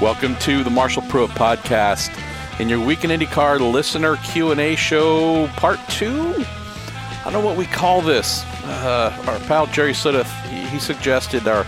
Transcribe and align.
Welcome 0.00 0.36
to 0.36 0.62
the 0.62 0.70
Marshall 0.70 1.02
Pruett 1.02 1.30
podcast 1.30 2.16
in 2.60 2.68
your 2.68 2.78
weekend 2.78 3.20
IndyCar 3.20 3.58
listener 3.72 4.16
Q&A 4.18 4.76
show 4.76 5.48
part 5.56 5.80
2. 5.88 6.36
I 6.38 7.20
don't 7.24 7.32
know 7.32 7.44
what 7.44 7.56
we 7.56 7.66
call 7.66 8.00
this. 8.00 8.44
Uh, 8.62 9.24
our 9.26 9.40
pal 9.48 9.66
Jerry 9.66 9.94
Sudduth, 9.94 10.30
he, 10.46 10.60
he 10.68 10.78
suggested 10.78 11.48
our 11.48 11.64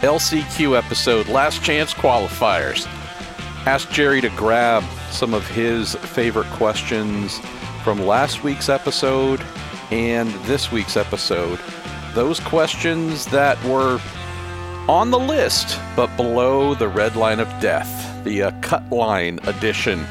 LCQ 0.00 0.74
episode, 0.74 1.28
Last 1.28 1.62
Chance 1.62 1.92
Qualifiers. 1.92 2.86
Asked 3.66 3.90
Jerry 3.90 4.22
to 4.22 4.30
grab 4.30 4.82
some 5.10 5.34
of 5.34 5.46
his 5.46 5.96
favorite 5.96 6.48
questions 6.52 7.40
from 7.84 8.06
last 8.06 8.42
week's 8.42 8.70
episode 8.70 9.44
and 9.90 10.30
this 10.46 10.72
week's 10.72 10.96
episode. 10.96 11.60
Those 12.14 12.40
questions 12.40 13.26
that 13.26 13.62
were 13.64 14.00
on 14.90 15.12
the 15.12 15.18
list, 15.20 15.78
but 15.94 16.08
below 16.16 16.74
the 16.74 16.88
red 16.88 17.14
line 17.14 17.38
of 17.38 17.46
death, 17.60 18.24
the 18.24 18.42
uh, 18.42 18.60
cut 18.60 18.90
line 18.90 19.38
edition. 19.44 20.04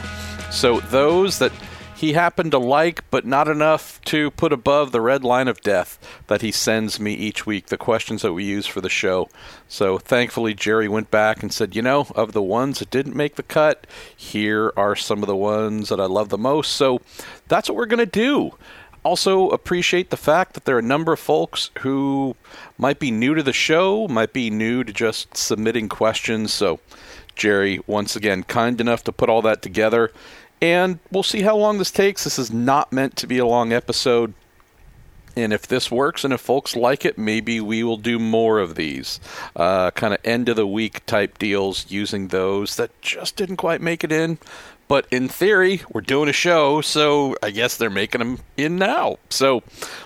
So 0.51 0.79
those 0.79 1.39
that 1.39 1.51
he 1.97 2.13
happened 2.13 2.51
to 2.51 2.59
like, 2.59 3.03
but 3.11 3.25
not 3.25 3.49
enough 3.49 3.99
to 4.05 4.31
put 4.31 4.53
above 4.53 4.93
the 4.93 5.01
red 5.01 5.21
line 5.21 5.49
of 5.49 5.59
death 5.59 5.99
that 6.27 6.41
he 6.41 6.53
sends 6.53 6.97
me 6.97 7.11
each 7.13 7.45
week, 7.45 7.65
the 7.65 7.77
questions 7.77 8.21
that 8.21 8.31
we 8.31 8.45
use 8.45 8.67
for 8.67 8.79
the 8.79 8.87
show. 8.87 9.27
So 9.67 9.97
thankfully, 9.97 10.53
Jerry 10.53 10.87
went 10.87 11.11
back 11.11 11.43
and 11.43 11.51
said, 11.51 11.75
you 11.75 11.81
know, 11.81 12.07
of 12.15 12.31
the 12.31 12.41
ones 12.41 12.79
that 12.79 12.89
didn't 12.89 13.17
make 13.17 13.35
the 13.35 13.43
cut, 13.43 13.85
here 14.15 14.71
are 14.77 14.95
some 14.95 15.21
of 15.21 15.27
the 15.27 15.35
ones 15.35 15.89
that 15.89 15.99
I 15.99 16.05
love 16.05 16.29
the 16.29 16.37
most. 16.37 16.71
So 16.71 17.01
that's 17.49 17.67
what 17.67 17.75
we're 17.75 17.85
going 17.85 17.99
to 17.99 18.05
do 18.05 18.53
also 19.03 19.49
appreciate 19.49 20.09
the 20.09 20.17
fact 20.17 20.53
that 20.53 20.65
there 20.65 20.75
are 20.75 20.79
a 20.79 20.83
number 20.83 21.13
of 21.13 21.19
folks 21.19 21.71
who 21.79 22.35
might 22.77 22.99
be 22.99 23.11
new 23.11 23.35
to 23.35 23.43
the 23.43 23.53
show, 23.53 24.07
might 24.07 24.33
be 24.33 24.49
new 24.49 24.83
to 24.83 24.93
just 24.93 25.35
submitting 25.35 25.89
questions. 25.89 26.53
So, 26.53 26.79
Jerry, 27.35 27.79
once 27.87 28.15
again, 28.15 28.43
kind 28.43 28.79
enough 28.81 29.03
to 29.05 29.11
put 29.11 29.29
all 29.29 29.41
that 29.43 29.61
together. 29.61 30.11
And 30.61 30.99
we'll 31.11 31.23
see 31.23 31.41
how 31.41 31.55
long 31.55 31.77
this 31.77 31.91
takes. 31.91 32.23
This 32.23 32.37
is 32.37 32.51
not 32.51 32.91
meant 32.91 33.15
to 33.17 33.27
be 33.27 33.37
a 33.37 33.45
long 33.45 33.71
episode. 33.71 34.33
And 35.35 35.53
if 35.53 35.67
this 35.67 35.89
works 35.89 36.25
and 36.25 36.33
if 36.33 36.41
folks 36.41 36.75
like 36.75 37.05
it, 37.05 37.17
maybe 37.17 37.61
we 37.61 37.83
will 37.83 37.97
do 37.97 38.19
more 38.19 38.59
of 38.59 38.75
these 38.75 39.21
uh, 39.55 39.91
kind 39.91 40.13
of 40.13 40.19
end 40.25 40.49
of 40.49 40.57
the 40.57 40.67
week 40.67 41.05
type 41.05 41.37
deals 41.37 41.85
using 41.89 42.27
those 42.27 42.75
that 42.75 43.01
just 43.01 43.37
didn't 43.37 43.57
quite 43.57 43.79
make 43.79 44.03
it 44.03 44.11
in. 44.11 44.37
But 44.89 45.07
in 45.11 45.29
theory, 45.29 45.83
we're 45.93 46.01
doing 46.01 46.27
a 46.29 46.33
show, 46.33 46.81
so 46.81 47.35
I 47.43 47.51
guess 47.51 47.77
they're 47.77 47.91
making 47.91 48.19
them 48.19 48.39
in 48.57 48.77
now. 48.77 49.19
So 49.29 49.61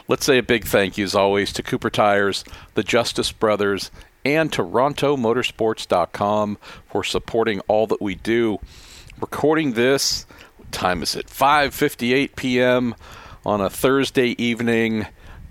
let's 0.10 0.26
say 0.26 0.38
a 0.38 0.44
big 0.44 0.66
thank 0.66 0.98
you, 0.98 1.06
as 1.06 1.16
always, 1.16 1.54
to 1.54 1.64
Cooper 1.64 1.90
Tires, 1.90 2.44
the 2.74 2.84
Justice 2.84 3.32
Brothers, 3.32 3.92
and 4.26 4.52
TorontoMotorsports.com 4.52 6.58
for 6.92 7.04
supporting 7.06 7.62
all 7.62 7.88
that 7.88 8.02
we 8.02 8.16
do. 8.16 8.60
Recording 9.22 9.72
this, 9.72 10.26
what 10.58 10.70
time 10.74 11.02
is 11.02 11.16
it? 11.16 11.28
5:58 11.28 12.36
p.m. 12.36 12.94
on 13.46 13.62
a 13.62 13.70
Thursday 13.70 14.36
evening. 14.38 15.08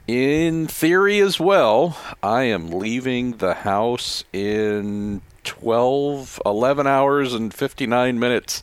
In 0.07 0.67
theory, 0.67 1.21
as 1.21 1.41
well, 1.41 1.97
I 2.23 2.43
am 2.43 2.69
leaving 2.69 3.39
the 3.39 3.55
house 3.55 4.25
in 4.35 5.23
12, 5.45 6.39
11 6.45 6.87
hours 6.87 7.33
and 7.33 7.55
59 7.55 8.19
minutes. 8.19 8.63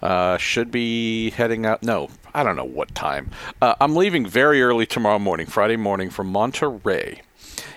Uh, 0.00 0.36
should 0.36 0.70
be 0.70 1.30
heading 1.30 1.66
out. 1.66 1.82
No, 1.82 2.08
I 2.32 2.42
don't 2.42 2.56
know 2.56 2.64
what 2.64 2.94
time. 2.94 3.30
Uh, 3.60 3.74
I'm 3.80 3.96
leaving 3.96 4.26
very 4.26 4.62
early 4.62 4.86
tomorrow 4.86 5.18
morning, 5.18 5.46
Friday 5.46 5.76
morning, 5.76 6.08
from 6.10 6.28
Monterey, 6.28 7.22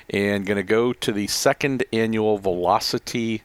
and 0.09 0.45
going 0.45 0.57
to 0.57 0.63
go 0.63 0.93
to 0.93 1.11
the 1.11 1.27
second 1.27 1.83
annual 1.91 2.37
Velocity 2.37 3.41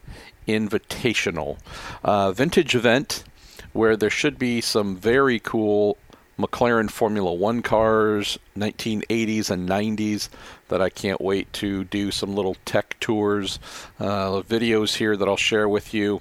Invitational 0.46 1.58
uh, 2.04 2.32
vintage 2.32 2.74
event 2.74 3.24
where 3.72 3.96
there 3.96 4.10
should 4.10 4.38
be 4.38 4.60
some 4.60 4.96
very 4.96 5.38
cool 5.38 5.98
McLaren 6.38 6.90
Formula 6.90 7.32
One 7.32 7.62
cars, 7.62 8.38
1980s 8.56 9.50
and 9.50 9.68
90s, 9.68 10.28
that 10.68 10.82
I 10.82 10.90
can't 10.90 11.20
wait 11.20 11.52
to 11.54 11.84
do 11.84 12.10
some 12.10 12.34
little 12.34 12.56
tech 12.64 12.96
tours, 13.00 13.58
uh, 13.98 14.42
videos 14.42 14.96
here 14.96 15.16
that 15.16 15.28
I'll 15.28 15.36
share 15.36 15.68
with 15.68 15.94
you 15.94 16.20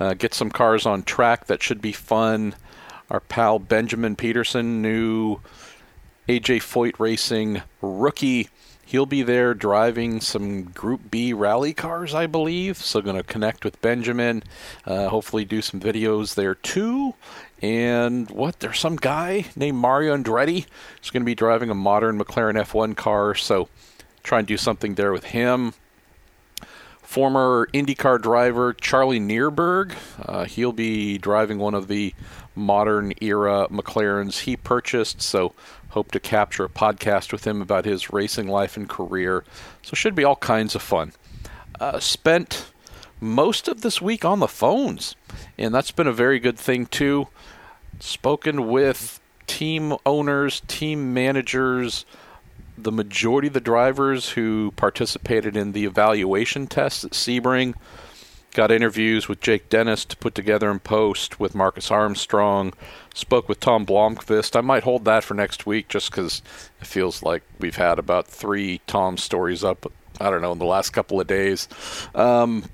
uh, 0.00 0.14
get 0.14 0.34
some 0.34 0.50
cars 0.50 0.86
on 0.86 1.02
track 1.02 1.46
that 1.46 1.62
should 1.62 1.80
be 1.80 1.92
fun. 1.92 2.54
Our 3.10 3.20
pal 3.20 3.58
Benjamin 3.58 4.16
Pedersen, 4.16 4.82
new 4.82 5.40
AJ 6.28 6.58
Foyt 6.58 6.98
Racing 6.98 7.62
rookie. 7.80 8.48
He'll 8.84 9.06
be 9.06 9.22
there 9.22 9.52
driving 9.52 10.20
some 10.20 10.64
Group 10.64 11.10
B 11.10 11.34
rally 11.34 11.74
cars, 11.74 12.14
I 12.14 12.26
believe. 12.26 12.78
So, 12.78 13.02
going 13.02 13.16
to 13.16 13.22
connect 13.22 13.64
with 13.64 13.80
Benjamin. 13.82 14.42
Uh, 14.86 15.08
hopefully, 15.08 15.44
do 15.44 15.60
some 15.60 15.78
videos 15.78 16.34
there 16.34 16.54
too. 16.54 17.14
And 17.60 18.30
what? 18.30 18.60
There's 18.60 18.78
some 18.78 18.96
guy 18.96 19.46
named 19.56 19.76
Mario 19.76 20.16
Andretti 20.16 20.66
who's 21.00 21.10
going 21.10 21.22
to 21.22 21.26
be 21.26 21.34
driving 21.34 21.70
a 21.70 21.74
modern 21.74 22.18
McLaren 22.18 22.62
F1 22.62 22.96
car. 22.96 23.34
So, 23.34 23.68
try 24.22 24.38
and 24.38 24.48
do 24.48 24.56
something 24.56 24.94
there 24.94 25.12
with 25.12 25.24
him 25.24 25.74
former 27.08 27.66
IndyCar 27.72 28.20
driver 28.20 28.74
Charlie 28.74 29.18
Nearburg. 29.18 29.94
Uh, 30.20 30.44
he'll 30.44 30.74
be 30.74 31.16
driving 31.16 31.58
one 31.58 31.72
of 31.72 31.88
the 31.88 32.14
modern 32.54 33.14
era 33.22 33.66
McLarens 33.70 34.40
he 34.40 34.58
purchased, 34.58 35.22
so 35.22 35.54
hope 35.88 36.12
to 36.12 36.20
capture 36.20 36.64
a 36.64 36.68
podcast 36.68 37.32
with 37.32 37.46
him 37.46 37.62
about 37.62 37.86
his 37.86 38.12
racing 38.12 38.46
life 38.46 38.76
and 38.76 38.90
career. 38.90 39.42
So 39.80 39.94
should 39.94 40.14
be 40.14 40.22
all 40.22 40.36
kinds 40.36 40.74
of 40.74 40.82
fun. 40.82 41.12
Uh, 41.80 41.98
spent 41.98 42.72
most 43.22 43.68
of 43.68 43.80
this 43.80 44.02
week 44.02 44.26
on 44.26 44.40
the 44.40 44.46
phones, 44.46 45.16
and 45.56 45.74
that's 45.74 45.90
been 45.90 46.06
a 46.06 46.12
very 46.12 46.38
good 46.38 46.58
thing 46.58 46.84
too. 46.84 47.28
Spoken 48.00 48.68
with 48.68 49.18
team 49.46 49.96
owners, 50.04 50.60
team 50.68 51.14
managers, 51.14 52.04
the 52.82 52.92
majority 52.92 53.48
of 53.48 53.54
the 53.54 53.60
drivers 53.60 54.30
who 54.30 54.72
participated 54.76 55.56
in 55.56 55.72
the 55.72 55.84
evaluation 55.84 56.66
tests 56.66 57.04
at 57.04 57.12
Sebring 57.12 57.74
got 58.54 58.70
interviews 58.70 59.28
with 59.28 59.40
Jake 59.40 59.68
Dennis 59.68 60.04
to 60.06 60.16
put 60.16 60.34
together 60.34 60.70
and 60.70 60.82
post 60.82 61.38
with 61.38 61.54
Marcus 61.54 61.90
Armstrong. 61.90 62.72
Spoke 63.14 63.48
with 63.48 63.60
Tom 63.60 63.84
Blomqvist. 63.84 64.56
I 64.56 64.60
might 64.62 64.84
hold 64.84 65.04
that 65.04 65.24
for 65.24 65.34
next 65.34 65.66
week 65.66 65.88
just 65.88 66.10
because 66.10 66.42
it 66.80 66.86
feels 66.86 67.22
like 67.22 67.42
we've 67.58 67.76
had 67.76 67.98
about 67.98 68.26
three 68.26 68.80
Tom 68.86 69.16
stories 69.16 69.62
up. 69.62 69.90
I 70.20 70.30
don't 70.30 70.42
know 70.42 70.52
in 70.52 70.58
the 70.58 70.64
last 70.64 70.90
couple 70.90 71.20
of 71.20 71.26
days. 71.26 71.68
Um, 72.14 72.64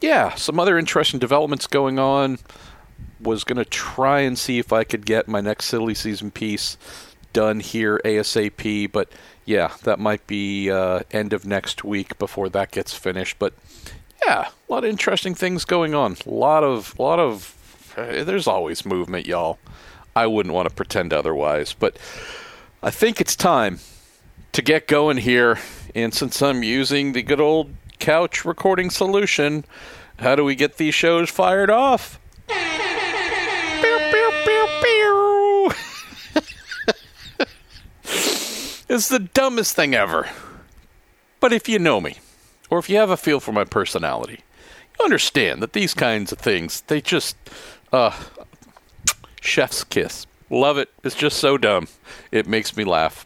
yeah, 0.00 0.34
some 0.34 0.60
other 0.60 0.78
interesting 0.78 1.18
developments 1.18 1.66
going 1.66 1.98
on. 1.98 2.38
Was 3.20 3.44
going 3.44 3.56
to 3.56 3.64
try 3.64 4.20
and 4.20 4.36
see 4.36 4.58
if 4.58 4.72
I 4.72 4.82
could 4.82 5.06
get 5.06 5.28
my 5.28 5.40
next 5.40 5.66
silly 5.66 5.94
season 5.94 6.32
piece 6.32 6.76
done 7.32 7.60
here 7.60 8.00
ASAP, 8.04 8.90
but 8.92 9.10
yeah, 9.44 9.72
that 9.84 9.98
might 9.98 10.26
be 10.26 10.70
uh, 10.70 11.00
end 11.10 11.32
of 11.32 11.44
next 11.44 11.84
week 11.84 12.18
before 12.18 12.48
that 12.50 12.70
gets 12.70 12.94
finished. 12.94 13.38
But 13.38 13.54
yeah, 14.24 14.48
a 14.48 14.72
lot 14.72 14.84
of 14.84 14.90
interesting 14.90 15.34
things 15.34 15.64
going 15.64 15.94
on. 15.94 16.16
A 16.26 16.30
lot 16.30 16.64
of, 16.64 16.94
a 16.98 17.02
lot 17.02 17.18
of. 17.18 17.94
Uh, 17.96 18.24
there's 18.24 18.46
always 18.46 18.86
movement, 18.86 19.26
y'all. 19.26 19.58
I 20.14 20.26
wouldn't 20.26 20.54
want 20.54 20.68
to 20.68 20.74
pretend 20.74 21.12
otherwise, 21.12 21.72
but 21.72 21.98
I 22.82 22.90
think 22.90 23.20
it's 23.20 23.36
time 23.36 23.80
to 24.52 24.62
get 24.62 24.86
going 24.86 25.18
here. 25.18 25.58
And 25.94 26.14
since 26.14 26.40
I'm 26.40 26.62
using 26.62 27.12
the 27.12 27.22
good 27.22 27.40
old 27.40 27.74
couch 27.98 28.44
recording 28.44 28.90
solution, 28.90 29.64
how 30.18 30.36
do 30.36 30.44
we 30.44 30.54
get 30.54 30.76
these 30.76 30.94
shows 30.94 31.30
fired 31.30 31.70
off? 31.70 32.18
It's 38.92 39.08
the 39.08 39.20
dumbest 39.20 39.74
thing 39.74 39.94
ever. 39.94 40.28
But 41.40 41.50
if 41.50 41.66
you 41.66 41.78
know 41.78 41.98
me, 41.98 42.18
or 42.68 42.78
if 42.78 42.90
you 42.90 42.98
have 42.98 43.08
a 43.08 43.16
feel 43.16 43.40
for 43.40 43.50
my 43.50 43.64
personality, 43.64 44.40
you 44.98 45.04
understand 45.06 45.62
that 45.62 45.72
these 45.72 45.94
kinds 45.94 46.30
of 46.30 46.38
things, 46.38 46.82
they 46.82 47.00
just, 47.00 47.34
uh, 47.90 48.14
chef's 49.40 49.82
kiss. 49.82 50.26
Love 50.50 50.76
it. 50.76 50.90
It's 51.02 51.14
just 51.14 51.38
so 51.38 51.56
dumb. 51.56 51.88
It 52.30 52.46
makes 52.46 52.76
me 52.76 52.84
laugh 52.84 53.24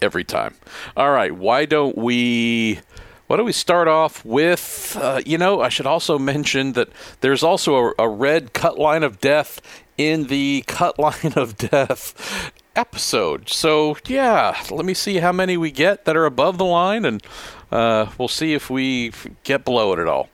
every 0.00 0.22
time. 0.22 0.54
All 0.96 1.10
right, 1.10 1.34
why 1.34 1.64
don't 1.64 1.98
we. 1.98 2.78
Why 3.26 3.38
don't 3.38 3.46
we 3.46 3.52
start 3.52 3.88
off 3.88 4.24
with, 4.26 4.94
uh, 5.00 5.22
you 5.24 5.38
know, 5.38 5.62
I 5.62 5.70
should 5.70 5.86
also 5.86 6.18
mention 6.18 6.74
that 6.74 6.90
there's 7.22 7.42
also 7.42 7.76
a, 7.76 7.92
a 8.00 8.08
red 8.08 8.52
cut 8.52 8.78
line 8.78 9.02
of 9.02 9.20
death 9.20 9.60
in 9.96 10.26
the 10.26 10.64
cut 10.66 10.98
line 11.00 11.32
of 11.34 11.56
death 11.56 12.52
episode. 12.76 13.48
So, 13.48 13.96
yeah, 14.06 14.60
let 14.70 14.84
me 14.84 14.94
see 14.94 15.16
how 15.16 15.32
many 15.32 15.56
we 15.56 15.70
get 15.70 16.04
that 16.04 16.16
are 16.16 16.26
above 16.26 16.58
the 16.58 16.64
line, 16.64 17.04
and 17.04 17.22
uh, 17.70 18.10
we'll 18.18 18.28
see 18.28 18.54
if 18.54 18.70
we 18.70 19.12
get 19.44 19.64
below 19.64 19.92
it 19.92 19.98
at 19.98 20.06
all. 20.06 20.28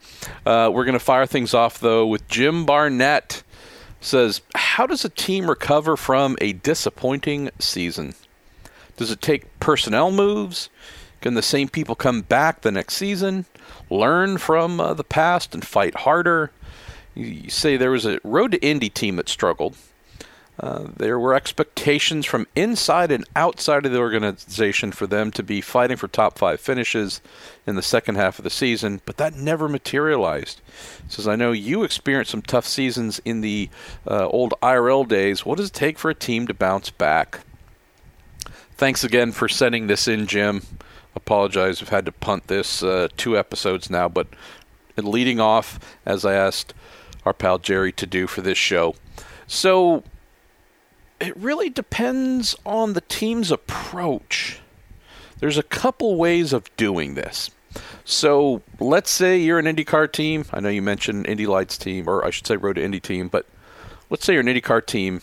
Uh, 0.44 0.70
we're 0.72 0.84
going 0.84 0.98
to 0.98 1.04
fire 1.04 1.26
things 1.26 1.54
off, 1.54 1.78
though, 1.80 2.06
with 2.06 2.26
Jim 2.28 2.64
Barnett. 2.66 3.42
Says, 4.00 4.42
How 4.54 4.86
does 4.86 5.04
a 5.04 5.08
team 5.08 5.48
recover 5.48 5.96
from 5.96 6.36
a 6.40 6.52
disappointing 6.52 7.50
season? 7.58 8.14
Does 8.96 9.10
it 9.10 9.20
take 9.20 9.58
personnel 9.60 10.10
moves? 10.10 10.70
Can 11.20 11.34
the 11.34 11.42
same 11.42 11.68
people 11.68 11.94
come 11.94 12.22
back 12.22 12.60
the 12.60 12.70
next 12.70 12.94
season, 12.94 13.46
learn 13.90 14.38
from 14.38 14.80
uh, 14.80 14.94
the 14.94 15.04
past, 15.04 15.54
and 15.54 15.66
fight 15.66 15.96
harder? 15.96 16.52
You 17.14 17.50
say 17.50 17.76
there 17.76 17.90
was 17.90 18.06
a 18.06 18.20
Road 18.22 18.52
to 18.52 18.64
Indy 18.64 18.88
team 18.88 19.16
that 19.16 19.28
struggled. 19.28 19.76
Uh, 20.60 20.88
there 20.96 21.18
were 21.18 21.34
expectations 21.34 22.26
from 22.26 22.46
inside 22.56 23.12
and 23.12 23.24
outside 23.36 23.86
of 23.86 23.92
the 23.92 23.98
organization 23.98 24.90
for 24.90 25.06
them 25.06 25.30
to 25.30 25.42
be 25.42 25.60
fighting 25.60 25.96
for 25.96 26.08
top 26.08 26.36
five 26.36 26.60
finishes 26.60 27.20
in 27.64 27.76
the 27.76 27.82
second 27.82 28.16
half 28.16 28.38
of 28.38 28.42
the 28.42 28.50
season, 28.50 29.00
but 29.04 29.18
that 29.18 29.34
never 29.34 29.68
materialized. 29.68 30.60
Says, 31.06 31.28
I 31.28 31.36
know 31.36 31.52
you 31.52 31.84
experienced 31.84 32.32
some 32.32 32.42
tough 32.42 32.66
seasons 32.66 33.20
in 33.24 33.40
the 33.40 33.70
uh, 34.06 34.26
old 34.26 34.52
IRL 34.60 35.06
days. 35.06 35.46
What 35.46 35.58
does 35.58 35.68
it 35.68 35.74
take 35.74 35.98
for 35.98 36.10
a 36.10 36.14
team 36.14 36.48
to 36.48 36.54
bounce 36.54 36.90
back? 36.90 37.40
Thanks 38.76 39.04
again 39.04 39.30
for 39.32 39.48
sending 39.48 39.86
this 39.86 40.08
in, 40.08 40.26
Jim. 40.26 40.62
Apologize, 41.14 41.80
we've 41.80 41.88
had 41.88 42.06
to 42.06 42.12
punt 42.12 42.48
this 42.48 42.82
uh, 42.82 43.08
two 43.16 43.38
episodes 43.38 43.90
now, 43.90 44.08
but 44.08 44.26
leading 44.96 45.38
off, 45.38 45.78
as 46.04 46.24
I 46.24 46.34
asked 46.34 46.74
our 47.24 47.32
pal 47.32 47.58
Jerry 47.58 47.92
to 47.92 48.06
do 48.06 48.26
for 48.26 48.40
this 48.40 48.58
show. 48.58 48.94
So, 49.46 50.02
it 51.20 51.36
really 51.36 51.70
depends 51.70 52.54
on 52.64 52.92
the 52.92 53.00
team's 53.02 53.50
approach. 53.50 54.60
There's 55.40 55.58
a 55.58 55.62
couple 55.62 56.16
ways 56.16 56.52
of 56.52 56.74
doing 56.76 57.14
this. 57.14 57.50
So 58.04 58.62
let's 58.80 59.10
say 59.10 59.38
you're 59.38 59.58
an 59.58 59.66
IndyCar 59.66 60.10
team. 60.10 60.44
I 60.52 60.60
know 60.60 60.68
you 60.68 60.82
mentioned 60.82 61.26
Indy 61.26 61.46
Lights 61.46 61.76
team, 61.76 62.08
or 62.08 62.24
I 62.24 62.30
should 62.30 62.46
say 62.46 62.56
Road 62.56 62.74
to 62.74 62.82
Indy 62.82 63.00
team, 63.00 63.28
but 63.28 63.46
let's 64.10 64.24
say 64.24 64.32
you're 64.32 64.40
an 64.40 64.48
IndyCar 64.48 64.84
team, 64.86 65.20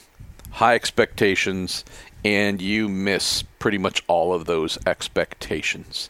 high 0.52 0.76
expectations, 0.76 1.84
and 2.24 2.62
you 2.62 2.88
miss 2.88 3.44
pretty 3.60 3.78
much 3.78 4.04
all 4.08 4.34
of 4.34 4.46
those 4.46 4.78
expectations. 4.86 6.10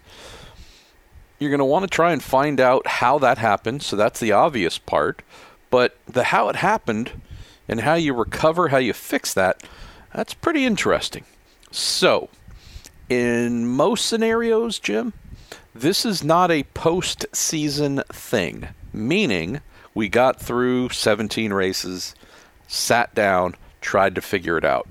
You're 1.40 1.50
going 1.50 1.60
to 1.60 1.66
want 1.66 1.84
to 1.84 1.90
try 1.90 2.12
and 2.12 2.24
find 2.24 2.60
out 2.60 2.88
how 2.88 3.20
that 3.20 3.38
happened. 3.38 3.84
So 3.84 3.96
that's 3.96 4.20
the 4.20 4.32
obvious 4.32 4.78
part. 4.78 5.22
But 5.70 5.98
the 6.06 6.26
how 6.26 6.50
it 6.50 6.56
happened 6.58 7.22
and 7.67 7.81
how 7.81 7.95
you 7.95 8.13
recover, 8.13 8.69
how 8.69 8.77
you 8.77 8.94
fix 8.94 9.33
that, 9.33 9.63
that's 10.13 10.33
pretty 10.33 10.65
interesting. 10.65 11.25
So, 11.71 12.29
in 13.09 13.67
most 13.67 14.06
scenarios, 14.06 14.79
Jim, 14.79 15.13
this 15.73 16.06
is 16.06 16.23
not 16.23 16.51
a 16.51 16.63
postseason 16.63 18.06
thing, 18.07 18.69
meaning 18.94 19.62
we 19.94 20.09
got 20.09 20.39
through 20.39 20.89
17 20.89 21.51
races, 21.51 22.15
sat 22.67 23.13
down, 23.13 23.56
tried 23.81 24.15
to 24.15 24.21
figure 24.21 24.57
it 24.57 24.65
out. 24.65 24.88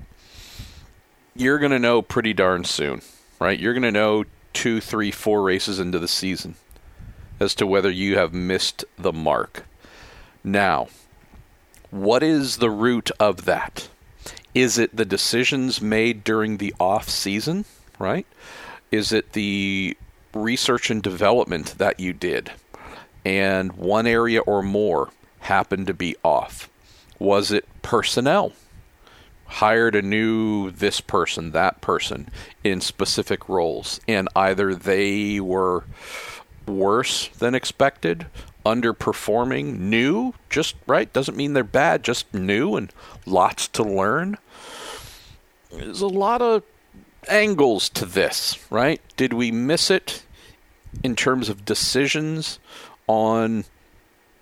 You're 1.35 1.59
going 1.59 1.71
to 1.71 1.79
know 1.79 2.01
pretty 2.01 2.33
darn 2.33 2.63
soon, 2.63 3.01
right? 3.39 3.59
You're 3.59 3.73
going 3.73 3.83
to 3.83 3.91
know 3.91 4.25
two, 4.53 4.79
three, 4.79 5.11
four 5.11 5.43
races 5.43 5.79
into 5.79 5.99
the 5.99 6.07
season 6.07 6.55
as 7.39 7.53
to 7.55 7.67
whether 7.67 7.91
you 7.91 8.17
have 8.17 8.33
missed 8.33 8.85
the 8.97 9.11
mark. 9.11 9.65
Now, 10.43 10.87
what 11.95 12.21
is 12.21 12.57
the 12.57 12.69
root 12.69 13.09
of 13.21 13.45
that? 13.45 13.87
Is 14.53 14.77
it 14.77 14.95
the 14.95 15.05
decisions 15.05 15.79
made 15.79 16.25
during 16.25 16.57
the 16.57 16.73
off 16.77 17.09
season, 17.09 17.63
right? 17.97 18.27
Is 18.91 19.13
it 19.13 19.31
the 19.31 19.95
research 20.33 20.89
and 20.89 21.01
development 21.01 21.75
that 21.77 21.99
you 21.99 22.11
did 22.11 22.51
and 23.23 23.71
one 23.73 24.05
area 24.05 24.41
or 24.41 24.61
more 24.61 25.09
happened 25.39 25.87
to 25.87 25.93
be 25.93 26.17
off? 26.21 26.69
Was 27.17 27.51
it 27.53 27.65
personnel? 27.81 28.51
Hired 29.45 29.95
a 29.95 30.01
new 30.01 30.71
this 30.71 30.99
person, 30.99 31.51
that 31.51 31.79
person 31.79 32.29
in 32.61 32.81
specific 32.81 33.47
roles, 33.47 34.01
and 34.05 34.27
either 34.35 34.75
they 34.75 35.39
were 35.39 35.85
worse 36.67 37.29
than 37.29 37.55
expected 37.55 38.25
underperforming, 38.65 39.79
new, 39.79 40.33
just 40.49 40.75
right, 40.87 41.11
doesn't 41.13 41.37
mean 41.37 41.53
they're 41.53 41.63
bad, 41.63 42.03
just 42.03 42.33
new 42.33 42.75
and 42.75 42.91
lots 43.25 43.67
to 43.69 43.83
learn. 43.83 44.37
There's 45.71 46.01
a 46.01 46.07
lot 46.07 46.41
of 46.41 46.63
angles 47.29 47.89
to 47.89 48.05
this, 48.05 48.57
right? 48.69 49.01
Did 49.15 49.33
we 49.33 49.51
miss 49.51 49.91
it 49.91 50.23
in 51.03 51.15
terms 51.15 51.49
of 51.49 51.65
decisions 51.65 52.59
on 53.07 53.65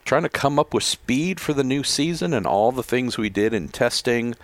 trying 0.06 0.24
to 0.24 0.30
come 0.30 0.60
up 0.60 0.74
with 0.74 0.84
speed 0.84 1.40
for 1.40 1.54
the 1.54 1.64
new 1.64 1.84
season 1.84 2.34
and 2.34 2.46
all 2.46 2.72
the 2.72 2.84
things 2.84 3.18
we 3.18 3.30
did 3.30 3.54
in 3.54 3.69
testing, 3.69 4.36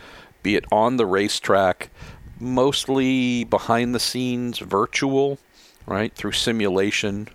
be 0.41 0.55
it 0.55 0.65
on 0.71 0.97
the 0.97 1.05
racetrack, 1.05 1.89
mostly 2.39 3.43
behind 3.43 3.93
the 3.93 3.99
scenes, 3.99 4.59
virtual, 4.59 5.37
right, 5.85 6.13
through 6.15 6.31
simulation, 6.31 7.27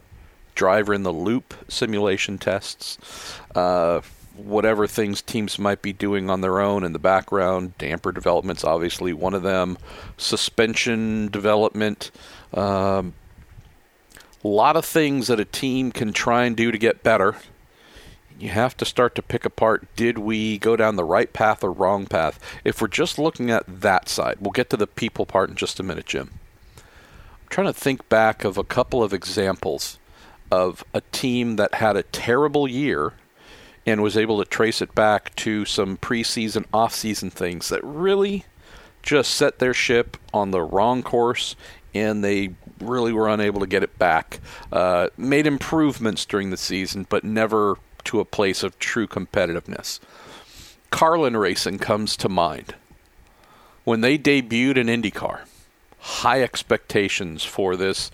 driver 0.55 0.95
in 0.95 1.03
the 1.03 1.13
loop 1.13 1.55
simulation 1.69 2.39
tests, 2.39 3.39
uh, 3.55 4.01
whatever 4.37 4.87
things 4.87 5.23
teams 5.23 5.59
might 5.59 5.83
be 5.83 5.93
doing 5.93 6.29
on 6.29 6.41
their 6.41 6.61
own 6.61 6.85
in 6.85 6.93
the 6.93 6.99
background. 6.99 7.77
Damper 7.79 8.13
development's 8.13 8.65
obviously 8.65 9.13
one 9.13 9.35
of 9.35 9.43
them. 9.43 9.79
Suspension 10.17 11.29
development. 11.29 12.11
Um, 12.53 13.15
a 14.43 14.49
lot 14.49 14.77
of 14.77 14.85
things 14.85 15.29
that 15.29 15.41
a 15.41 15.45
team 15.45 15.91
can 15.91 16.13
try 16.13 16.45
and 16.45 16.57
do 16.57 16.71
to 16.71 16.79
get 16.79 17.03
better. 17.03 17.37
You 18.39 18.49
have 18.51 18.77
to 18.79 18.85
start 18.85 19.15
to 19.15 19.23
pick 19.23 19.45
apart 19.45 19.87
did 19.95 20.19
we 20.19 20.59
go 20.59 20.77
down 20.77 20.97
the 20.97 21.05
right 21.05 21.33
path 21.33 21.63
or 21.63 21.71
wrong 21.71 22.07
path? 22.07 22.39
If 22.65 22.83
we're 22.83 22.89
just 22.89 23.19
looking 23.19 23.51
at 23.51 23.81
that 23.81 24.09
side, 24.09 24.39
we'll 24.41 24.51
get 24.51 24.69
to 24.71 24.77
the 24.77 24.89
people 24.89 25.25
part 25.25 25.51
in 25.51 25.57
just 25.57 25.79
a 25.79 25.85
minute, 25.85 26.07
Jim. 26.07 26.31
I'm 26.77 27.49
trying 27.49 27.69
to 27.69 27.73
think 27.73 28.09
back 28.09 28.45
of 28.45 28.59
a 28.59 28.65
couple 28.65 29.03
of 29.03 29.13
examples 29.13 29.99
of 30.55 30.85
a 30.95 31.01
team 31.13 31.57
that 31.57 31.75
had 31.75 31.97
a 31.97 32.05
terrible 32.05 32.69
year 32.69 33.13
and 33.85 34.03
was 34.03 34.17
able 34.17 34.39
to 34.39 34.49
trace 34.49 34.81
it 34.81 34.95
back 34.95 35.35
to 35.37 35.65
some 35.65 35.97
preseason, 35.97 36.65
off-season 36.73 37.31
things 37.31 37.69
that 37.69 37.83
really 37.85 38.45
just 39.03 39.35
set 39.35 39.59
their 39.59 39.75
ship 39.75 40.17
on 40.33 40.53
the 40.53 40.63
wrong 40.63 41.03
course 41.03 41.57
and 41.93 42.25
they 42.25 42.51
really 42.81 43.13
were 43.13 43.29
unable 43.29 43.61
to 43.61 43.67
get 43.67 43.83
it 43.83 43.99
back. 43.99 44.41
Uh, 44.73 45.09
made 45.17 45.47
improvements 45.47 46.25
during 46.25 46.51
the 46.51 46.57
season, 46.57 47.07
but 47.09 47.25
never 47.25 47.77
to 48.05 48.21
a 48.21 48.25
place 48.25 48.63
of 48.63 48.79
true 48.79 49.07
competitiveness. 49.07 50.01
Carlin 50.91 51.37
Racing 51.37 51.79
comes 51.79 52.17
to 52.17 52.29
mind. 52.29 52.75
When 53.85 54.01
they 54.01 54.17
debuted 54.17 54.77
in 54.77 54.87
IndyCar, 54.87 55.41
high 56.05 56.43
expectations 56.43 57.43
for 57.45 57.77
this 57.77 58.11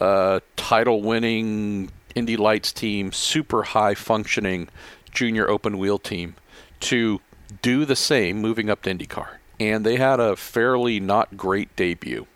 uh, 0.00 0.40
title 0.56 1.02
winning 1.02 1.90
Indy 2.14 2.38
Lights 2.38 2.72
team, 2.72 3.12
super 3.12 3.62
high 3.62 3.94
functioning 3.94 4.70
junior 5.12 5.48
open 5.48 5.76
wheel 5.76 5.98
team 5.98 6.36
to 6.80 7.20
do 7.60 7.84
the 7.84 7.96
same 7.96 8.38
moving 8.38 8.70
up 8.70 8.80
to 8.82 8.94
IndyCar. 8.94 9.36
And 9.60 9.84
they 9.84 9.96
had 9.96 10.20
a 10.20 10.36
fairly 10.36 11.00
not 11.00 11.36
great 11.36 11.74
debut. 11.76 12.26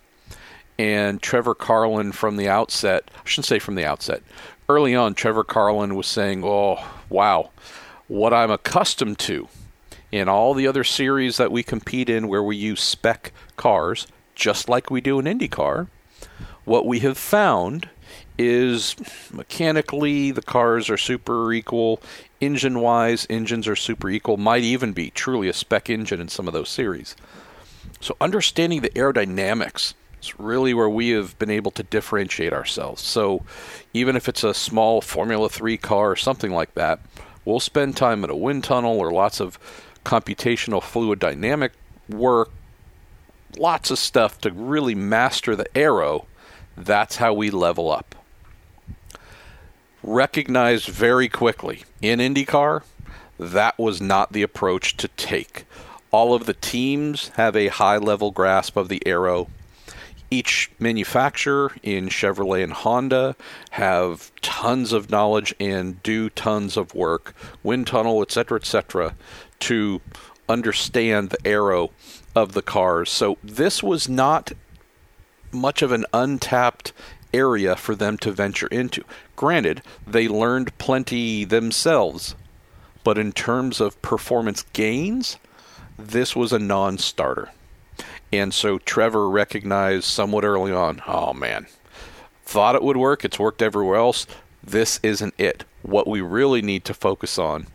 And 0.79 1.23
Trevor 1.23 1.55
Carlin 1.55 2.13
from 2.13 2.37
the 2.37 2.49
outset, 2.49 3.11
I 3.17 3.27
shouldn't 3.27 3.47
say 3.47 3.59
from 3.59 3.77
the 3.77 3.87
outset, 3.87 4.23
early 4.69 4.95
on, 4.95 5.15
Trevor 5.15 5.43
Carlin 5.43 5.95
was 5.95 6.07
saying, 6.07 6.45
Oh, 6.45 6.87
wow, 7.09 7.51
what 8.09 8.35
I'm 8.35 8.51
accustomed 8.51 9.19
to 9.21 9.49
in 10.13 10.29
all 10.29 10.53
the 10.53 10.67
other 10.67 10.85
series 10.85 11.39
that 11.39 11.51
we 11.51 11.63
compete 11.63 12.11
in 12.11 12.29
where 12.29 12.43
we 12.43 12.57
use 12.57 12.83
spec 12.83 13.33
cars, 13.57 14.07
just 14.39 14.69
like 14.69 14.91
we 14.91 15.03
do 15.03 15.19
in 15.19 15.27
IndyCar, 15.27 15.89
what 16.65 16.87
we 16.87 17.01
have 17.01 17.19
found 17.19 17.91
is 18.39 18.95
mechanically 19.33 20.31
the 20.31 20.41
cars 20.41 20.89
are 20.89 20.97
super 20.97 21.53
equal. 21.53 22.01
Engine 22.41 22.81
wise, 22.81 23.27
engines 23.29 23.67
are 23.67 23.77
super 23.77 24.09
equal. 24.09 24.37
Might 24.37 24.63
even 24.63 24.93
be 24.93 25.11
truly 25.11 25.49
a 25.49 25.53
spec 25.53 25.91
engine 25.91 26.21
in 26.21 26.29
some 26.29 26.47
of 26.47 26.55
those 26.55 26.69
series. 26.69 27.17
So, 28.01 28.17
understanding 28.21 28.81
the 28.81 28.91
aerodynamics 28.91 29.95
is 30.23 30.39
really 30.39 30.73
where 30.73 30.89
we 30.89 31.11
have 31.11 31.37
been 31.41 31.51
able 31.51 31.73
to 31.73 31.83
differentiate 31.83 32.53
ourselves. 32.53 33.03
So, 33.03 33.43
even 33.93 34.15
if 34.15 34.29
it's 34.29 34.45
a 34.45 34.55
small 34.55 35.01
Formula 35.01 35.49
3 35.49 35.77
car 35.79 36.13
or 36.13 36.17
something 36.17 36.53
like 36.53 36.75
that, 36.75 37.01
we'll 37.45 37.59
spend 37.59 37.97
time 37.97 38.23
at 38.23 38.31
a 38.31 38.37
wind 38.37 38.63
tunnel 38.63 38.99
or 38.99 39.11
lots 39.11 39.41
of 39.41 39.59
computational 40.05 40.83
fluid 40.83 41.19
dynamic 41.19 41.73
work 42.09 42.51
lots 43.57 43.91
of 43.91 43.99
stuff 43.99 44.41
to 44.43 44.51
really 44.51 44.95
master 44.95 45.57
the 45.57 45.77
aero, 45.77 46.27
That's 46.77 47.17
how 47.17 47.33
we 47.33 47.51
level 47.51 47.91
up. 47.91 48.15
Recognized 50.03 50.87
very 50.89 51.29
quickly 51.29 51.85
in 52.01 52.21
IndyCar, 52.21 52.83
that 53.39 53.77
was 53.79 54.01
not 54.01 54.33
the 54.33 54.43
approach 54.43 54.97
to 54.99 55.09
take. 55.09 55.65
All 56.11 56.35
of 56.35 56.47
the 56.47 56.55
teams 56.55 57.29
have 57.35 57.57
a 57.57 57.69
high 57.69 57.99
level 57.99 58.31
grasp 58.31 58.77
of 58.77 58.89
the 58.89 59.05
aero. 59.07 59.49
Each 60.31 60.71
manufacturer 60.79 61.73
in 61.83 62.09
Chevrolet 62.09 62.63
and 62.63 62.73
Honda 62.73 63.35
have 63.71 64.31
tons 64.41 64.93
of 64.93 65.11
knowledge 65.11 65.55
and 65.59 66.03
do 66.03 66.31
tons 66.31 66.77
of 66.77 66.95
work, 66.95 67.35
wind 67.63 67.87
tunnel, 67.87 68.23
etc., 68.23 68.59
etc., 68.59 69.15
to 69.61 70.01
understand 70.49 71.31
the 71.31 71.47
aero 71.47 71.91
of 72.39 72.53
the 72.53 72.63
cars. 72.63 73.11
So 73.11 73.37
this 73.43 73.83
was 73.83 74.09
not 74.09 74.53
much 75.51 75.83
of 75.83 75.91
an 75.93 76.07
untapped 76.13 76.93
area 77.35 77.75
for 77.75 77.95
them 77.95 78.17
to 78.19 78.31
venture 78.31 78.69
into. 78.69 79.05
Granted, 79.37 79.83
they 80.07 80.29
learned 80.29 80.77
plenty 80.79 81.45
themselves, 81.45 82.35
But 83.05 83.19
in 83.19 83.33
terms 83.33 83.81
of 83.81 84.01
performance 84.03 84.65
gains, 84.73 85.39
this 85.99 86.37
was 86.37 86.53
a 86.53 86.59
non 86.59 86.99
starter. 86.99 87.51
And 88.33 88.53
so 88.53 88.79
Trevor 88.79 89.29
recognized 89.29 90.05
somewhat 90.05 90.45
early 90.45 90.73
on 90.73 91.03
oh 91.07 91.33
man, 91.33 91.67
thought 92.45 92.77
it 92.77 92.83
would 92.83 92.97
work. 92.97 93.25
It's 93.25 93.39
worked 93.39 93.63
everywhere 93.63 93.97
else. 93.97 94.27
This 94.63 95.01
isn't 95.03 95.35
it. 95.39 95.65
What 95.83 96.07
we 96.07 96.21
really 96.21 96.63
need 96.63 96.85
to 96.85 96.95
focus 96.95 97.39
on 97.39 97.67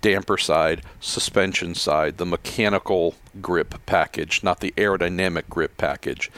damper 0.00 0.38
side, 0.38 0.82
suspension 1.00 1.74
side, 1.74 2.18
the 2.18 2.26
mechanical 2.26 3.14
grip 3.40 3.74
package, 3.86 4.42
not 4.42 4.60
the 4.60 4.72
aerodynamic 4.76 5.48
grip 5.48 5.76
package. 5.76 6.30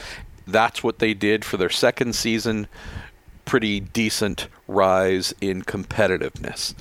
That's 0.46 0.82
what 0.82 0.98
they 0.98 1.14
did 1.14 1.44
for 1.44 1.56
their 1.56 1.70
second 1.70 2.14
season. 2.14 2.68
Pretty 3.44 3.80
decent 3.80 4.48
rise 4.66 5.34
in 5.40 5.62
competitiveness. 5.62 6.74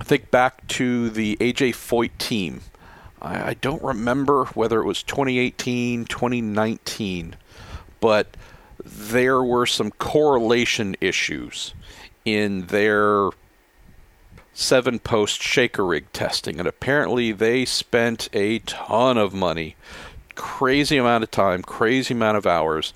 Think 0.00 0.30
back 0.30 0.66
to 0.68 1.10
the 1.10 1.36
AJ 1.36 1.70
Foyt 1.70 2.16
team. 2.18 2.60
I, 3.20 3.50
I 3.50 3.54
don't 3.54 3.82
remember 3.82 4.46
whether 4.46 4.80
it 4.80 4.86
was 4.86 5.02
2018, 5.02 6.04
2019, 6.04 7.36
but 8.00 8.36
there 8.84 9.42
were 9.42 9.66
some 9.66 9.90
correlation 9.90 10.96
issues 11.00 11.74
in 12.24 12.66
their 12.66 13.30
seven 14.58 14.98
post 14.98 15.40
shaker 15.40 15.86
rig 15.86 16.12
testing, 16.12 16.58
and 16.58 16.66
apparently 16.66 17.30
they 17.30 17.64
spent 17.64 18.28
a 18.32 18.58
ton 18.60 19.16
of 19.16 19.32
money, 19.32 19.76
crazy 20.34 20.96
amount 20.96 21.22
of 21.22 21.30
time, 21.30 21.62
crazy 21.62 22.12
amount 22.12 22.36
of 22.36 22.44
hours 22.44 22.92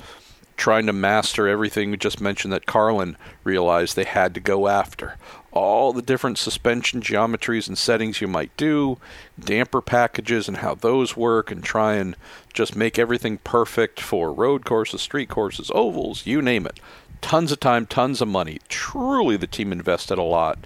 trying 0.57 0.87
to 0.87 0.93
master 0.93 1.49
everything 1.49 1.91
we 1.91 1.97
just 1.97 2.21
mentioned 2.21 2.53
that 2.53 2.67
Carlin 2.67 3.17
realized 3.45 3.95
they 3.95 4.05
had 4.05 4.35
to 4.35 4.41
go 4.41 4.67
after. 4.67 5.17
All 5.53 5.93
the 5.93 6.03
different 6.03 6.37
suspension 6.37 7.01
geometries 7.01 7.69
and 7.69 7.79
settings 7.79 8.21
you 8.21 8.27
might 8.27 8.57
do, 8.57 8.99
damper 9.39 9.81
packages 9.81 10.49
and 10.49 10.59
how 10.59 10.75
those 10.75 11.17
work, 11.17 11.51
and 11.51 11.63
try 11.63 11.95
and 11.95 12.17
just 12.53 12.75
make 12.75 12.99
everything 12.99 13.39
perfect 13.39 14.01
for 14.01 14.33
road 14.33 14.65
courses, 14.65 15.01
street 15.01 15.29
courses, 15.29 15.71
ovals, 15.75 16.27
you 16.27 16.43
name 16.43 16.67
it. 16.67 16.81
Tons 17.21 17.53
of 17.53 17.61
time, 17.61 17.87
tons 17.87 18.21
of 18.21 18.27
money. 18.27 18.59
Truly, 18.69 19.37
the 19.37 19.47
team 19.47 19.71
invested 19.71 20.19
a 20.19 20.23
lot 20.23 20.59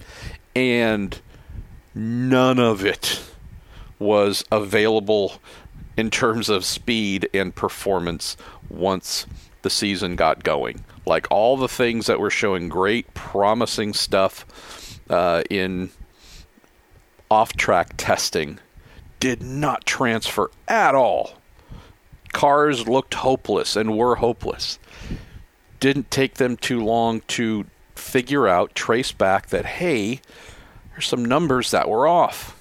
and 0.57 1.19
none 1.93 2.59
of 2.59 2.85
it 2.85 3.21
was 3.99 4.43
available 4.51 5.33
in 5.95 6.11
terms 6.11 6.49
of 6.49 6.63
speed 6.63 7.27
and 7.33 7.55
performance 7.55 8.37
once 8.69 9.25
the 9.63 9.69
season 9.69 10.15
got 10.15 10.43
going. 10.43 10.83
Like 11.05 11.27
all 11.31 11.57
the 11.57 11.67
things 11.67 12.05
that 12.05 12.19
were 12.19 12.29
showing 12.29 12.69
great, 12.69 13.13
promising 13.13 13.93
stuff 13.93 14.99
uh, 15.09 15.43
in 15.49 15.89
off 17.29 17.53
track 17.53 17.93
testing 17.97 18.59
did 19.19 19.41
not 19.41 19.85
transfer 19.85 20.51
at 20.67 20.95
all. 20.95 21.33
Cars 22.33 22.87
looked 22.87 23.15
hopeless 23.15 23.75
and 23.75 23.97
were 23.97 24.15
hopeless. 24.15 24.77
Didn't 25.79 26.11
take 26.11 26.35
them 26.35 26.57
too 26.57 26.83
long 26.83 27.21
to 27.27 27.65
figure 27.97 28.47
out, 28.47 28.75
trace 28.75 29.11
back 29.11 29.47
that, 29.47 29.65
hey, 29.65 30.21
there's 30.91 31.07
some 31.07 31.25
numbers 31.25 31.71
that 31.71 31.89
were 31.89 32.07
off. 32.07 32.55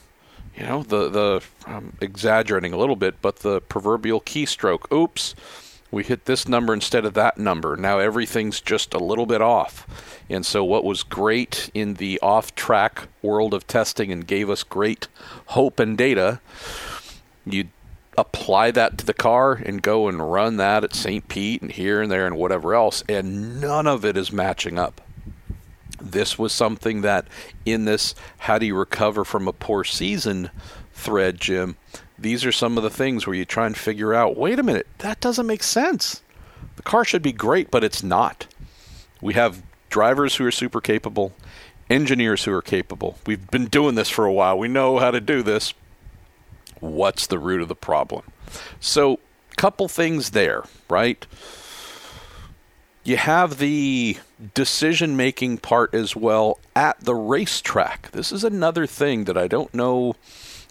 You 0.56 0.64
know, 0.64 0.82
the 0.82 1.08
the 1.08 1.42
I'm 1.66 1.96
exaggerating 2.00 2.72
a 2.72 2.78
little 2.78 2.96
bit, 2.96 3.20
but 3.20 3.36
the 3.36 3.60
proverbial 3.60 4.22
keystroke. 4.22 4.90
Oops, 4.90 5.34
we 5.90 6.02
hit 6.02 6.24
this 6.24 6.48
number 6.48 6.72
instead 6.72 7.04
of 7.04 7.14
that 7.14 7.38
number. 7.38 7.76
Now 7.76 7.98
everything's 7.98 8.60
just 8.60 8.94
a 8.94 8.98
little 8.98 9.26
bit 9.26 9.42
off. 9.42 9.86
And 10.28 10.44
so 10.44 10.64
what 10.64 10.84
was 10.84 11.02
great 11.02 11.70
in 11.74 11.94
the 11.94 12.18
off-track 12.20 13.08
world 13.22 13.54
of 13.54 13.66
testing 13.66 14.10
and 14.10 14.26
gave 14.26 14.50
us 14.50 14.62
great 14.62 15.08
hope 15.46 15.78
and 15.78 15.96
data, 15.96 16.40
you 17.44 17.68
apply 18.18 18.70
that 18.70 18.98
to 18.98 19.06
the 19.06 19.14
car 19.14 19.52
and 19.52 19.82
go 19.82 20.08
and 20.08 20.32
run 20.32 20.56
that 20.56 20.84
at 20.84 20.94
St. 20.94 21.28
Pete 21.28 21.62
and 21.62 21.70
here 21.70 22.00
and 22.00 22.10
there 22.10 22.26
and 22.26 22.36
whatever 22.36 22.74
else, 22.74 23.04
and 23.08 23.60
none 23.60 23.86
of 23.86 24.04
it 24.04 24.16
is 24.16 24.32
matching 24.32 24.78
up 24.78 25.00
this 26.00 26.38
was 26.38 26.52
something 26.52 27.02
that 27.02 27.26
in 27.64 27.84
this 27.84 28.14
how 28.38 28.58
do 28.58 28.66
you 28.66 28.76
recover 28.76 29.24
from 29.24 29.48
a 29.48 29.52
poor 29.52 29.84
season 29.84 30.50
thread, 30.92 31.40
Jim, 31.40 31.76
these 32.18 32.44
are 32.44 32.52
some 32.52 32.76
of 32.76 32.82
the 32.82 32.90
things 32.90 33.26
where 33.26 33.36
you 33.36 33.44
try 33.44 33.66
and 33.66 33.76
figure 33.76 34.14
out 34.14 34.36
wait 34.36 34.58
a 34.58 34.62
minute, 34.62 34.86
that 34.98 35.20
doesn't 35.20 35.46
make 35.46 35.62
sense. 35.62 36.22
The 36.76 36.82
car 36.82 37.04
should 37.04 37.22
be 37.22 37.32
great, 37.32 37.70
but 37.70 37.84
it's 37.84 38.02
not. 38.02 38.46
We 39.20 39.34
have 39.34 39.62
drivers 39.88 40.36
who 40.36 40.46
are 40.46 40.50
super 40.52 40.80
capable, 40.80 41.32
engineers 41.88 42.44
who 42.44 42.52
are 42.52 42.62
capable. 42.62 43.18
We've 43.26 43.50
been 43.50 43.66
doing 43.66 43.94
this 43.94 44.10
for 44.10 44.24
a 44.24 44.32
while. 44.32 44.58
We 44.58 44.68
know 44.68 44.98
how 44.98 45.10
to 45.10 45.20
do 45.20 45.42
this. 45.42 45.72
What's 46.80 47.26
the 47.26 47.38
root 47.38 47.62
of 47.62 47.68
the 47.68 47.74
problem? 47.74 48.24
So, 48.80 49.18
couple 49.56 49.88
things 49.88 50.30
there, 50.30 50.64
right? 50.90 51.26
You 53.06 53.16
have 53.16 53.58
the 53.58 54.16
decision 54.54 55.16
making 55.16 55.58
part 55.58 55.94
as 55.94 56.16
well 56.16 56.58
at 56.74 56.98
the 57.00 57.14
racetrack. 57.14 58.10
This 58.10 58.32
is 58.32 58.42
another 58.42 58.86
thing 58.86 59.24
that 59.24 59.38
I 59.38 59.46
don't 59.46 59.72
know 59.72 60.16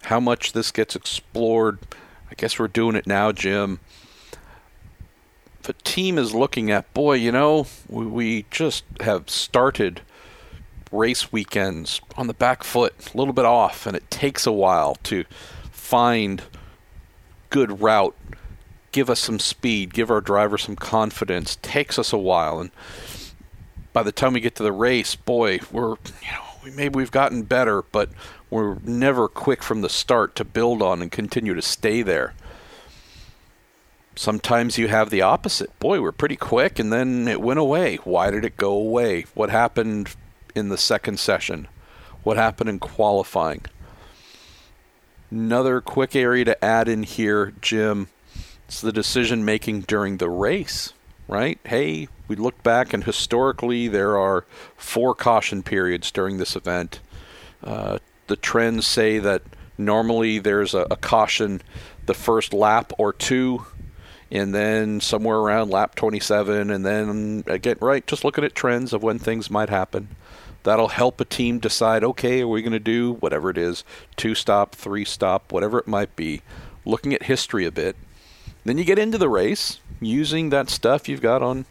how 0.04 0.20
much 0.20 0.52
this 0.52 0.72
gets 0.72 0.96
explored. 0.96 1.80
I 2.30 2.34
guess 2.36 2.60
we're 2.60 2.68
doing 2.68 2.98
it 2.98 3.08
now, 3.08 3.32
Jim. 3.32 3.80
The 5.64 5.74
team 5.84 6.18
is 6.18 6.36
looking 6.36 6.70
at, 6.72 6.94
boy, 6.94 7.14
you 7.14 7.32
know, 7.32 7.68
we 7.88 8.46
just 8.52 8.84
have 9.00 9.30
started 9.30 10.02
race 10.92 11.32
weekends 11.32 12.02
on 12.18 12.28
the 12.28 12.34
back 12.34 12.64
foot, 12.64 12.94
a 13.14 13.18
little 13.18 13.34
bit 13.34 13.46
off, 13.46 13.88
and 13.88 13.96
it 13.96 14.12
takes 14.12 14.46
a 14.46 14.52
while 14.52 14.96
to 15.04 15.24
find 15.72 16.44
good 17.50 17.82
route 17.82 18.16
give 18.96 19.10
us 19.10 19.20
some 19.20 19.40
speed, 19.40 19.94
give 19.94 20.10
our 20.10 20.22
driver 20.22 20.58
some 20.58 20.78
confidence. 20.78 21.58
Takes 21.62 22.00
us 22.00 22.14
a 22.14 22.18
while, 22.18 22.62
and 22.62 22.72
by 23.92 24.02
the 24.04 24.14
time 24.14 24.32
we 24.32 24.40
get 24.40 24.56
to 24.56 24.64
the 24.64 24.72
race, 24.72 25.16
boy, 25.16 25.60
we're 25.70 25.96
you 26.22 26.32
know 26.32 26.44
we 26.64 26.72
maybe 26.72 26.96
we've 26.96 27.12
gotten 27.12 27.44
better, 27.44 27.82
but 27.82 28.10
we're 28.50 28.78
never 28.86 29.28
quick 29.28 29.62
from 29.62 29.82
the 29.82 29.90
start 29.90 30.34
to 30.38 30.46
build 30.46 30.82
on 30.82 31.02
and 31.02 31.12
continue 31.12 31.54
to 31.54 31.62
stay 31.62 32.04
there. 32.04 32.36
Sometimes 34.16 34.78
you 34.78 34.88
have 34.88 35.10
the 35.10 35.22
opposite. 35.22 35.78
Boy, 35.80 36.00
we're 36.00 36.14
pretty 36.14 36.38
quick, 36.38 36.80
and 36.80 36.94
then 36.94 37.28
it 37.28 37.42
went 37.42 37.60
away. 37.60 37.98
Why 38.06 38.32
did 38.32 38.46
it 38.46 38.56
go 38.56 38.72
away? 38.72 39.26
What 39.34 39.50
happened 39.50 40.16
in 40.56 40.70
the 40.70 40.78
second 40.78 41.20
session? 41.20 41.68
What 42.24 42.38
happened 42.38 42.70
in 42.70 42.80
qualifying? 42.80 43.66
Another 45.30 45.82
quick 45.82 46.16
area 46.16 46.46
to 46.46 46.64
add 46.64 46.88
in 46.88 47.04
here, 47.04 47.52
Jim 47.60 48.08
it's 48.68 48.82
the 48.82 48.92
decision 48.92 49.46
making 49.46 49.82
during 49.82 50.18
the 50.18 50.30
race, 50.30 50.94
right? 51.28 51.60
Hey, 51.64 52.08
we 52.28 52.36
look 52.36 52.62
back 52.64 52.94
and 52.94 53.04
historically 53.04 53.88
there 53.88 54.18
are 54.18 54.46
four 54.76 55.14
caution 55.14 55.62
periods 55.62 56.12
during 56.12 56.38
this 56.38 56.56
event. 56.56 57.00
Uh, 57.64 58.00
the 58.28 58.36
trends 58.36 58.88
say 58.88 59.20
that 59.20 59.44
normally 59.78 60.40
there's 60.40 60.74
a, 60.74 60.88
a 60.90 60.96
caution 60.96 61.62
the 62.08 62.14
first 62.14 62.54
lap 62.54 62.92
or 62.98 63.14
two, 63.14 63.66
and 64.32 64.54
then 64.54 65.00
somewhere 65.00 65.38
around 65.38 65.70
lap 65.70 65.96
27, 65.96 66.70
and 66.70 66.86
then 66.86 67.44
again, 67.48 67.78
right, 67.82 68.06
just 68.08 68.24
looking 68.24 68.44
at 68.44 68.56
trends 68.56 68.94
of 68.94 69.04
when 69.04 69.20
things 69.20 69.50
might 69.50 69.70
happen. 69.70 70.08
That'll 70.64 70.88
help 70.88 71.22
a 71.22 71.26
team 71.26 71.60
decide 71.60 72.04
okay, 72.04 72.42
are 72.42 72.48
we 72.48 72.64
going 72.64 72.74
to 72.74 72.80
do 72.80 73.14
whatever 73.14 73.52
it 73.52 73.58
is, 73.58 73.84
two 74.16 74.34
stop, 74.34 74.74
three 74.74 75.06
stop, 75.06 75.52
whatever 75.52 75.78
it 75.78 75.88
might 75.88 76.16
be, 76.16 76.42
looking 76.86 77.14
at 77.14 77.24
history 77.24 77.66
a 77.66 77.72
bit 77.72 77.96
then 78.66 78.78
you 78.80 78.84
get 78.84 79.00
into 79.00 79.20
the 79.20 79.30
race 79.30 79.80
using 80.02 80.50
that 80.50 80.70
stuff 80.70 81.08
you've 81.08 81.22
got 81.22 81.42
on 81.42 81.66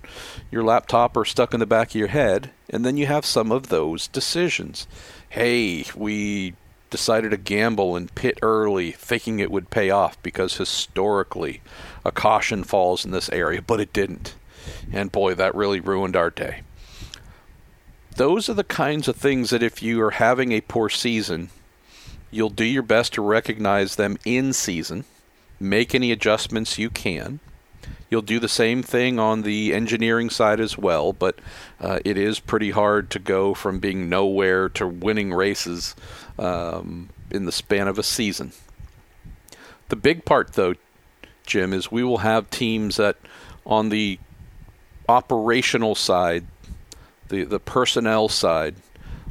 your 0.51 0.63
laptop 0.63 1.17
or 1.17 1.25
stuck 1.25 1.53
in 1.53 1.61
the 1.61 1.67
back 1.67 1.91
of 1.91 1.97
your 1.97 2.09
head, 2.09 2.51
and 2.71 2.85
then 2.85 2.97
you 2.97 3.07
have 3.07 3.27
some 3.27 3.53
of 3.53 3.69
those 3.69 4.07
decisions. 4.09 4.87
Hey, 5.29 5.85
we 5.95 6.55
decided 6.91 7.33
to 7.33 7.37
gamble 7.37 7.97
and 7.97 8.15
pit 8.15 8.39
early, 8.41 8.93
thinking 8.93 9.41
it 9.41 9.51
would 9.51 9.71
pay 9.71 9.91
off 9.91 10.23
because 10.23 10.57
historically 10.57 11.61
a 12.05 12.13
caution 12.13 12.63
falls 12.63 13.05
in 13.05 13.11
this 13.11 13.29
area, 13.31 13.61
but 13.61 13.81
it 13.81 13.93
didn't. 13.93 14.37
And 14.93 15.11
boy, 15.11 15.35
that 15.35 15.55
really 15.55 15.81
ruined 15.81 16.15
our 16.15 16.31
day. 16.31 16.63
Those 18.15 18.49
are 18.49 18.55
the 18.55 18.63
kinds 18.63 19.09
of 19.09 19.17
things 19.17 19.51
that 19.51 19.65
if 19.65 19.83
you 19.83 20.01
are 20.03 20.13
having 20.13 20.53
a 20.53 20.61
poor 20.61 20.89
season, 20.89 21.51
you'll 22.31 22.51
do 22.51 22.65
your 22.65 22.85
best 22.85 23.15
to 23.15 23.23
recognize 23.23 23.97
them 23.97 24.17
in 24.25 24.53
season 24.53 25.05
make 25.65 25.95
any 25.95 26.13
adjustments 26.13 26.79
you 26.79 26.91
can. 26.91 27.41
You'll 28.11 28.23
do 28.23 28.39
the 28.39 28.49
same 28.49 28.83
thing 28.83 29.19
on 29.19 29.43
the 29.43 29.75
engineering 29.75 30.31
side 30.31 30.61
as 30.61 30.79
well, 30.79 31.13
but 31.13 31.39
uh, 31.81 31.99
it 32.05 32.17
is 32.17 32.39
pretty 32.39 32.71
hard 32.71 33.11
to 33.11 33.19
go 33.19 33.55
from 33.55 33.81
being 33.81 34.09
nowhere 34.09 34.69
to 34.71 34.87
winning 34.87 35.33
races 35.33 35.97
um, 36.39 37.09
in 37.31 37.45
the 37.45 37.53
span 37.53 37.89
of 37.89 37.99
a 37.99 38.03
season. 38.03 38.53
The 39.89 39.97
big 39.97 40.25
part, 40.25 40.53
though, 40.53 40.75
Jim, 41.47 41.73
is 41.73 41.91
we 41.91 42.05
will 42.05 42.19
have 42.19 42.51
teams 42.51 42.97
that 42.97 43.17
on 43.67 43.89
the 43.89 44.19
operational 45.09 45.95
side, 45.95 46.47
the, 47.29 47.45
the 47.45 47.61
personnel 47.61 48.29
side, 48.29 48.77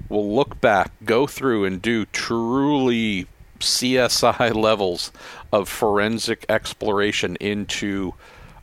will 0.10 0.36
look 0.36 0.60
back, 0.62 0.92
go 1.06 1.26
through, 1.26 1.66
and 1.66 1.82
do 1.82 2.06
truly 2.06 3.28
CSI 3.64 4.54
levels 4.62 5.12
of 5.52 5.70
forensic 5.70 6.46
exploration 6.50 7.36
into 7.38 8.14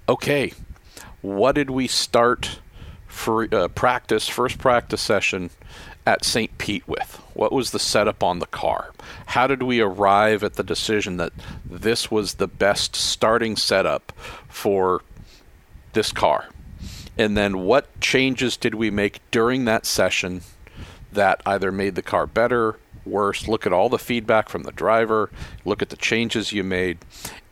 okay, 0.09 0.53
what 1.23 1.55
did 1.55 1.71
we 1.71 1.87
start 1.87 2.61
for 3.07 3.53
uh, 3.55 3.69
practice, 3.69 4.29
first 4.29 4.59
practice 4.59 5.01
session 5.01 5.51
at 6.07 6.25
St. 6.25 6.57
Pete 6.59 6.87
with? 6.89 7.23
What 7.35 7.53
was 7.53 7.71
the 7.71 7.79
setup 7.79 8.23
on 8.23 8.39
the 8.39 8.47
car? 8.47 8.93
How 9.27 9.47
did 9.47 9.63
we 9.63 9.81
arrive 9.81 10.43
at 10.43 10.55
the 10.55 10.63
decision 10.63 11.17
that 11.19 11.33
this 11.65 12.11
was 12.11 12.35
the 12.35 12.49
best 12.49 12.97
starting 12.97 13.57
setup 13.57 14.13
for 14.49 15.03
this 15.93 16.13
car? 16.13 16.49
And 17.19 17.37
then 17.37 17.59
what 17.59 18.01
changes 18.01 18.57
did 18.57 18.75
we 18.75 18.91
make 18.91 19.21
during 19.31 19.65
that 19.67 19.85
session 19.85 20.43
that 21.13 21.43
either 21.45 21.71
made 21.71 21.95
the 21.95 22.03
car 22.03 22.27
better, 22.27 22.79
worse? 23.05 23.49
Look 23.49 23.67
at 23.67 23.73
all 23.73 23.89
the 23.89 23.99
feedback 23.99 24.49
from 24.49 24.63
the 24.63 24.73
driver, 24.73 25.31
look 25.65 25.83
at 25.83 25.89
the 25.89 25.97
changes 25.97 26.53
you 26.53 26.65
made, 26.65 26.99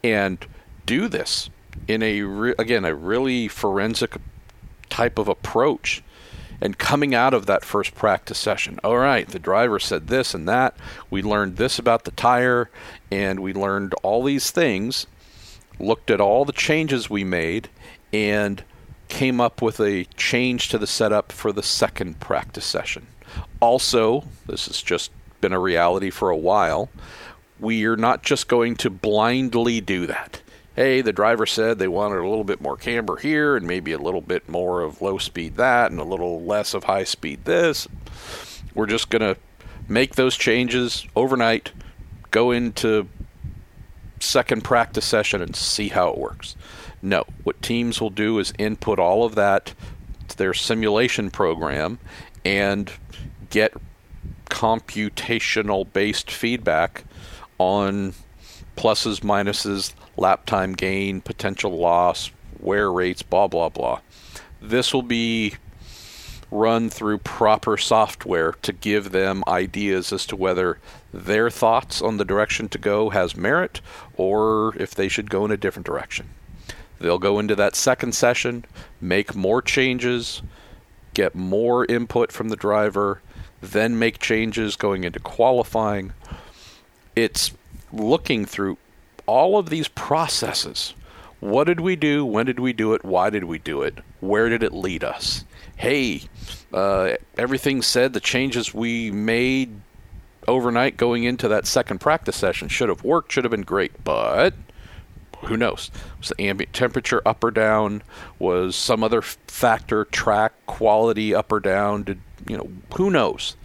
and 0.03 0.45
do 0.87 1.09
this 1.09 1.51
in 1.87 2.03
a 2.03 2.23
re- 2.23 2.55
again 2.59 2.85
a 2.85 2.95
really 2.95 3.47
forensic 3.47 4.17
type 4.89 5.19
of 5.19 5.29
approach 5.29 6.03
and 6.61 6.77
coming 6.77 7.15
out 7.15 7.35
of 7.35 7.47
that 7.47 7.65
first 7.65 7.95
practice 7.95 8.39
session. 8.39 8.81
All 8.83 8.97
right 8.97 9.29
the 9.29 9.39
driver 9.39 9.79
said 9.79 10.09
this 10.09 10.35
and 10.35 10.49
that. 10.49 10.77
We 11.11 11.23
learned 11.23 11.57
this 11.57 11.79
about 11.79 12.05
the 12.05 12.11
tire 12.13 12.71
and 13.11 13.41
we 13.41 13.53
learned 13.53 13.95
all 14.03 14.25
these 14.25 14.51
things 14.51 15.07
looked 15.79 16.11
at 16.11 16.21
all 16.21 16.45
the 16.45 16.53
changes 16.53 17.09
we 17.09 17.23
made 17.23 17.69
and 18.13 18.65
came 19.09 19.41
up 19.41 19.63
with 19.63 19.79
a 19.81 20.05
change 20.17 20.69
to 20.69 20.79
the 20.79 20.87
setup 20.87 21.31
for 21.31 21.53
the 21.53 21.63
second 21.63 22.19
practice 22.19 22.67
session. 22.67 23.07
Also 23.61 24.25
this 24.47 24.67
is 24.67 24.83
just 24.83 25.11
been 25.41 25.53
a 25.53 25.59
reality 25.59 26.11
for 26.11 26.31
a 26.31 26.37
while 26.37 26.89
we 27.61 27.85
are 27.85 27.97
not 27.97 28.23
just 28.23 28.49
going 28.49 28.77
to 28.77 28.91
blindly 28.91 29.81
do 29.81 30.07
that 30.07 30.41
hey, 30.79 31.01
the 31.01 31.13
driver 31.13 31.45
said 31.45 31.77
they 31.77 31.89
wanted 31.89 32.19
a 32.19 32.29
little 32.29 32.45
bit 32.45 32.61
more 32.61 32.77
camber 32.77 33.17
here 33.17 33.57
and 33.57 33.67
maybe 33.67 33.91
a 33.91 33.99
little 33.99 34.21
bit 34.21 34.49
more 34.49 34.81
of 34.81 35.03
low 35.03 35.19
speed 35.19 35.57
that 35.57 35.91
and 35.91 35.99
a 35.99 36.05
little 36.05 36.41
less 36.45 36.73
of 36.73 36.85
high 36.85 37.03
speed 37.03 37.45
this. 37.47 37.89
We're 38.77 38.87
just 38.87 39.11
going 39.11 39.23
to 39.23 39.37
make 39.89 40.15
those 40.15 40.37
changes 40.37 41.05
overnight, 41.17 41.73
go 42.31 42.53
into 42.53 43.09
second 44.21 44.63
practice 44.63 45.05
session 45.05 45.43
and 45.43 45.57
see 45.57 45.89
how 45.89 46.11
it 46.11 46.19
works. 46.19 46.55
No, 47.03 47.25
what 47.43 47.61
teams 47.61 48.01
will 48.01 48.11
do 48.11 48.39
is 48.39 48.53
input 48.57 49.01
all 49.01 49.25
of 49.25 49.35
that 49.35 49.75
to 50.29 50.37
their 50.37 50.55
simulation 50.55 51.29
program 51.29 51.99
and 52.45 52.93
get 53.51 53.73
computational 54.49 55.91
based 55.93 56.31
feedback 56.31 57.05
on 57.59 58.15
pluses, 58.77 59.21
minuses, 59.21 59.93
lap 60.17 60.47
time 60.47 60.73
gain, 60.73 61.21
potential 61.21 61.77
loss, 61.79 62.31
wear 62.61 62.91
rates, 62.91 63.23
blah, 63.23 63.47
blah, 63.47 63.69
blah. 63.69 64.01
This 64.61 64.93
will 64.93 65.03
be 65.03 65.55
run 66.51 66.89
through 66.89 67.19
proper 67.19 67.77
software 67.77 68.53
to 68.63 68.73
give 68.73 69.13
them 69.13 69.45
ideas 69.47 70.13
as 70.13 70.25
to 70.27 70.37
whether 70.37 70.79
their 71.13 71.51
thoughts 71.51 72.01
on 72.01 72.17
the 72.17 72.25
direction 72.25 72.69
to 72.69 72.79
go 72.79 73.11
has 73.11 73.37
merit 73.37 73.81
or 74.17 74.75
if 74.77 74.95
they 74.95 75.09
should 75.09 75.31
go 75.31 75.45
in 75.45 75.51
a 75.51 75.57
different 75.57 75.87
direction. 75.87 76.29
They'll 76.99 77.19
go 77.19 77.39
into 77.39 77.55
that 77.57 77.77
second 77.77 78.15
session, 78.15 78.65
make 79.01 79.35
more 79.35 79.63
changes, 79.63 80.43
get 81.15 81.35
more 81.35 81.85
input 81.85 82.33
from 82.33 82.49
the 82.49 82.57
driver, 82.57 83.21
then 83.61 83.99
make 83.99 84.19
changes 84.19 84.77
going 84.77 85.05
into 85.05 85.21
qualifying. 85.21 86.13
It's 87.17 87.53
looking 87.93 88.45
through 88.45 88.79
all 89.27 89.59
of 89.59 89.71
these 89.71 89.89
processes. 89.89 90.95
What 91.41 91.65
did 91.65 91.81
we 91.81 91.97
do? 91.97 92.25
When 92.25 92.47
did 92.47 92.59
we 92.59 92.73
do 92.73 92.95
it? 92.95 93.05
Why 93.05 93.31
did 93.31 93.45
we 93.45 93.59
do 93.59 93.83
it? 93.83 93.99
Where 94.21 94.49
did 94.49 94.63
it 94.63 94.73
lead 94.73 95.05
us? 95.05 95.45
Hey, 95.77 96.23
uh, 96.73 97.15
everything 97.37 97.83
said 97.83 98.13
the 98.13 98.21
changes 98.21 98.75
we 98.75 99.11
made 99.11 99.81
overnight 100.49 100.97
going 100.97 101.25
into 101.25 101.47
that 101.49 101.67
second 101.67 101.99
practice 101.99 102.37
session 102.37 102.69
should 102.69 102.89
have 102.89 103.05
worked, 103.05 103.31
should 103.31 103.45
have 103.45 103.51
been 103.51 103.63
great, 103.63 104.03
but 104.03 104.55
who 105.43 105.57
knows? 105.57 105.91
Was 106.19 106.29
the 106.29 106.43
ambient 106.43 106.73
temperature 106.73 107.23
up 107.27 107.43
or 107.45 107.51
down? 107.51 108.03
Was 108.39 108.77
some 108.77 109.03
other 109.05 109.23
factor, 109.23 110.05
track 110.05 110.53
quality 110.67 111.35
up 111.35 111.53
or 111.53 111.61
down? 111.61 112.03
Did 112.03 112.21
you 112.47 112.57
know? 112.57 112.71
Who 112.97 113.11
knows? 113.11 113.57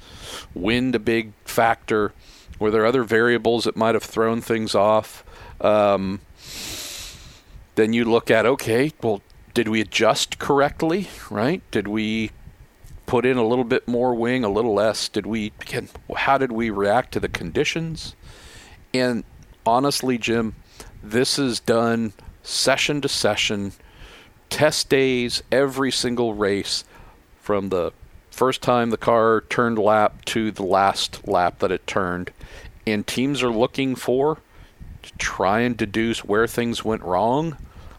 Wind 0.53 0.95
a 0.95 0.99
big 0.99 1.33
factor. 1.45 2.13
Were 2.59 2.71
there 2.71 2.85
other 2.85 3.03
variables 3.03 3.63
that 3.65 3.75
might 3.75 3.95
have 3.95 4.03
thrown 4.03 4.41
things 4.41 4.75
off? 4.75 5.23
Um, 5.59 6.21
then 7.75 7.93
you 7.93 8.05
look 8.05 8.29
at 8.29 8.45
okay, 8.45 8.91
well, 9.01 9.21
did 9.53 9.67
we 9.67 9.81
adjust 9.81 10.39
correctly? 10.39 11.09
Right? 11.29 11.61
Did 11.71 11.87
we 11.87 12.31
put 13.05 13.25
in 13.25 13.37
a 13.37 13.45
little 13.45 13.65
bit 13.65 13.87
more 13.87 14.15
wing, 14.15 14.43
a 14.43 14.49
little 14.49 14.73
less? 14.73 15.09
Did 15.09 15.25
we 15.25 15.51
again? 15.61 15.89
How 16.15 16.37
did 16.37 16.51
we 16.51 16.69
react 16.69 17.13
to 17.13 17.19
the 17.19 17.29
conditions? 17.29 18.15
And 18.93 19.23
honestly, 19.65 20.17
Jim, 20.17 20.55
this 21.03 21.37
is 21.37 21.59
done 21.59 22.13
session 22.41 23.01
to 23.01 23.09
session, 23.09 23.73
test 24.49 24.89
days, 24.89 25.43
every 25.51 25.91
single 25.91 26.33
race, 26.33 26.85
from 27.41 27.69
the 27.69 27.91
first 28.31 28.61
time 28.61 28.89
the 28.89 28.97
car 28.97 29.41
turned 29.49 29.77
lap 29.77 30.23
to 30.25 30.49
the 30.49 30.63
last 30.63 31.27
lap 31.27 31.59
that 31.59 31.71
it 31.71 31.85
turned. 31.85 32.31
And 32.87 33.05
teams 33.05 33.43
are 33.43 33.51
looking 33.51 33.95
for 33.95 34.39
to 35.03 35.11
try 35.17 35.59
and 35.59 35.75
deduce 35.75 36.23
where 36.23 36.47
things 36.47 36.83
went 36.83 37.03
wrong. 37.03 37.57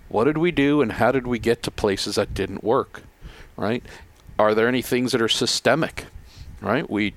What 0.09 0.25
did 0.25 0.39
we 0.39 0.51
do 0.51 0.81
and 0.81 0.93
how 0.93 1.13
did 1.13 1.27
we 1.27 1.39
get 1.39 1.63
to 1.65 1.71
places 1.71 2.17
that 2.17 2.35
didn't 2.35 2.65
work? 2.65 3.03
Right? 3.57 3.85
Are 4.39 4.55
there 4.55 4.69
any 4.69 4.83
things 4.83 5.13
that 5.13 5.23
are 5.23 5.29
systemic? 5.29 6.07
Right? 6.61 6.89
We 6.89 7.15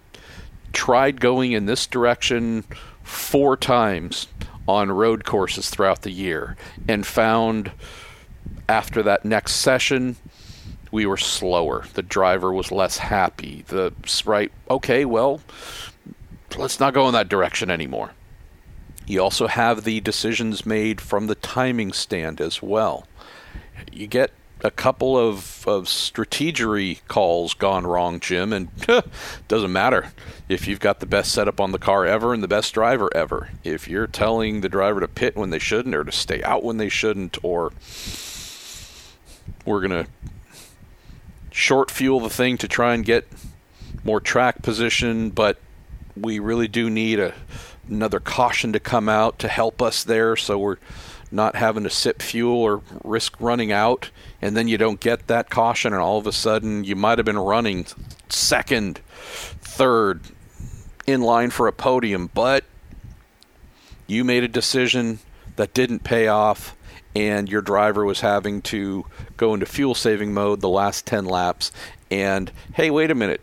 tried 0.74 1.22
going 1.22 1.54
in 1.54 1.66
this 1.66 1.88
direction 1.88 2.66
four 3.04 3.56
times 3.56 4.28
on 4.68 4.92
road 4.92 5.24
courses 5.24 5.70
throughout 5.70 6.02
the 6.02 6.12
year 6.12 6.56
and 6.88 7.06
found 7.06 7.72
after 8.68 9.02
that 9.04 9.26
next 9.26 9.54
session 9.54 10.18
we 10.92 11.06
were 11.06 11.18
slower. 11.18 11.86
The 11.94 12.02
driver 12.02 12.54
was 12.54 12.72
less 12.72 12.98
happy. 12.98 13.64
The 13.68 13.94
right, 14.26 14.52
okay, 14.70 15.06
well, 15.06 15.42
let's 16.58 16.80
not 16.80 16.94
go 16.94 17.08
in 17.08 17.14
that 17.14 17.30
direction 17.30 17.70
anymore. 17.70 18.12
You 19.06 19.22
also 19.22 19.48
have 19.48 19.84
the 19.84 20.02
decisions 20.02 20.66
made 20.66 21.00
from 21.00 21.28
the 21.28 21.36
timing 21.36 21.94
stand 21.94 22.42
as 22.42 22.62
well. 22.62 23.08
You 23.92 24.08
get 24.08 24.32
a 24.64 24.72
couple 24.72 25.18
of, 25.18 25.68
of 25.68 25.86
strategery 25.86 27.00
calls 27.08 27.54
gone 27.54 27.86
wrong, 27.86 28.20
Jim, 28.20 28.52
and 28.54 28.70
doesn't 29.48 29.72
matter 29.72 30.12
if 30.50 30.68
you've 30.68 30.80
got 30.80 31.00
the 31.00 31.06
best 31.06 31.32
setup 31.32 31.60
on 31.60 31.72
the 31.72 31.80
car 31.80 32.06
ever 32.06 32.34
and 32.34 32.42
the 32.42 32.48
best 32.48 32.74
driver 32.74 33.10
ever. 33.16 33.50
If 33.64 33.88
you're 33.88 34.08
telling 34.08 34.62
the 34.62 34.70
driver 34.70 35.00
to 35.00 35.08
pit 35.08 35.36
when 35.36 35.52
they 35.52 35.60
shouldn't 35.60 35.96
or 35.96 36.04
to 36.04 36.12
stay 36.12 36.42
out 36.44 36.64
when 36.64 36.78
they 36.78 36.90
shouldn't, 36.90 37.38
or 37.44 37.72
we're 39.66 39.82
going 39.82 40.06
to 40.06 40.10
short 41.52 41.92
fuel 41.92 42.20
the 42.20 42.30
thing 42.30 42.58
to 42.58 42.68
try 42.68 42.94
and 42.94 43.06
get 43.06 43.28
more 44.04 44.20
track 44.20 44.62
position, 44.62 45.30
but 45.30 45.60
we 46.16 46.40
really 46.40 46.68
do 46.68 46.90
need 46.90 47.20
a 47.20 47.34
another 47.90 48.20
caution 48.20 48.74
to 48.74 48.80
come 48.80 49.08
out 49.08 49.40
to 49.40 49.48
help 49.48 49.82
us 49.82 50.04
there 50.04 50.36
so 50.36 50.58
we're 50.58 50.78
not 51.32 51.56
having 51.56 51.84
to 51.84 51.90
sip 51.90 52.22
fuel 52.22 52.58
or 52.58 52.82
risk 53.04 53.36
running 53.40 53.72
out 53.72 54.10
and 54.42 54.56
then 54.56 54.68
you 54.68 54.78
don't 54.78 55.00
get 55.00 55.28
that 55.28 55.50
caution 55.50 55.94
and 55.94 56.02
all 56.02 56.18
of 56.18 56.28
a 56.28 56.32
sudden 56.32 56.84
you 56.84 56.96
might 56.96 57.18
have 57.18 57.26
been 57.26 57.38
running 57.38 57.86
second 58.30 59.00
third 59.62 60.22
in 61.06 61.22
line 61.22 61.50
for 61.50 61.68
a 61.68 61.74
podium 61.74 62.30
but 62.34 62.64
you 64.06 64.24
made 64.24 64.44
a 64.44 64.48
decision 64.48 65.20
that 65.56 65.74
didn't 65.74 66.04
pay 66.04 66.28
off 66.28 66.76
and 67.16 67.50
your 67.50 67.62
driver 67.62 68.06
was 68.06 68.20
having 68.22 68.62
to 68.62 69.06
go 69.38 69.54
into 69.54 69.66
fuel 69.66 69.96
saving 69.96 70.34
mode 70.34 70.62
the 70.62 70.70
last 70.70 71.06
10 71.06 71.26
laps 71.26 71.72
and 72.12 72.52
hey 72.74 72.90
wait 72.90 73.12
a 73.12 73.16
minute 73.16 73.42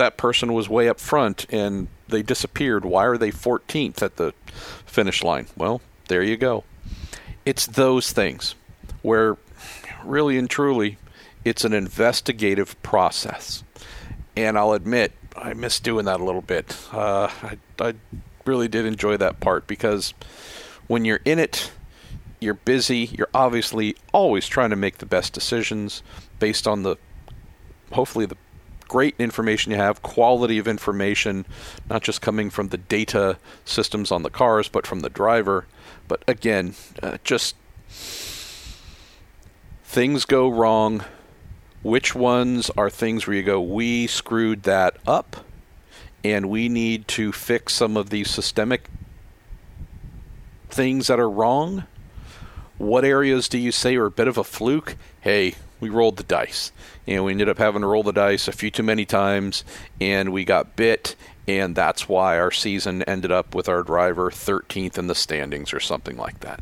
that 0.00 0.16
person 0.16 0.52
was 0.52 0.68
way 0.68 0.88
up 0.88 0.98
front 0.98 1.46
and 1.50 1.86
they 2.10 2.22
disappeared. 2.22 2.84
Why 2.84 3.04
are 3.04 3.18
they 3.18 3.30
14th 3.30 4.02
at 4.02 4.16
the 4.16 4.32
finish 4.86 5.22
line? 5.22 5.46
Well, 5.56 5.80
there 6.08 6.22
you 6.22 6.36
go. 6.36 6.64
It's 7.44 7.66
those 7.66 8.12
things 8.12 8.54
where 9.02 9.36
really 10.04 10.38
and 10.38 10.48
truly 10.48 10.98
it's 11.44 11.64
an 11.64 11.72
investigative 11.72 12.80
process. 12.82 13.64
And 14.36 14.58
I'll 14.58 14.72
admit, 14.72 15.12
I 15.36 15.54
miss 15.54 15.80
doing 15.80 16.04
that 16.06 16.20
a 16.20 16.24
little 16.24 16.42
bit. 16.42 16.76
Uh, 16.92 17.30
I, 17.42 17.58
I 17.78 17.94
really 18.44 18.68
did 18.68 18.84
enjoy 18.84 19.16
that 19.16 19.40
part 19.40 19.66
because 19.66 20.14
when 20.86 21.04
you're 21.04 21.20
in 21.24 21.38
it, 21.38 21.70
you're 22.40 22.54
busy. 22.54 23.10
You're 23.16 23.28
obviously 23.34 23.96
always 24.12 24.46
trying 24.46 24.70
to 24.70 24.76
make 24.76 24.98
the 24.98 25.06
best 25.06 25.32
decisions 25.32 26.02
based 26.38 26.66
on 26.66 26.82
the 26.82 26.96
hopefully 27.92 28.26
the 28.26 28.36
great 28.88 29.14
information 29.18 29.70
you 29.70 29.78
have, 29.78 30.02
quality 30.02 30.58
of 30.58 30.66
information, 30.66 31.46
not 31.88 32.02
just 32.02 32.20
coming 32.20 32.50
from 32.50 32.68
the 32.68 32.76
data 32.76 33.38
systems 33.64 34.10
on 34.10 34.22
the 34.22 34.30
cars, 34.30 34.68
but 34.68 34.86
from 34.86 35.00
the 35.00 35.10
driver. 35.10 35.66
But 36.08 36.24
again, 36.26 36.74
uh, 37.02 37.18
just 37.22 37.54
things 39.90 40.24
go 40.24 40.48
wrong. 40.48 41.02
Which 41.82 42.14
ones 42.14 42.70
are 42.76 42.88
things 42.88 43.26
where 43.26 43.36
you 43.36 43.42
go, 43.42 43.60
we 43.60 44.06
screwed 44.06 44.62
that 44.62 44.96
up, 45.04 45.44
and 46.22 46.48
we 46.48 46.68
need 46.68 47.08
to 47.08 47.32
fix 47.32 47.72
some 47.72 47.96
of 47.96 48.10
these 48.10 48.30
systemic 48.30 48.88
things 50.68 51.08
that 51.08 51.18
are 51.18 51.28
wrong? 51.28 51.86
What 52.78 53.04
areas 53.04 53.48
do 53.48 53.58
you 53.58 53.72
say 53.72 53.96
are 53.96 54.06
a 54.06 54.12
bit 54.12 54.28
of 54.28 54.38
a 54.38 54.44
fluke? 54.44 54.94
Hey, 55.22 55.56
we 55.80 55.88
rolled 55.88 56.18
the 56.18 56.22
dice. 56.22 56.70
And 57.08 57.24
we 57.24 57.32
ended 57.32 57.48
up 57.48 57.58
having 57.58 57.80
to 57.80 57.88
roll 57.88 58.04
the 58.04 58.12
dice 58.12 58.46
a 58.46 58.52
few 58.52 58.70
too 58.70 58.84
many 58.84 59.04
times, 59.04 59.64
and 60.00 60.32
we 60.32 60.44
got 60.44 60.76
bit, 60.76 61.16
and 61.48 61.74
that's 61.74 62.08
why 62.08 62.38
our 62.38 62.52
season 62.52 63.02
ended 63.02 63.32
up 63.32 63.56
with 63.56 63.68
our 63.68 63.82
driver 63.82 64.30
13th 64.30 64.98
in 64.98 65.08
the 65.08 65.16
standings 65.16 65.72
or 65.72 65.80
something 65.80 66.16
like 66.16 66.38
that. 66.40 66.60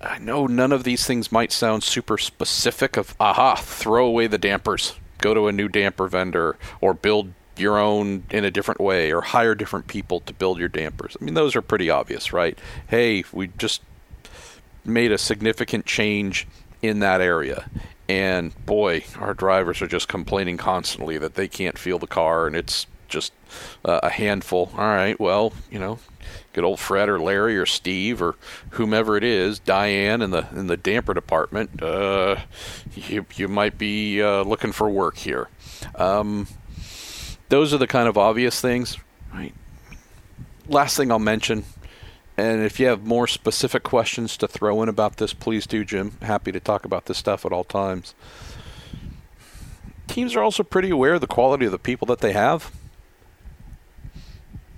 I 0.00 0.18
know 0.18 0.46
none 0.46 0.72
of 0.72 0.84
these 0.84 1.06
things 1.06 1.32
might 1.32 1.52
sound 1.52 1.82
super 1.82 2.18
specific 2.18 2.96
of 2.96 3.14
aha, 3.18 3.56
throw 3.56 4.06
away 4.06 4.26
the 4.26 4.38
dampers, 4.38 4.94
go 5.18 5.34
to 5.34 5.48
a 5.48 5.52
new 5.52 5.68
damper 5.68 6.08
vendor, 6.08 6.56
or 6.80 6.94
build 6.94 7.32
your 7.56 7.78
own 7.78 8.24
in 8.30 8.44
a 8.44 8.50
different 8.50 8.80
way, 8.80 9.12
or 9.12 9.22
hire 9.22 9.54
different 9.54 9.86
people 9.86 10.20
to 10.20 10.34
build 10.34 10.58
your 10.58 10.68
dampers. 10.68 11.16
I 11.20 11.24
mean, 11.24 11.34
those 11.34 11.56
are 11.56 11.62
pretty 11.62 11.88
obvious, 11.88 12.32
right? 12.32 12.58
Hey, 12.88 13.24
we 13.32 13.48
just 13.58 13.82
made 14.84 15.12
a 15.12 15.18
significant 15.18 15.86
change 15.86 16.46
in 16.82 17.00
that 17.00 17.20
area. 17.20 17.68
And 18.08 18.54
boy, 18.66 19.04
our 19.18 19.34
drivers 19.34 19.82
are 19.82 19.88
just 19.88 20.06
complaining 20.08 20.58
constantly 20.58 21.18
that 21.18 21.34
they 21.34 21.48
can't 21.48 21.78
feel 21.78 21.98
the 21.98 22.06
car 22.06 22.46
and 22.46 22.54
it's 22.54 22.86
just 23.08 23.32
uh, 23.84 24.00
a 24.02 24.10
handful. 24.10 24.70
All 24.74 24.84
right, 24.84 25.18
well, 25.18 25.52
you 25.70 25.78
know, 25.78 25.98
good 26.56 26.64
old 26.64 26.80
Fred 26.80 27.08
or 27.08 27.20
Larry 27.20 27.56
or 27.56 27.66
Steve 27.66 28.20
or 28.20 28.34
whomever 28.70 29.16
it 29.16 29.22
is, 29.22 29.60
Diane 29.60 30.22
in 30.22 30.30
the 30.30 30.48
in 30.52 30.66
the 30.66 30.76
damper 30.76 31.14
department. 31.14 31.80
Uh, 31.80 32.36
you 32.94 33.24
you 33.36 33.46
might 33.46 33.78
be 33.78 34.20
uh, 34.20 34.42
looking 34.42 34.72
for 34.72 34.90
work 34.90 35.18
here. 35.18 35.48
Um, 35.94 36.48
those 37.48 37.72
are 37.72 37.78
the 37.78 37.86
kind 37.86 38.08
of 38.08 38.18
obvious 38.18 38.60
things, 38.60 38.98
right? 39.32 39.54
Last 40.68 40.96
thing 40.96 41.12
I'll 41.12 41.20
mention 41.20 41.64
and 42.36 42.62
if 42.62 42.78
you 42.78 42.86
have 42.86 43.04
more 43.04 43.26
specific 43.26 43.82
questions 43.82 44.36
to 44.38 44.48
throw 44.48 44.82
in 44.82 44.88
about 44.88 45.16
this, 45.16 45.32
please 45.32 45.66
do, 45.66 45.84
Jim. 45.84 46.18
Happy 46.20 46.52
to 46.52 46.60
talk 46.60 46.84
about 46.84 47.06
this 47.06 47.16
stuff 47.16 47.46
at 47.46 47.52
all 47.52 47.64
times. 47.64 48.14
Teams 50.06 50.36
are 50.36 50.42
also 50.42 50.62
pretty 50.62 50.90
aware 50.90 51.14
of 51.14 51.22
the 51.22 51.26
quality 51.26 51.64
of 51.64 51.72
the 51.72 51.78
people 51.78 52.06
that 52.06 52.20
they 52.20 52.32
have. 52.32 52.70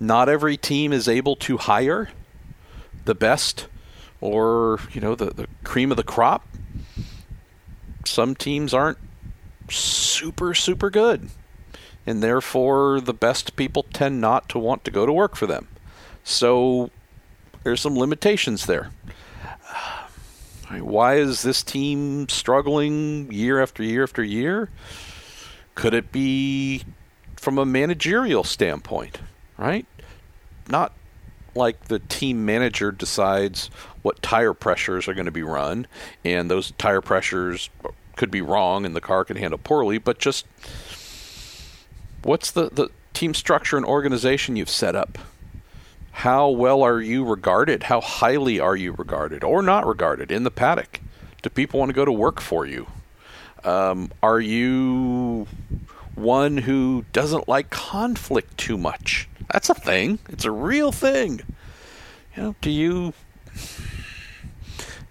Not 0.01 0.29
every 0.29 0.57
team 0.57 0.93
is 0.93 1.09
able 1.09 1.37
to 1.37 1.57
hire 1.57 2.11
the 3.05 3.15
best 3.15 3.67
or, 4.21 4.79
you 4.93 5.01
know, 5.01 5.15
the, 5.15 5.27
the 5.27 5.47
cream 5.65 5.91
of 5.91 5.97
the 5.97 6.05
crop. 6.05 6.47
Some 8.05 8.35
teams 8.35 8.73
aren't 8.73 8.99
super, 9.71 10.55
super 10.55 10.91
good. 10.91 11.31
And 12.07 12.23
therefore, 12.23 13.01
the 13.01 13.13
best 13.13 13.55
people 13.57 13.83
tend 13.93 14.21
not 14.21 14.49
to 14.51 14.59
want 14.59 14.85
to 14.85 14.91
go 14.91 15.05
to 15.05 15.13
work 15.13 15.37
for 15.37 15.47
them. 15.47 15.69
So 16.25 16.91
there's 17.65 17.81
some 17.81 17.99
limitations 17.99 18.67
there. 18.67 18.91
Why 20.71 21.17
is 21.17 21.43
this 21.43 21.63
team 21.63 22.29
struggling 22.29 23.33
year 23.33 23.61
after 23.61 23.83
year 23.83 24.03
after 24.03 24.23
year? 24.23 24.69
Could 25.75 25.95
it 25.95 26.13
be 26.13 26.85
from 27.37 27.57
a 27.57 27.65
managerial 27.65 28.45
standpoint, 28.45 29.19
right? 29.59 29.87
Not 30.69 30.93
like 31.55 31.87
the 31.87 31.99
team 31.99 32.47
manager 32.47 32.93
decides 32.93 33.67
what 34.03 34.23
tire 34.23 34.55
pressures 34.55 35.09
are 35.09 35.15
going 35.15 35.27
to 35.27 35.33
be 35.33 35.43
run, 35.43 35.87
and 36.25 36.51
those 36.51 36.71
tire 36.73 37.01
pressures 37.01 37.69
could 38.17 38.31
be 38.31 38.41
wrong 38.41 38.85
and 38.87 38.97
the 38.97 39.01
car 39.01 39.25
can 39.25 39.37
handle 39.37 39.61
poorly, 39.63 39.99
but 39.99 40.19
just 40.19 40.47
what's 42.23 42.51
the, 42.51 42.71
the 42.71 42.89
team 43.13 43.35
structure 43.35 43.77
and 43.77 43.87
organization 43.87 44.57
you've 44.57 44.71
set 44.71 44.97
up? 44.97 45.19
how 46.19 46.49
well 46.49 46.83
are 46.83 47.01
you 47.01 47.25
regarded? 47.25 47.85
How 47.85 48.01
highly 48.01 48.59
are 48.59 48.75
you 48.75 48.91
regarded 48.91 49.45
or 49.45 49.63
not 49.63 49.87
regarded 49.87 50.33
in 50.33 50.43
the 50.43 50.51
paddock? 50.51 51.01
Do 51.43 51.51
people 51.51 51.79
want 51.79 51.91
to 51.91 51.95
go 51.95 52.05
to 52.05 52.11
work 52.11 52.41
for 52.41 52.67
you? 52.67 52.89
Um, 53.63 54.11
are 54.21 54.41
you 54.41 55.47
one 56.17 56.59
who 56.59 57.05
doesn't 57.13 57.47
like 57.47 57.71
conflict 57.71 58.59
too 58.59 58.77
much? 58.77 59.29
That's 59.53 59.71
a 59.71 59.75
thing. 59.75 60.19
It's 60.29 60.45
a 60.45 60.51
real 60.51 60.93
thing. 60.93 61.41
You 62.37 62.43
know, 62.43 62.55
do 62.61 62.71
you 62.71 63.15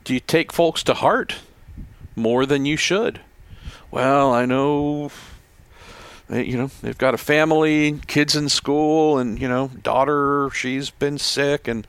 do 0.03 0.13
you 0.13 0.19
take 0.19 0.53
folks 0.53 0.83
to 0.83 0.93
heart 0.93 1.35
more 2.15 2.45
than 2.45 2.65
you 2.65 2.77
should? 2.77 3.21
Well, 3.91 4.33
I 4.33 4.45
know 4.45 5.11
you 6.29 6.57
know 6.57 6.69
they've 6.81 6.97
got 6.97 7.13
a 7.13 7.17
family 7.17 7.99
kids 8.07 8.35
in 8.35 8.49
school 8.49 9.17
and 9.17 9.39
you 9.39 9.47
know 9.47 9.69
daughter 9.81 10.49
she's 10.53 10.89
been 10.89 11.17
sick 11.17 11.67
and 11.67 11.87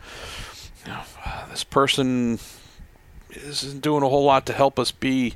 you 0.87 0.93
know, 0.93 1.01
this 1.51 1.65
person 1.65 2.39
isn't 3.31 3.81
doing 3.81 4.03
a 4.03 4.09
whole 4.09 4.25
lot 4.25 4.47
to 4.47 4.53
help 4.53 4.79
us 4.79 4.93
be 4.93 5.35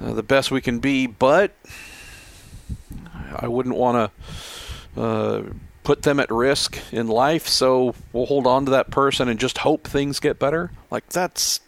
uh, 0.00 0.12
the 0.12 0.22
best 0.22 0.50
we 0.50 0.60
can 0.60 0.80
be 0.80 1.06
but 1.06 1.52
i 3.36 3.46
wouldn't 3.46 3.76
want 3.76 4.12
to 4.94 5.00
uh, 5.00 5.42
put 5.88 6.02
them 6.02 6.20
at 6.20 6.30
risk 6.30 6.78
in 6.92 7.08
life 7.08 7.48
so 7.48 7.94
we'll 8.12 8.26
hold 8.26 8.46
on 8.46 8.66
to 8.66 8.70
that 8.70 8.90
person 8.90 9.26
and 9.26 9.40
just 9.40 9.56
hope 9.56 9.86
things 9.86 10.20
get 10.20 10.38
better 10.38 10.70
like 10.90 11.08
that's 11.08 11.60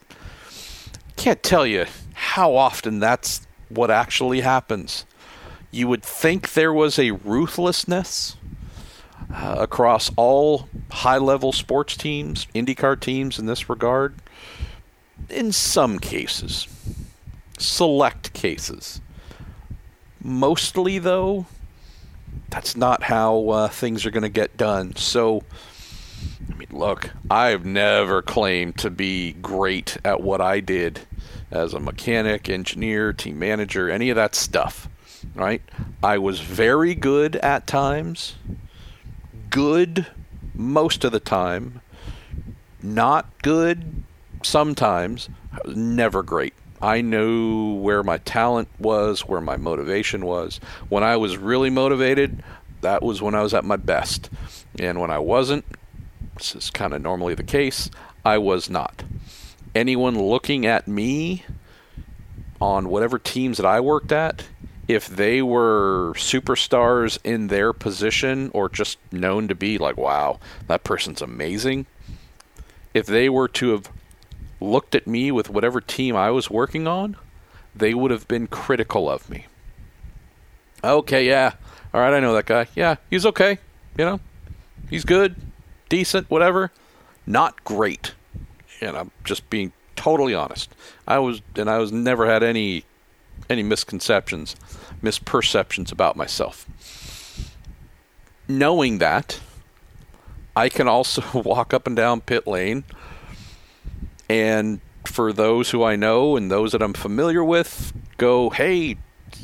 can't 1.16 1.42
tell 1.42 1.66
you 1.66 1.86
how 2.12 2.54
often 2.54 3.00
that's 3.00 3.46
what 3.70 3.90
actually 3.90 4.42
happens 4.42 5.06
you 5.70 5.88
would 5.88 6.02
think 6.02 6.52
there 6.52 6.70
was 6.70 6.98
a 6.98 7.12
ruthlessness 7.12 8.36
uh, 9.32 9.56
across 9.58 10.10
all 10.16 10.68
high 10.90 11.18
level 11.18 11.50
sports 11.52 11.96
teams, 11.96 12.46
IndyCar 12.54 13.00
teams 13.00 13.38
in 13.38 13.46
this 13.46 13.70
regard. 13.70 14.16
In 15.28 15.52
some 15.52 15.98
cases, 15.98 16.66
select 17.58 18.32
cases. 18.32 19.00
Mostly, 20.22 20.98
though, 20.98 21.46
that's 22.50 22.76
not 22.76 23.02
how 23.04 23.48
uh, 23.48 23.68
things 23.68 24.04
are 24.04 24.10
going 24.10 24.22
to 24.22 24.28
get 24.28 24.56
done. 24.56 24.96
So, 24.96 25.42
I 26.50 26.56
mean, 26.56 26.68
look, 26.70 27.10
I've 27.30 27.64
never 27.64 28.22
claimed 28.22 28.78
to 28.78 28.90
be 28.90 29.32
great 29.34 29.96
at 30.04 30.20
what 30.20 30.40
I 30.40 30.60
did 30.60 31.00
as 31.50 31.74
a 31.74 31.80
mechanic, 31.80 32.48
engineer, 32.48 33.12
team 33.12 33.38
manager, 33.38 33.88
any 33.90 34.10
of 34.10 34.16
that 34.16 34.34
stuff 34.34 34.88
right? 35.34 35.62
I 36.02 36.18
was 36.18 36.40
very 36.40 36.94
good 36.94 37.36
at 37.36 37.66
times, 37.66 38.36
good 39.50 40.06
most 40.54 41.04
of 41.04 41.12
the 41.12 41.20
time, 41.20 41.80
not 42.82 43.26
good 43.42 44.02
sometimes, 44.42 45.28
never 45.66 46.22
great. 46.22 46.54
I 46.82 47.00
knew 47.02 47.74
where 47.74 48.02
my 48.02 48.18
talent 48.18 48.68
was, 48.78 49.20
where 49.20 49.40
my 49.40 49.56
motivation 49.56 50.24
was. 50.24 50.60
When 50.88 51.02
I 51.02 51.16
was 51.16 51.36
really 51.36 51.70
motivated, 51.70 52.42
that 52.80 53.02
was 53.02 53.20
when 53.20 53.34
I 53.34 53.42
was 53.42 53.52
at 53.54 53.64
my 53.64 53.76
best. 53.76 54.30
And 54.78 55.00
when 55.00 55.10
I 55.10 55.18
wasn't, 55.18 55.64
this 56.36 56.54
is 56.54 56.70
kind 56.70 56.94
of 56.94 57.02
normally 57.02 57.34
the 57.34 57.42
case, 57.42 57.90
I 58.24 58.38
was 58.38 58.70
not. 58.70 59.02
Anyone 59.74 60.18
looking 60.18 60.66
at 60.66 60.88
me 60.88 61.44
on 62.60 62.88
whatever 62.88 63.18
teams 63.18 63.58
that 63.58 63.66
I 63.66 63.80
worked 63.80 64.12
at, 64.12 64.44
if 64.88 65.06
they 65.06 65.40
were 65.42 66.12
superstars 66.16 67.18
in 67.22 67.46
their 67.46 67.72
position 67.72 68.50
or 68.52 68.68
just 68.68 68.98
known 69.12 69.48
to 69.48 69.54
be 69.54 69.78
like, 69.78 69.96
wow, 69.96 70.40
that 70.66 70.82
person's 70.82 71.22
amazing, 71.22 71.86
if 72.92 73.06
they 73.06 73.28
were 73.28 73.48
to 73.48 73.70
have 73.70 73.88
looked 74.60 74.94
at 74.94 75.06
me 75.06 75.30
with 75.30 75.50
whatever 75.50 75.80
team 75.80 76.16
I 76.16 76.30
was 76.30 76.50
working 76.50 76.86
on, 76.86 77.16
they 77.74 77.94
would 77.94 78.10
have 78.10 78.28
been 78.28 78.46
critical 78.46 79.08
of 79.10 79.28
me. 79.30 79.46
Okay, 80.82 81.26
yeah. 81.26 81.54
All 81.92 82.00
right, 82.00 82.14
I 82.14 82.20
know 82.20 82.34
that 82.34 82.46
guy. 82.46 82.66
Yeah, 82.74 82.96
he's 83.10 83.26
okay. 83.26 83.58
You 83.98 84.04
know, 84.04 84.20
he's 84.88 85.04
good, 85.04 85.36
decent, 85.88 86.30
whatever. 86.30 86.70
Not 87.26 87.64
great. 87.64 88.14
And 88.80 88.96
I'm 88.96 89.10
just 89.24 89.48
being 89.50 89.72
totally 89.96 90.34
honest. 90.34 90.74
I 91.06 91.18
was, 91.18 91.42
and 91.56 91.68
I 91.68 91.78
was 91.78 91.92
never 91.92 92.26
had 92.26 92.42
any 92.42 92.84
any 93.48 93.62
misconceptions, 93.62 94.54
misperceptions 95.02 95.90
about 95.90 96.16
myself. 96.16 96.66
Knowing 98.46 98.98
that, 98.98 99.40
I 100.54 100.68
can 100.68 100.88
also 100.88 101.22
walk 101.42 101.72
up 101.74 101.86
and 101.86 101.96
down 101.96 102.20
pit 102.20 102.46
lane, 102.46 102.84
and 104.30 104.80
for 105.06 105.32
those 105.32 105.70
who 105.70 105.82
I 105.82 105.96
know 105.96 106.36
and 106.36 106.48
those 106.48 106.70
that 106.70 106.82
I'm 106.82 106.92
familiar 106.92 107.42
with, 107.42 107.92
go, 108.16 108.50
hey, 108.50 108.96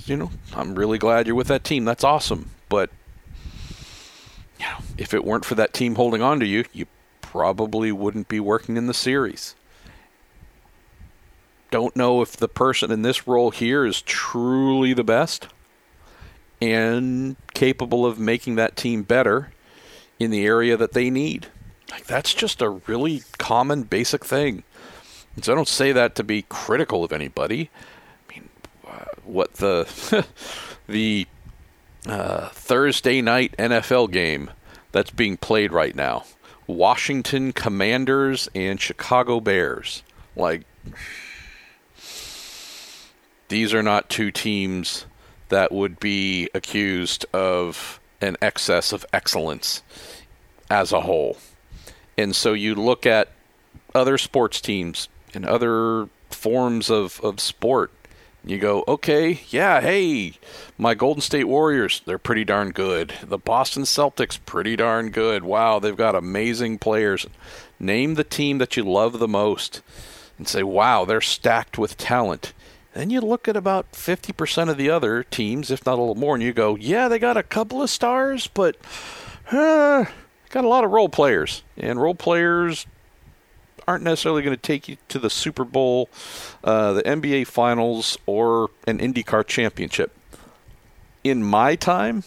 you 0.05 0.17
know, 0.17 0.31
I'm 0.55 0.77
really 0.77 0.97
glad 0.97 1.27
you're 1.27 1.35
with 1.35 1.49
that 1.49 1.65
team. 1.65 1.85
That's 1.85 2.05
awesome. 2.05 2.51
But 2.69 2.91
you 4.61 4.67
know, 4.67 4.79
if 4.97 5.13
it 5.13 5.25
weren't 5.25 5.45
for 5.45 5.57
that 5.57 5.73
team 5.73 5.97
holding 5.97 6.23
on 6.23 6.39
to 6.39 6.47
you, 6.47 6.67
you 6.73 6.87
probably 7.21 7.91
wouldn't 7.91 8.29
be 8.29 8.39
working 8.39 8.77
in 8.77 8.87
the 8.87 8.95
series. 8.95 9.57
Don't 11.73 11.97
know 11.97 12.23
if 12.23 12.37
the 12.37 12.47
person 12.47 12.93
in 12.93 13.03
this 13.03 13.27
role 13.27 13.51
here 13.51 13.85
is 13.85 14.03
truly 14.03 14.93
the 14.93 15.03
best 15.03 15.49
and 16.63 17.35
capable 17.55 18.07
of 18.07 18.21
making 18.21 18.55
that 18.55 18.77
team 18.77 19.03
better 19.03 19.51
in 20.21 20.31
the 20.31 20.47
area 20.47 20.77
that 20.77 20.93
they 20.93 21.11
need. 21.11 21.49
Like 21.91 22.07
that's 22.07 22.33
just 22.33 22.63
a 22.63 22.71
really 22.71 23.23
common 23.39 23.83
basic 23.83 24.25
thing. 24.25 24.63
And 25.37 25.45
so 25.45 25.53
I 25.53 25.55
don't 25.55 25.69
say 25.69 25.93
that 25.93 26.15
to 26.17 26.25
be 26.25 26.43
critical 26.49 27.05
of 27.05 27.13
anybody. 27.13 27.71
I 28.29 28.33
mean, 28.33 28.49
uh, 28.87 29.05
what 29.25 29.55
the 29.55 30.27
the 30.89 31.27
uh, 32.07 32.49
Thursday 32.49 33.21
night 33.21 33.55
NFL 33.59 34.11
game 34.11 34.51
that's 34.93 35.11
being 35.11 35.37
played 35.37 35.73
right 35.73 35.95
now. 35.95 36.25
Washington 36.67 37.53
Commanders 37.53 38.49
and 38.55 38.81
Chicago 38.81 39.41
Bears. 39.41 40.03
Like 40.35 40.63
these 43.49 43.73
are 43.75 43.83
not 43.83 44.09
two 44.09 44.31
teams 44.31 45.07
that 45.49 45.71
would 45.71 46.01
be 46.01 46.49
accused 46.55 47.25
of 47.33 48.01
an 48.21 48.37
excess 48.43 48.93
of 48.93 49.07
excellence 49.13 49.83
as 50.71 50.93
a 50.93 51.03
whole. 51.03 51.39
And 52.19 52.35
so 52.35 52.53
you 52.55 52.75
look 52.75 53.07
at 53.07 53.29
other 53.95 54.19
sports 54.19 54.61
teams 54.61 55.09
and 55.37 55.47
other 55.47 56.09
forms 56.31 56.91
of, 56.91 57.21
of 57.23 57.39
sport. 57.39 57.93
You 58.45 58.59
go, 58.59 58.85
okay, 58.87 59.41
yeah, 59.49 59.81
hey, 59.81 60.35
my 60.79 60.95
Golden 60.95 61.21
State 61.21 61.49
Warriors, 61.49 62.01
they're 62.07 62.19
pretty 62.19 62.45
darn 62.45 62.71
good. 62.71 63.13
The 63.23 63.39
Boston 63.39 63.83
Celtics, 63.83 64.39
pretty 64.47 64.77
darn 64.77 65.11
good. 65.11 65.43
Wow, 65.43 65.81
they've 65.81 65.97
got 65.97 66.15
amazing 66.15 66.79
players. 66.79 67.27
Name 67.81 68.15
the 68.15 68.25
team 68.25 68.59
that 68.59 68.77
you 68.77 68.85
love 68.85 69.19
the 69.19 69.29
most 69.29 69.83
and 70.39 70.47
say, 70.47 70.63
wow, 70.63 71.05
they're 71.05 71.21
stacked 71.21 71.77
with 71.77 71.97
talent. 71.97 72.53
Then 72.95 73.11
you 73.11 73.21
look 73.21 73.49
at 73.49 73.57
about 73.57 73.93
50% 73.93 74.71
of 74.71 74.77
the 74.77 74.91
other 74.91 75.25
teams, 75.25 75.71
if 75.71 75.85
not 75.85 75.99
a 75.99 76.01
little 76.01 76.15
more, 76.15 76.35
and 76.35 76.43
you 76.43 76.53
go, 76.53 76.77
yeah, 76.77 77.09
they 77.09 77.19
got 77.19 77.37
a 77.37 77.43
couple 77.43 77.83
of 77.83 77.91
stars, 77.91 78.47
but 78.47 78.77
uh, 79.51 80.05
got 80.51 80.65
a 80.65 80.69
lot 80.69 80.85
of 80.85 80.93
role 80.93 81.09
players. 81.09 81.63
And 81.77 82.01
role 82.01 82.15
players 82.15 82.87
aren't 83.87 84.05
necessarily 84.05 84.43
going 84.43 84.57
to 84.57 84.61
take 84.61 84.89
you 84.89 84.97
to 85.09 85.19
the 85.19 85.31
Super 85.31 85.65
Bowl, 85.65 86.09
uh, 86.65 86.95
the 86.95 87.03
NBA 87.03 87.47
Finals, 87.47 88.19
or 88.27 88.71
an 88.87 88.99
IndyCar 88.99 89.47
championship. 89.47 90.17
In 91.23 91.43
my 91.43 91.77
time, 91.77 92.25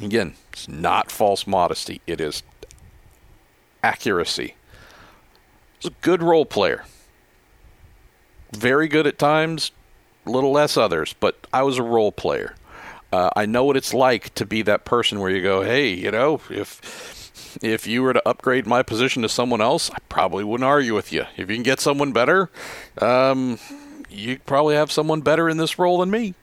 again, 0.00 0.34
it's 0.52 0.68
not 0.68 1.10
false 1.10 1.46
modesty, 1.46 2.00
it 2.06 2.20
is 2.20 2.42
accuracy. 3.82 4.54
He's 5.78 5.90
a 5.90 5.94
good 6.02 6.22
role 6.22 6.46
player 6.46 6.84
very 8.52 8.88
good 8.88 9.06
at 9.06 9.18
times, 9.18 9.72
a 10.26 10.30
little 10.30 10.52
less 10.52 10.76
others, 10.76 11.14
but 11.18 11.46
I 11.52 11.62
was 11.62 11.78
a 11.78 11.82
role 11.82 12.12
player. 12.12 12.54
Uh, 13.12 13.30
I 13.36 13.46
know 13.46 13.64
what 13.64 13.76
it's 13.76 13.94
like 13.94 14.34
to 14.34 14.44
be 14.44 14.62
that 14.62 14.84
person 14.84 15.20
where 15.20 15.30
you 15.30 15.42
go, 15.42 15.62
hey, 15.62 15.88
you 15.88 16.10
know, 16.10 16.40
if 16.50 16.80
if 17.62 17.86
you 17.86 18.02
were 18.02 18.12
to 18.12 18.28
upgrade 18.28 18.66
my 18.66 18.82
position 18.82 19.22
to 19.22 19.28
someone 19.28 19.60
else, 19.60 19.90
I 19.90 19.98
probably 20.08 20.44
wouldn't 20.44 20.66
argue 20.66 20.94
with 20.94 21.12
you. 21.12 21.24
If 21.36 21.50
you 21.50 21.56
can 21.56 21.62
get 21.62 21.80
someone 21.80 22.12
better, 22.12 22.50
um, 23.00 23.58
you 24.08 24.38
probably 24.46 24.74
have 24.74 24.92
someone 24.92 25.20
better 25.20 25.48
in 25.48 25.56
this 25.56 25.78
role 25.78 25.98
than 25.98 26.10
me. 26.10 26.34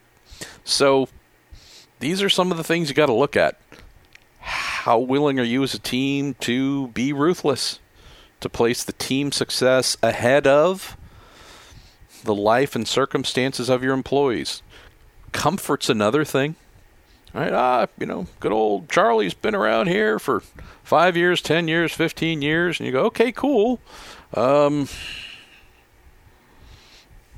So 0.63 1.09
these 1.99 2.21
are 2.21 2.29
some 2.29 2.51
of 2.51 2.57
the 2.57 2.63
things 2.63 2.89
you 2.89 2.95
got 2.95 3.07
to 3.07 3.13
look 3.13 3.35
at. 3.37 3.57
How 4.39 4.99
willing 4.99 5.39
are 5.39 5.43
you 5.43 5.63
as 5.63 5.73
a 5.73 5.79
team 5.79 6.35
to 6.41 6.89
be 6.89 7.13
ruthless, 7.13 7.79
to 8.41 8.49
place 8.49 8.83
the 8.83 8.93
team 8.93 9.31
success 9.31 9.95
ahead 10.03 10.45
of 10.45 10.97
the 12.23 12.35
life 12.35 12.75
and 12.75 12.87
circumstances 12.87 13.69
of 13.69 13.83
your 13.83 13.93
employees. 13.93 14.61
Comfort's 15.31 15.89
another 15.89 16.23
thing. 16.23 16.55
Right? 17.33 17.51
Ah, 17.51 17.87
you 17.99 18.05
know, 18.05 18.27
good 18.39 18.51
old 18.51 18.89
Charlie's 18.89 19.33
been 19.33 19.55
around 19.55 19.87
here 19.87 20.19
for 20.19 20.43
five 20.83 21.17
years, 21.17 21.41
ten 21.41 21.67
years, 21.67 21.91
fifteen 21.91 22.41
years, 22.41 22.79
and 22.79 22.85
you 22.85 22.93
go, 22.93 23.05
okay, 23.05 23.31
cool. 23.31 23.79
Um, 24.35 24.87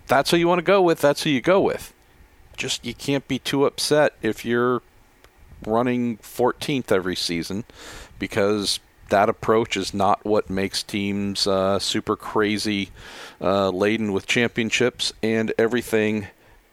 that's 0.07 0.31
who 0.31 0.37
you 0.37 0.47
want 0.47 0.59
to 0.59 0.63
go 0.63 0.81
with. 0.81 0.99
That's 0.99 1.23
who 1.23 1.29
you 1.29 1.41
go 1.41 1.61
with. 1.61 1.93
Just 2.57 2.85
you 2.85 2.93
can't 2.93 3.27
be 3.27 3.39
too 3.39 3.65
upset 3.65 4.13
if 4.21 4.45
you're 4.45 4.81
running 5.65 6.17
14th 6.17 6.91
every 6.91 7.15
season 7.15 7.63
because 8.19 8.79
that 9.09 9.29
approach 9.29 9.77
is 9.77 9.93
not 9.93 10.23
what 10.25 10.49
makes 10.49 10.83
teams 10.83 11.47
uh, 11.47 11.79
super 11.79 12.15
crazy 12.15 12.89
uh, 13.41 13.69
laden 13.69 14.11
with 14.11 14.25
championships 14.25 15.13
and 15.21 15.53
everything 15.57 16.27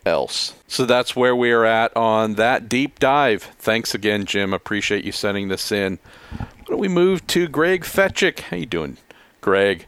else. 0.05 0.55
So 0.69 0.87
that's 0.87 1.17
where 1.17 1.35
we 1.35 1.53
are 1.53 1.65
at 1.65 1.97
on 1.97 2.35
that 2.35 2.69
deep 2.69 2.99
dive. 2.99 3.43
Thanks 3.59 3.95
again, 3.95 4.25
Jim. 4.27 4.53
Appreciate 4.53 5.05
you 5.05 5.13
sending 5.13 5.49
this 5.49 5.73
in. 5.73 5.99
Why 6.37 6.47
don't 6.67 6.79
we 6.79 6.89
move 6.89 7.27
to 7.29 7.49
Greg 7.49 7.83
Fetchick? 7.83 8.41
How 8.41 8.57
you 8.57 8.67
doing, 8.67 8.99
Greg? 9.41 9.87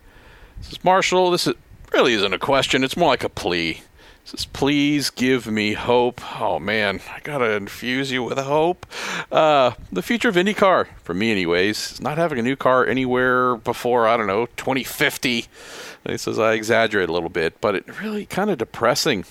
This 0.59 0.73
is 0.73 0.85
Marshall. 0.85 1.31
This 1.31 1.47
is, 1.47 1.55
really 1.93 2.15
isn't 2.15 2.33
a 2.33 2.39
question. 2.39 2.85
It's 2.85 2.97
more 2.97 3.09
like 3.09 3.25
a 3.25 3.29
plea 3.29 3.83
says, 4.25 4.47
please 4.47 5.11
give 5.11 5.47
me 5.47 5.75
hope. 5.75 6.21
Oh 6.41 6.59
man, 6.59 7.01
I 7.15 7.21
gotta 7.21 7.53
infuse 7.53 8.11
you 8.11 8.23
with 8.23 8.39
hope. 8.39 8.87
Uh, 9.31 9.73
the 9.93 10.03
future 10.03 10.29
of 10.29 10.37
IndyCar, 10.37 10.87
for 11.03 11.15
me 11.15 11.31
anyways, 11.31 11.93
is 11.93 12.01
not 12.01 12.19
having 12.19 12.39
a 12.39 12.43
new 12.43 12.57
car 12.57 12.87
anywhere 12.87 13.57
before, 13.57 14.09
I 14.09 14.17
don't 14.17 14.27
know, 14.27 14.47
2050. 14.57 15.47
he 16.07 16.17
says 16.17 16.39
I 16.39 16.55
exaggerate 16.55 17.09
a 17.09 17.13
little 17.13 17.29
bit, 17.29 17.61
but 17.61 17.75
it 17.75 18.01
really 18.01 18.27
kind 18.27 18.51
of 18.51 18.59
depressing. 18.59 19.25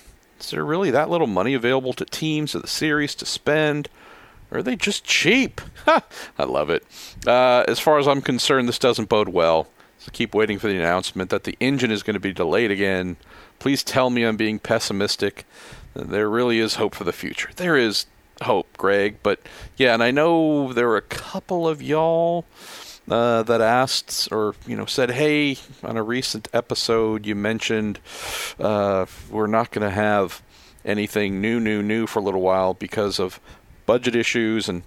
Is 0.43 0.51
there 0.51 0.65
really 0.65 0.91
that 0.91 1.09
little 1.09 1.27
money 1.27 1.53
available 1.53 1.93
to 1.93 2.05
teams 2.05 2.53
of 2.53 2.61
the 2.61 2.67
series 2.67 3.15
to 3.15 3.25
spend? 3.25 3.89
Or 4.51 4.59
are 4.59 4.63
they 4.63 4.75
just 4.75 5.03
cheap? 5.03 5.61
I 5.87 6.43
love 6.43 6.69
it. 6.69 6.85
Uh, 7.25 7.63
as 7.67 7.79
far 7.79 7.97
as 7.97 8.07
I'm 8.07 8.21
concerned, 8.21 8.67
this 8.67 8.79
doesn't 8.79 9.09
bode 9.09 9.29
well. 9.29 9.67
So 9.99 10.11
keep 10.11 10.35
waiting 10.35 10.59
for 10.59 10.67
the 10.67 10.77
announcement 10.77 11.29
that 11.29 11.45
the 11.45 11.57
engine 11.59 11.91
is 11.91 12.03
going 12.03 12.15
to 12.15 12.19
be 12.19 12.33
delayed 12.33 12.71
again 12.71 13.15
Please 13.63 13.81
tell 13.81 14.09
me 14.09 14.23
I'm 14.23 14.35
being 14.35 14.59
pessimistic. 14.59 15.45
There 15.93 16.29
really 16.29 16.59
is 16.59 16.75
hope 16.75 16.95
for 16.95 17.05
the 17.05 17.13
future. 17.13 17.51
There 17.55 17.77
is 17.77 18.07
hope, 18.41 18.75
Greg. 18.77 19.19
But 19.23 19.39
yeah, 19.77 19.93
and 19.93 20.03
I 20.03 20.11
know 20.11 20.73
there 20.73 20.89
are 20.89 20.97
a 20.97 21.01
couple 21.01 21.65
of 21.65 21.81
y'all 21.81 22.43
uh, 23.09 23.43
that 23.43 23.61
asked 23.61 24.29
or 24.31 24.55
you 24.65 24.75
know 24.75 24.85
said, 24.85 25.11
"Hey, 25.11 25.57
on 25.83 25.97
a 25.97 26.03
recent 26.03 26.47
episode, 26.53 27.25
you 27.25 27.35
mentioned 27.35 27.99
uh, 28.59 29.05
we're 29.29 29.47
not 29.47 29.71
going 29.71 29.87
to 29.87 29.93
have 29.93 30.41
anything 30.85 31.41
new, 31.41 31.59
new, 31.59 31.81
new 31.81 32.07
for 32.07 32.19
a 32.19 32.21
little 32.21 32.41
while 32.41 32.73
because 32.73 33.19
of 33.19 33.39
budget 33.85 34.15
issues 34.15 34.69
and." 34.69 34.83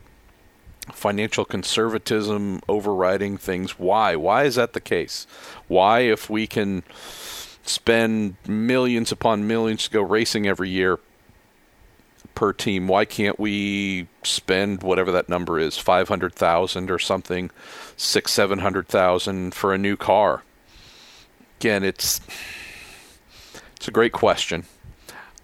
financial 0.92 1.44
conservatism 1.44 2.60
overriding 2.68 3.36
things. 3.36 3.76
Why? 3.76 4.14
Why 4.14 4.44
is 4.44 4.54
that 4.54 4.72
the 4.72 4.80
case? 4.80 5.26
Why, 5.66 6.02
if 6.02 6.30
we 6.30 6.46
can 6.46 6.84
spend 7.64 8.36
millions 8.46 9.10
upon 9.10 9.48
millions 9.48 9.84
to 9.84 9.90
go 9.90 10.00
racing 10.00 10.46
every 10.46 10.70
year 10.70 11.00
per 12.36 12.52
team. 12.52 12.86
Why 12.86 13.04
can't 13.04 13.40
we 13.40 14.06
spend 14.22 14.84
whatever 14.84 15.10
that 15.10 15.28
number 15.28 15.58
is, 15.58 15.76
five 15.76 16.08
hundred 16.08 16.32
thousand 16.34 16.88
or 16.92 17.00
something, 17.00 17.50
six, 17.96 18.30
seven 18.30 18.60
hundred 18.60 18.86
thousand 18.86 19.54
for 19.54 19.74
a 19.74 19.78
new 19.78 19.96
car? 19.96 20.44
Again, 21.58 21.82
it's 21.82 22.20
it's 23.74 23.88
a 23.88 23.90
great 23.90 24.12
question. 24.12 24.66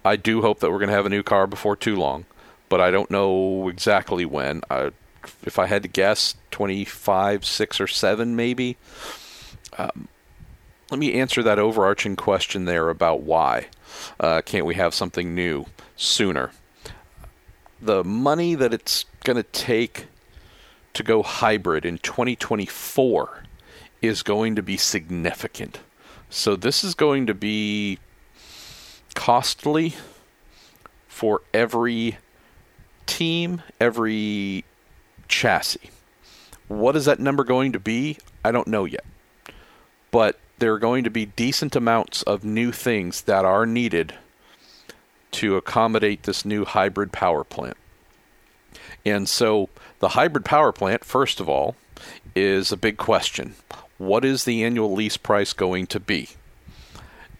I 0.05 0.15
do 0.15 0.41
hope 0.41 0.59
that 0.59 0.71
we're 0.71 0.79
going 0.79 0.89
to 0.89 0.95
have 0.95 1.05
a 1.05 1.09
new 1.09 1.23
car 1.23 1.47
before 1.47 1.75
too 1.75 1.95
long, 1.97 2.25
but 2.69 2.79
I 2.79 2.91
don't 2.91 3.11
know 3.11 3.67
exactly 3.67 4.25
when. 4.25 4.61
I, 4.69 4.91
if 5.43 5.59
I 5.59 5.65
had 5.65 5.83
to 5.83 5.89
guess, 5.89 6.35
twenty 6.51 6.85
five, 6.85 7.43
six 7.43 7.81
or 7.81 7.87
seven, 7.87 8.35
maybe. 8.35 8.77
Um, 9.77 10.07
let 10.91 10.99
me 10.99 11.13
answer 11.13 11.41
that 11.41 11.57
overarching 11.57 12.15
question 12.15 12.65
there 12.65 12.89
about 12.89 13.21
why 13.21 13.67
uh, 14.19 14.41
can't 14.45 14.65
we 14.65 14.75
have 14.75 14.93
something 14.93 15.33
new 15.33 15.65
sooner? 15.95 16.51
The 17.83 18.01
money 18.05 18.55
that 18.55 18.73
it's 18.73 19.03
going 19.25 19.35
to 19.35 19.43
take 19.43 20.05
to 20.93 21.03
go 21.03 21.21
hybrid 21.21 21.83
in 21.83 21.97
2024 21.97 23.43
is 24.01 24.23
going 24.23 24.55
to 24.55 24.63
be 24.63 24.77
significant. 24.77 25.79
So 26.29 26.55
this 26.55 26.85
is 26.85 26.95
going 26.95 27.25
to 27.25 27.33
be 27.33 27.99
costly 29.15 29.95
for 31.09 31.41
every 31.53 32.19
team, 33.05 33.61
every 33.81 34.63
chassis. 35.27 35.89
What 36.69 36.95
is 36.95 37.03
that 37.03 37.19
number 37.19 37.43
going 37.43 37.73
to 37.73 37.81
be? 37.81 38.17
I 38.45 38.53
don't 38.53 38.69
know 38.69 38.85
yet. 38.85 39.03
But 40.09 40.39
there 40.59 40.73
are 40.73 40.79
going 40.79 41.03
to 41.03 41.09
be 41.09 41.25
decent 41.25 41.75
amounts 41.75 42.23
of 42.23 42.45
new 42.45 42.71
things 42.71 43.23
that 43.23 43.43
are 43.43 43.65
needed 43.65 44.13
to 45.43 45.57
accommodate 45.57 46.23
this 46.23 46.45
new 46.45 46.63
hybrid 46.63 47.11
power 47.11 47.43
plant. 47.43 47.75
And 49.05 49.27
so 49.27 49.67
the 49.99 50.09
hybrid 50.09 50.45
power 50.45 50.71
plant, 50.71 51.03
first 51.03 51.41
of 51.41 51.49
all, 51.49 51.75
is 52.33 52.71
a 52.71 52.77
big 52.77 52.95
question. 52.95 53.55
What 53.97 54.23
is 54.23 54.45
the 54.45 54.63
annual 54.63 54.93
lease 54.93 55.17
price 55.17 55.51
going 55.51 55.87
to 55.87 55.99
be? 55.99 56.29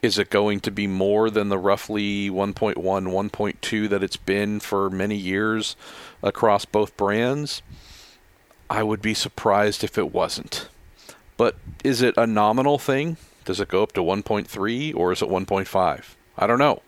Is 0.02 0.20
it 0.20 0.30
going 0.30 0.60
to 0.62 0.72
be 0.72 0.86
more 0.86 1.30
than 1.30 1.48
the 1.48 1.58
roughly 1.58 2.30
1.1, 2.30 2.76
1.2 2.76 3.90
that 3.90 4.04
it's 4.04 4.18
been 4.18 4.60
for 4.60 4.90
many 4.90 5.16
years 5.16 5.78
across 6.22 6.66
both 6.66 6.98
brands? 6.98 7.62
I 8.70 8.84
would 8.84 9.02
be 9.02 9.14
surprised 9.14 9.82
if 9.82 9.98
it 9.98 10.14
wasn't. 10.14 10.68
But 11.38 11.56
is 11.86 12.02
it 12.02 12.16
a 12.18 12.28
nominal 12.28 12.78
thing? 12.78 13.16
Does 13.46 13.62
it 13.62 13.70
go 13.70 13.82
up 13.82 13.94
to 13.94 14.02
1.3 14.02 14.94
or 14.94 15.14
is 15.14 15.22
it 15.22 15.30
1.5? 15.30 16.04
I 16.38 16.48
don't 16.48 16.60
know. 16.60 16.82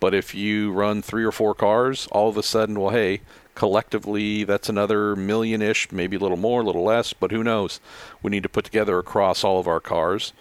But 0.00 0.14
if 0.14 0.34
you 0.34 0.72
run 0.72 1.02
three 1.02 1.24
or 1.24 1.32
four 1.32 1.54
cars, 1.54 2.06
all 2.12 2.28
of 2.28 2.36
a 2.36 2.42
sudden, 2.42 2.78
well, 2.78 2.90
hey, 2.90 3.20
collectively 3.54 4.44
that's 4.44 4.68
another 4.68 5.16
million 5.16 5.60
ish, 5.60 5.90
maybe 5.90 6.16
a 6.16 6.20
little 6.20 6.36
more, 6.36 6.60
a 6.60 6.64
little 6.64 6.84
less, 6.84 7.12
but 7.12 7.32
who 7.32 7.42
knows? 7.42 7.80
We 8.22 8.30
need 8.30 8.44
to 8.44 8.48
put 8.48 8.64
together 8.64 8.98
across 8.98 9.42
all 9.42 9.58
of 9.58 9.66
our 9.66 9.80
cars. 9.80 10.32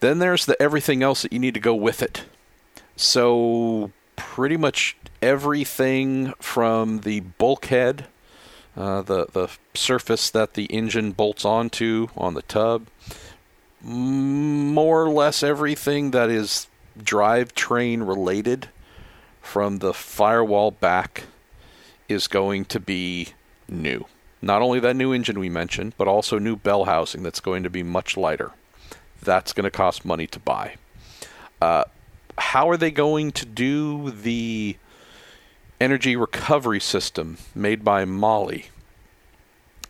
Then 0.00 0.18
there's 0.18 0.44
the 0.44 0.60
everything 0.60 1.02
else 1.02 1.22
that 1.22 1.32
you 1.32 1.38
need 1.38 1.54
to 1.54 1.60
go 1.60 1.74
with 1.74 2.02
it. 2.02 2.24
So, 2.96 3.92
pretty 4.16 4.56
much 4.56 4.96
everything 5.22 6.34
from 6.38 7.00
the 7.00 7.20
bulkhead, 7.20 8.06
uh, 8.76 9.02
the, 9.02 9.26
the 9.32 9.48
surface 9.74 10.28
that 10.30 10.54
the 10.54 10.66
engine 10.66 11.12
bolts 11.12 11.44
onto 11.44 12.08
on 12.16 12.34
the 12.34 12.42
tub, 12.42 12.88
more 13.80 15.04
or 15.04 15.10
less 15.10 15.42
everything 15.42 16.10
that 16.10 16.28
is 16.28 16.68
drivetrain 16.98 18.06
related 18.06 18.68
from 19.40 19.78
the 19.78 19.92
firewall 19.92 20.70
back 20.70 21.24
is 22.08 22.28
going 22.28 22.64
to 22.66 22.80
be 22.80 23.28
new. 23.68 24.06
Not 24.40 24.62
only 24.62 24.80
that 24.80 24.96
new 24.96 25.12
engine 25.12 25.38
we 25.38 25.48
mentioned, 25.48 25.94
but 25.96 26.08
also 26.08 26.38
new 26.38 26.56
bell 26.56 26.84
housing 26.84 27.22
that's 27.22 27.40
going 27.40 27.62
to 27.62 27.70
be 27.70 27.82
much 27.82 28.16
lighter. 28.16 28.52
That's 29.22 29.52
going 29.52 29.64
to 29.64 29.70
cost 29.70 30.04
money 30.04 30.26
to 30.26 30.40
buy. 30.40 30.76
Uh, 31.60 31.84
how 32.38 32.68
are 32.68 32.76
they 32.76 32.90
going 32.90 33.30
to 33.32 33.46
do 33.46 34.10
the 34.10 34.76
energy 35.80 36.16
recovery 36.16 36.80
system 36.80 37.38
made 37.54 37.84
by 37.84 38.04
Mahle? 38.04 38.64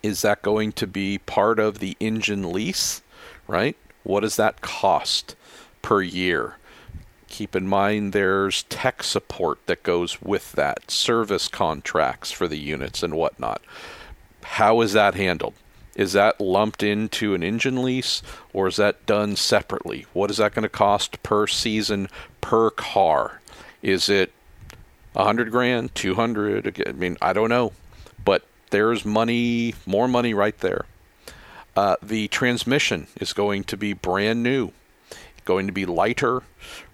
Is 0.02 0.22
that 0.22 0.42
going 0.42 0.72
to 0.72 0.86
be 0.86 1.18
part 1.18 1.58
of 1.58 1.78
the 1.78 1.96
engine 2.00 2.52
lease, 2.52 3.02
right? 3.46 3.76
What 4.02 4.20
does 4.20 4.36
that 4.36 4.60
cost 4.60 5.34
per 5.80 6.02
year? 6.02 6.56
Keep 7.32 7.56
in 7.56 7.66
mind 7.66 8.12
there's 8.12 8.64
tech 8.64 9.02
support 9.02 9.58
that 9.64 9.82
goes 9.82 10.20
with 10.20 10.52
that, 10.52 10.90
service 10.90 11.48
contracts 11.48 12.30
for 12.30 12.46
the 12.46 12.58
units 12.58 13.02
and 13.02 13.14
whatnot. 13.14 13.62
How 14.42 14.82
is 14.82 14.92
that 14.92 15.14
handled? 15.14 15.54
Is 15.96 16.12
that 16.12 16.42
lumped 16.42 16.82
into 16.82 17.32
an 17.32 17.42
engine 17.42 17.82
lease 17.82 18.22
or 18.52 18.68
is 18.68 18.76
that 18.76 19.06
done 19.06 19.36
separately? 19.36 20.04
What 20.12 20.30
is 20.30 20.36
that 20.36 20.52
going 20.52 20.64
to 20.64 20.68
cost 20.68 21.22
per 21.22 21.46
season 21.46 22.08
per 22.42 22.68
car? 22.68 23.40
Is 23.80 24.10
it 24.10 24.30
a 25.16 25.24
hundred 25.24 25.50
grand, 25.50 25.94
two 25.94 26.16
hundred? 26.16 26.82
I 26.86 26.92
mean, 26.92 27.16
I 27.22 27.32
don't 27.32 27.48
know, 27.48 27.72
but 28.22 28.44
there's 28.68 29.06
money, 29.06 29.74
more 29.86 30.06
money 30.06 30.34
right 30.34 30.58
there. 30.58 30.84
Uh, 31.74 31.96
the 32.02 32.28
transmission 32.28 33.06
is 33.18 33.32
going 33.32 33.64
to 33.64 33.78
be 33.78 33.94
brand 33.94 34.42
new 34.42 34.70
going 35.44 35.66
to 35.66 35.72
be 35.72 35.86
lighter, 35.86 36.42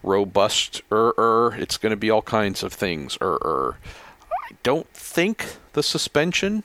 robust, 0.02 0.82
er. 0.92 1.54
It's 1.58 1.76
going 1.78 1.90
to 1.90 1.96
be 1.96 2.10
all 2.10 2.22
kinds 2.22 2.62
of 2.62 2.72
things, 2.72 3.18
er. 3.20 3.76
I 4.50 4.54
don't 4.62 4.88
think 4.92 5.56
the 5.74 5.82
suspension, 5.82 6.64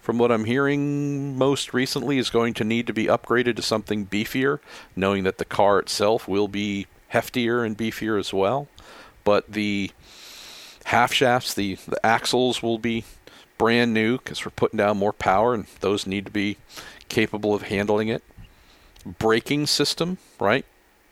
from 0.00 0.18
what 0.18 0.32
I'm 0.32 0.44
hearing 0.44 1.38
most 1.38 1.72
recently, 1.72 2.18
is 2.18 2.30
going 2.30 2.54
to 2.54 2.64
need 2.64 2.86
to 2.86 2.92
be 2.92 3.06
upgraded 3.06 3.56
to 3.56 3.62
something 3.62 4.06
beefier, 4.06 4.58
knowing 4.96 5.24
that 5.24 5.38
the 5.38 5.44
car 5.44 5.78
itself 5.78 6.26
will 6.26 6.48
be 6.48 6.86
heftier 7.12 7.64
and 7.64 7.78
beefier 7.78 8.18
as 8.18 8.32
well. 8.32 8.68
But 9.24 9.52
the 9.52 9.90
half 10.86 11.12
shafts, 11.12 11.54
the, 11.54 11.76
the 11.86 12.04
axles 12.04 12.62
will 12.62 12.78
be 12.78 13.04
brand 13.58 13.94
new 13.94 14.18
because 14.18 14.44
we're 14.44 14.50
putting 14.50 14.78
down 14.78 14.98
more 14.98 15.12
power, 15.12 15.54
and 15.54 15.66
those 15.80 16.06
need 16.06 16.24
to 16.24 16.32
be 16.32 16.56
capable 17.08 17.54
of 17.54 17.62
handling 17.62 18.08
it. 18.08 18.22
Braking 19.04 19.66
system, 19.66 20.18
right? 20.40 20.64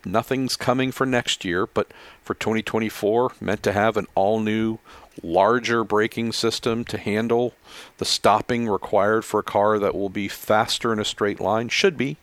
Nothing's 0.05 0.55
coming 0.55 0.91
for 0.91 1.05
next 1.05 1.45
year, 1.45 1.65
but 1.65 1.91
for 2.23 2.33
2024, 2.33 3.33
meant 3.39 3.63
to 3.63 3.71
have 3.71 3.97
an 3.97 4.07
all 4.15 4.39
new, 4.39 4.79
larger 5.21 5.83
braking 5.83 6.31
system 6.31 6.83
to 6.85 6.97
handle 6.97 7.53
the 7.97 8.05
stopping 8.05 8.67
required 8.67 9.25
for 9.25 9.39
a 9.39 9.43
car 9.43 9.79
that 9.79 9.95
will 9.95 10.09
be 10.09 10.27
faster 10.27 10.93
in 10.93 10.99
a 10.99 11.05
straight 11.05 11.39
line. 11.39 11.69
Should 11.69 11.97
be, 11.97 12.17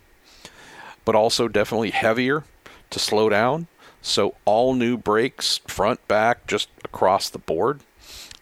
but 1.05 1.15
also 1.15 1.49
definitely 1.49 1.91
heavier 1.91 2.45
to 2.91 2.99
slow 2.99 3.29
down. 3.29 3.67
So, 4.01 4.37
all 4.45 4.75
new 4.75 4.97
brakes, 4.97 5.59
front, 5.67 6.07
back, 6.07 6.47
just 6.47 6.69
across 6.85 7.29
the 7.29 7.39
board. 7.39 7.81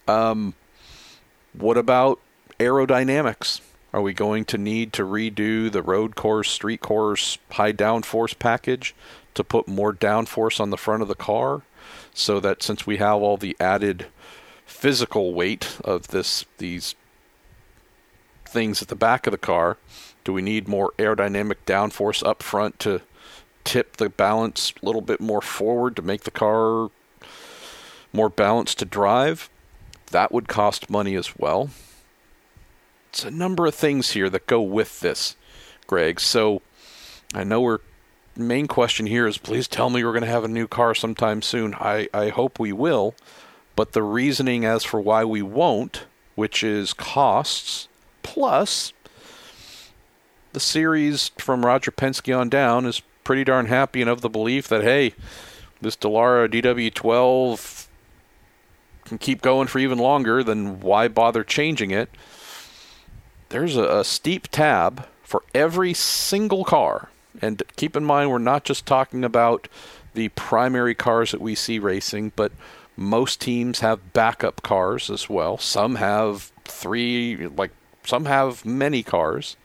Um, 0.07 0.53
what 1.53 1.77
about 1.77 2.19
aerodynamics? 2.59 3.61
Are 3.93 4.01
we 4.01 4.13
going 4.13 4.45
to 4.45 4.57
need 4.57 4.93
to 4.93 5.03
redo 5.03 5.71
the 5.71 5.81
road 5.81 6.15
course, 6.15 6.51
street 6.51 6.81
course, 6.81 7.37
high 7.51 7.73
downforce 7.73 8.37
package 8.37 8.93
to 9.37 9.43
put 9.43 9.67
more 9.67 9.93
downforce 9.93 10.59
on 10.59 10.69
the 10.69 10.77
front 10.77 11.01
of 11.01 11.07
the 11.07 11.15
car 11.15 11.61
so 12.13 12.39
that 12.39 12.61
since 12.61 12.85
we 12.85 12.97
have 12.97 13.21
all 13.21 13.37
the 13.37 13.55
added 13.59 14.07
physical 14.65 15.33
weight 15.33 15.77
of 15.83 16.09
this 16.09 16.45
these 16.57 16.95
things 18.45 18.81
at 18.81 18.87
the 18.87 18.95
back 18.95 19.25
of 19.25 19.31
the 19.31 19.37
car 19.37 19.77
do 20.27 20.33
we 20.33 20.41
need 20.41 20.67
more 20.67 20.91
aerodynamic 20.97 21.55
downforce 21.65 22.21
up 22.27 22.43
front 22.43 22.79
to 22.79 23.01
tip 23.63 23.95
the 23.95 24.09
balance 24.09 24.73
a 24.81 24.85
little 24.85 25.01
bit 25.01 25.21
more 25.21 25.41
forward 25.41 25.95
to 25.95 26.01
make 26.01 26.23
the 26.23 26.31
car 26.31 26.89
more 28.11 28.27
balanced 28.29 28.79
to 28.79 28.85
drive? 28.85 29.49
That 30.11 30.33
would 30.33 30.49
cost 30.49 30.89
money 30.89 31.15
as 31.15 31.37
well. 31.37 31.69
It's 33.09 33.23
a 33.23 33.31
number 33.31 33.65
of 33.65 33.73
things 33.73 34.11
here 34.11 34.29
that 34.29 34.47
go 34.47 34.61
with 34.61 34.99
this 34.99 35.37
greg. 35.85 36.19
So 36.19 36.61
i 37.33 37.45
know 37.45 37.61
we're 37.61 37.79
main 38.37 38.67
question 38.67 39.05
here 39.05 39.27
is 39.27 39.37
please 39.37 39.67
tell 39.67 39.89
me 39.89 40.03
we're 40.03 40.11
going 40.11 40.23
to 40.23 40.29
have 40.29 40.43
a 40.43 40.49
new 40.49 40.67
car 40.67 40.93
sometime 40.93 41.41
soon. 41.41 41.73
I, 41.75 42.07
I 42.13 42.29
hope 42.29 42.59
we 42.59 42.71
will. 42.71 43.15
But 43.75 43.93
the 43.93 44.03
reasoning 44.03 44.65
as 44.65 44.83
for 44.83 44.99
why 44.99 45.23
we 45.23 45.41
won't, 45.41 46.05
which 46.35 46.63
is 46.63 46.93
costs, 46.93 47.87
plus 48.23 48.91
the 50.53 50.59
series 50.59 51.29
from 51.37 51.65
Roger 51.65 51.91
Penske 51.91 52.37
on 52.37 52.49
down 52.49 52.85
is 52.85 53.03
pretty 53.23 53.43
darn 53.43 53.67
happy 53.67 54.01
and 54.01 54.09
of 54.09 54.21
the 54.21 54.29
belief 54.29 54.67
that, 54.67 54.83
hey, 54.83 55.13
this 55.79 55.95
Dallara 55.95 56.49
DW12 56.49 57.87
can 59.05 59.17
keep 59.17 59.41
going 59.41 59.67
for 59.67 59.79
even 59.79 59.99
longer, 59.99 60.43
then 60.43 60.79
why 60.79 61.07
bother 61.07 61.43
changing 61.43 61.91
it? 61.91 62.09
There's 63.49 63.77
a, 63.77 63.99
a 63.99 64.03
steep 64.03 64.47
tab 64.47 65.07
for 65.23 65.43
every 65.53 65.93
single 65.93 66.65
car 66.65 67.09
and 67.41 67.61
keep 67.75 67.95
in 67.95 68.03
mind, 68.03 68.31
we're 68.31 68.37
not 68.37 68.63
just 68.63 68.85
talking 68.85 69.23
about 69.23 69.67
the 70.13 70.29
primary 70.29 70.95
cars 70.95 71.31
that 71.31 71.41
we 71.41 71.55
see 71.55 71.79
racing, 71.79 72.31
but 72.35 72.51
most 72.95 73.39
teams 73.39 73.79
have 73.81 74.13
backup 74.13 74.63
cars 74.63 75.09
as 75.09 75.29
well. 75.29 75.57
Some 75.57 75.95
have 75.95 76.51
three, 76.65 77.47
like 77.47 77.71
some 78.03 78.25
have 78.25 78.65
many 78.65 79.03
cars. 79.03 79.55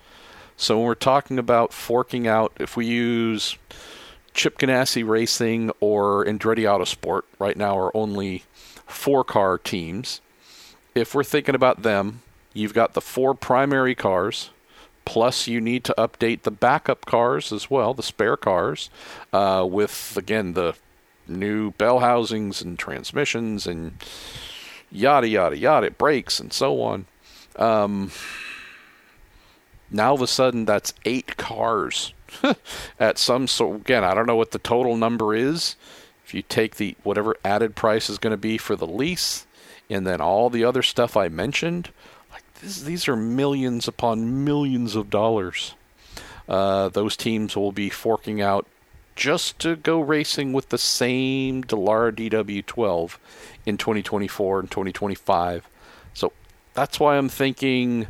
So 0.56 0.76
when 0.76 0.86
we're 0.86 0.94
talking 0.94 1.38
about 1.38 1.72
forking 1.72 2.26
out, 2.28 2.52
if 2.60 2.76
we 2.76 2.86
use 2.86 3.56
Chip 4.34 4.58
Ganassi 4.58 5.06
Racing 5.06 5.70
or 5.80 6.24
Andretti 6.24 6.64
Autosport, 6.64 7.22
right 7.38 7.56
now 7.56 7.78
are 7.78 7.96
only 7.96 8.44
four 8.86 9.24
car 9.24 9.58
teams. 9.58 10.20
If 10.94 11.14
we're 11.14 11.24
thinking 11.24 11.54
about 11.54 11.82
them, 11.82 12.20
you've 12.52 12.74
got 12.74 12.92
the 12.92 13.00
four 13.00 13.34
primary 13.34 13.94
cars 13.94 14.50
Plus, 15.04 15.48
you 15.48 15.60
need 15.60 15.84
to 15.84 15.94
update 15.98 16.42
the 16.42 16.50
backup 16.50 17.06
cars 17.06 17.52
as 17.52 17.70
well, 17.70 17.92
the 17.92 18.02
spare 18.02 18.36
cars, 18.36 18.88
uh, 19.32 19.66
with 19.68 20.16
again 20.16 20.54
the 20.54 20.74
new 21.28 21.72
bell 21.72 22.00
housings 22.00 22.62
and 22.62 22.78
transmissions 22.78 23.66
and 23.66 24.02
yada 24.90 25.28
yada 25.28 25.56
yada, 25.56 25.90
brakes 25.90 26.38
and 26.38 26.52
so 26.52 26.80
on. 26.82 27.06
Um, 27.56 28.10
now 29.90 30.10
all 30.10 30.14
of 30.14 30.22
a 30.22 30.26
sudden, 30.26 30.64
that's 30.64 30.94
eight 31.04 31.36
cars 31.36 32.14
at 32.98 33.18
some 33.18 33.46
so 33.46 33.74
again. 33.74 34.04
I 34.04 34.14
don't 34.14 34.26
know 34.26 34.36
what 34.36 34.52
the 34.52 34.58
total 34.58 34.96
number 34.96 35.34
is. 35.34 35.76
If 36.24 36.32
you 36.34 36.42
take 36.42 36.76
the 36.76 36.96
whatever 37.02 37.36
added 37.44 37.76
price 37.76 38.08
is 38.08 38.18
going 38.18 38.30
to 38.30 38.38
be 38.38 38.56
for 38.56 38.76
the 38.76 38.86
lease, 38.86 39.46
and 39.90 40.06
then 40.06 40.20
all 40.20 40.48
the 40.48 40.64
other 40.64 40.82
stuff 40.82 41.16
I 41.16 41.28
mentioned, 41.28 41.90
this, 42.62 42.80
these 42.80 43.08
are 43.08 43.16
millions 43.16 43.88
upon 43.88 44.44
millions 44.44 44.94
of 44.94 45.10
dollars. 45.10 45.74
Uh, 46.48 46.88
those 46.88 47.16
teams 47.16 47.56
will 47.56 47.72
be 47.72 47.90
forking 47.90 48.40
out 48.40 48.66
just 49.14 49.58
to 49.58 49.76
go 49.76 50.00
racing 50.00 50.52
with 50.52 50.70
the 50.70 50.78
same 50.78 51.62
Dallara 51.64 52.12
DW12 52.12 53.18
in 53.66 53.76
2024 53.76 54.60
and 54.60 54.70
2025. 54.70 55.68
So 56.14 56.32
that's 56.74 56.98
why 56.98 57.16
I'm 57.16 57.28
thinking 57.28 58.06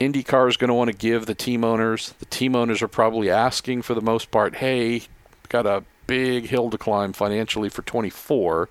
IndyCar 0.00 0.48
is 0.48 0.56
going 0.56 0.68
to 0.68 0.74
want 0.74 0.90
to 0.90 0.96
give 0.96 1.26
the 1.26 1.34
team 1.34 1.64
owners. 1.64 2.14
The 2.18 2.26
team 2.26 2.54
owners 2.54 2.82
are 2.82 2.88
probably 2.88 3.30
asking 3.30 3.82
for 3.82 3.94
the 3.94 4.00
most 4.00 4.30
part, 4.30 4.56
hey, 4.56 5.02
got 5.48 5.66
a 5.66 5.84
big 6.06 6.46
hill 6.46 6.70
to 6.70 6.78
climb 6.78 7.12
financially 7.12 7.68
for 7.68 7.82
24. 7.82 8.68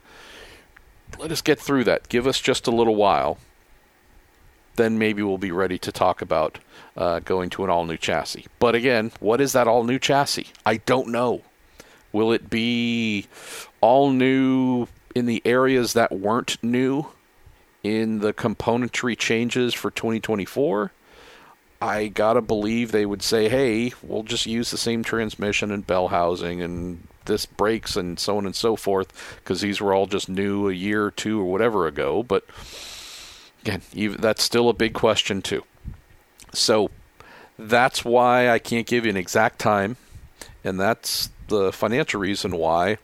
Let 1.20 1.32
us 1.32 1.42
get 1.42 1.60
through 1.60 1.84
that. 1.86 2.10
Give 2.10 2.28
us 2.28 2.40
just 2.40 2.68
a 2.68 2.72
little 2.72 2.96
while. 2.96 3.38
Then 4.78 4.98
maybe 4.98 5.22
we'll 5.22 5.38
be 5.38 5.52
ready 5.52 5.78
to 5.80 5.92
talk 5.92 6.22
about 6.22 6.60
uh, 6.96 7.20
going 7.20 7.50
to 7.52 7.64
an 7.64 7.70
all 7.70 7.86
new 7.86 7.98
chassis. 7.98 8.46
But 8.60 8.74
again, 8.74 9.12
what 9.20 9.42
is 9.42 9.52
that 9.54 9.68
all 9.68 9.84
new 9.84 10.00
chassis? 10.00 10.48
I 10.66 10.78
don't 10.78 11.10
know. 11.10 11.42
Will 12.14 12.32
it 12.32 12.50
be 12.50 13.28
all 13.82 14.12
new 14.12 14.88
in 15.14 15.26
the 15.26 15.42
areas 15.46 15.94
that 15.94 16.12
weren't 16.12 16.64
new 16.64 17.08
in 17.84 18.20
the 18.20 18.34
componentry 18.34 19.18
changes 19.18 19.74
for 19.74 19.92
2024? 19.92 20.92
I 21.82 22.08
gotta 22.08 22.42
believe 22.42 22.92
they 22.92 23.06
would 23.06 23.22
say, 23.22 23.50
"Hey, 23.50 23.94
we'll 24.02 24.24
just 24.24 24.48
use 24.48 24.72
the 24.72 24.78
same 24.78 25.04
transmission 25.04 25.72
and 25.72 25.86
bell 25.86 26.08
housing 26.08 26.62
and 26.62 27.08
this 27.26 27.46
brakes 27.46 27.96
and 27.96 28.20
so 28.20 28.38
on 28.38 28.46
and 28.46 28.56
so 28.56 28.76
forth," 28.76 29.38
because 29.38 29.62
these 29.62 29.80
were 29.80 29.94
all 29.94 30.08
just 30.08 30.28
new 30.28 30.70
a 30.70 30.74
year 30.74 31.06
or 31.06 31.12
two 31.12 31.40
or 31.40 31.46
whatever 31.46 31.86
ago. 31.86 32.24
But 32.24 32.46
again, 33.68 34.16
that's 34.20 34.44
still 34.44 34.70
a 34.70 34.74
big 34.74 34.94
question 34.94 35.42
too. 35.42 35.64
So 36.54 36.90
that's 37.60 38.06
why 38.06 38.50
I 38.50 38.60
can't 38.60 38.88
give 38.88 39.06
you 39.06 39.10
an 39.10 39.18
exact 39.18 39.60
time, 39.60 39.98
and 40.64 40.80
that's 40.80 41.30
the 41.48 41.72
financial 41.72 42.20
reason 42.20 42.58
why 42.58 42.98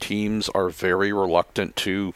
teams 0.00 0.48
are 0.50 0.68
very 0.68 1.12
reluctant 1.12 1.74
to 1.76 2.14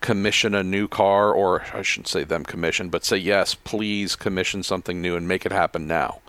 commission 0.00 0.54
a 0.54 0.62
new 0.62 0.86
car, 0.86 1.32
or 1.32 1.64
I 1.72 1.82
shouldn't 1.82 2.08
say 2.08 2.24
them 2.24 2.44
commission, 2.44 2.88
but 2.88 3.04
say, 3.04 3.16
yes, 3.16 3.54
please 3.54 4.14
commission 4.14 4.62
something 4.62 5.00
new 5.02 5.16
and 5.16 5.26
make 5.26 5.44
it 5.44 5.52
happen 5.52 5.86
now. 5.86 6.20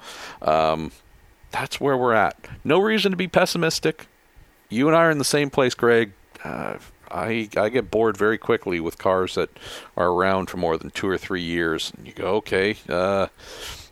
Um, 0.41 0.91
that's 1.51 1.79
where 1.79 1.97
we're 1.97 2.13
at. 2.13 2.35
No 2.63 2.79
reason 2.79 3.11
to 3.11 3.17
be 3.17 3.27
pessimistic. 3.27 4.07
You 4.69 4.87
and 4.87 4.95
I 4.95 5.01
are 5.01 5.11
in 5.11 5.17
the 5.17 5.23
same 5.23 5.49
place, 5.49 5.75
Greg. 5.75 6.11
Uh, 6.43 6.77
I 7.11 7.49
I 7.55 7.69
get 7.69 7.91
bored 7.91 8.17
very 8.17 8.37
quickly 8.37 8.79
with 8.79 8.97
cars 8.97 9.35
that 9.35 9.49
are 9.95 10.09
around 10.09 10.49
for 10.49 10.57
more 10.57 10.77
than 10.77 10.91
two 10.91 11.07
or 11.07 11.17
three 11.17 11.41
years. 11.41 11.91
And 11.95 12.07
you 12.07 12.13
go, 12.13 12.35
okay. 12.35 12.77
Uh, 12.87 13.27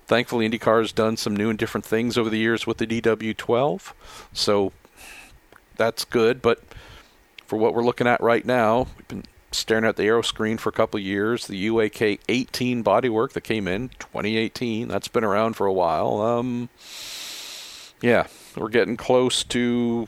thankfully, 0.07 0.47
IndyCar 0.47 0.81
has 0.81 0.91
done 0.91 1.17
some 1.17 1.35
new 1.35 1.49
and 1.49 1.59
different 1.59 1.85
things 1.85 2.17
over 2.17 2.29
the 2.29 2.37
years 2.37 2.67
with 2.67 2.77
the 2.77 2.87
DW12, 2.87 3.93
so 4.33 4.71
that's 5.75 6.05
good. 6.05 6.41
But 6.41 6.61
for 7.45 7.57
what 7.57 7.73
we're 7.73 7.83
looking 7.83 8.07
at 8.07 8.21
right 8.21 8.45
now, 8.45 8.87
we've 8.97 9.07
been 9.07 9.25
staring 9.51 9.85
at 9.85 9.95
the 9.95 10.03
aero 10.03 10.21
screen 10.21 10.57
for 10.57 10.69
a 10.69 10.73
couple 10.73 10.99
years. 10.99 11.47
The 11.47 11.67
UAK 11.67 12.19
18 12.27 12.83
bodywork 12.83 13.31
that 13.31 13.41
came 13.41 13.67
in 13.67 13.89
2018, 13.99 14.87
that's 14.87 15.07
been 15.07 15.23
around 15.23 15.53
for 15.53 15.65
a 15.65 15.73
while. 15.73 16.21
Um, 16.21 16.69
yeah, 18.01 18.27
we're 18.55 18.69
getting 18.69 18.97
close 18.97 19.43
to 19.45 20.07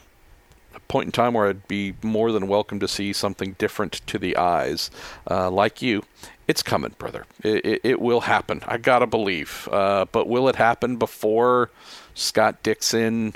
point 0.88 1.08
in 1.08 1.12
time 1.12 1.34
where 1.34 1.48
I'd 1.48 1.68
be 1.68 1.96
more 2.02 2.32
than 2.32 2.48
welcome 2.48 2.80
to 2.80 2.88
see 2.88 3.14
something 3.14 3.54
different 3.54 4.02
to 4.08 4.18
the 4.18 4.38
eyes. 4.38 4.90
Uh, 5.30 5.50
like 5.52 5.82
you, 5.82 6.04
it's 6.48 6.64
coming, 6.64 6.96
brother. 6.98 7.26
It, 7.44 7.66
it, 7.66 7.82
it 7.84 8.02
will 8.02 8.22
happen. 8.22 8.62
I 8.66 8.78
gotta 8.78 9.08
believe. 9.08 9.68
Uh, 9.72 10.06
but 10.12 10.28
will 10.28 10.48
it 10.48 10.56
happen 10.56 10.98
before 10.98 11.70
Scott 12.14 12.64
Dixon, 12.64 13.36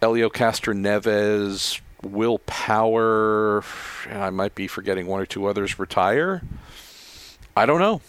Helio 0.00 0.28
Castroneves, 0.28 1.80
Will 2.02 2.38
Power, 2.40 3.62
I 4.10 4.30
might 4.30 4.54
be 4.54 4.66
forgetting 4.66 5.06
one 5.06 5.20
or 5.20 5.26
two 5.26 5.46
others, 5.46 5.78
retire? 5.78 6.42
I 7.56 7.66
don't 7.66 7.80
know. 7.80 8.00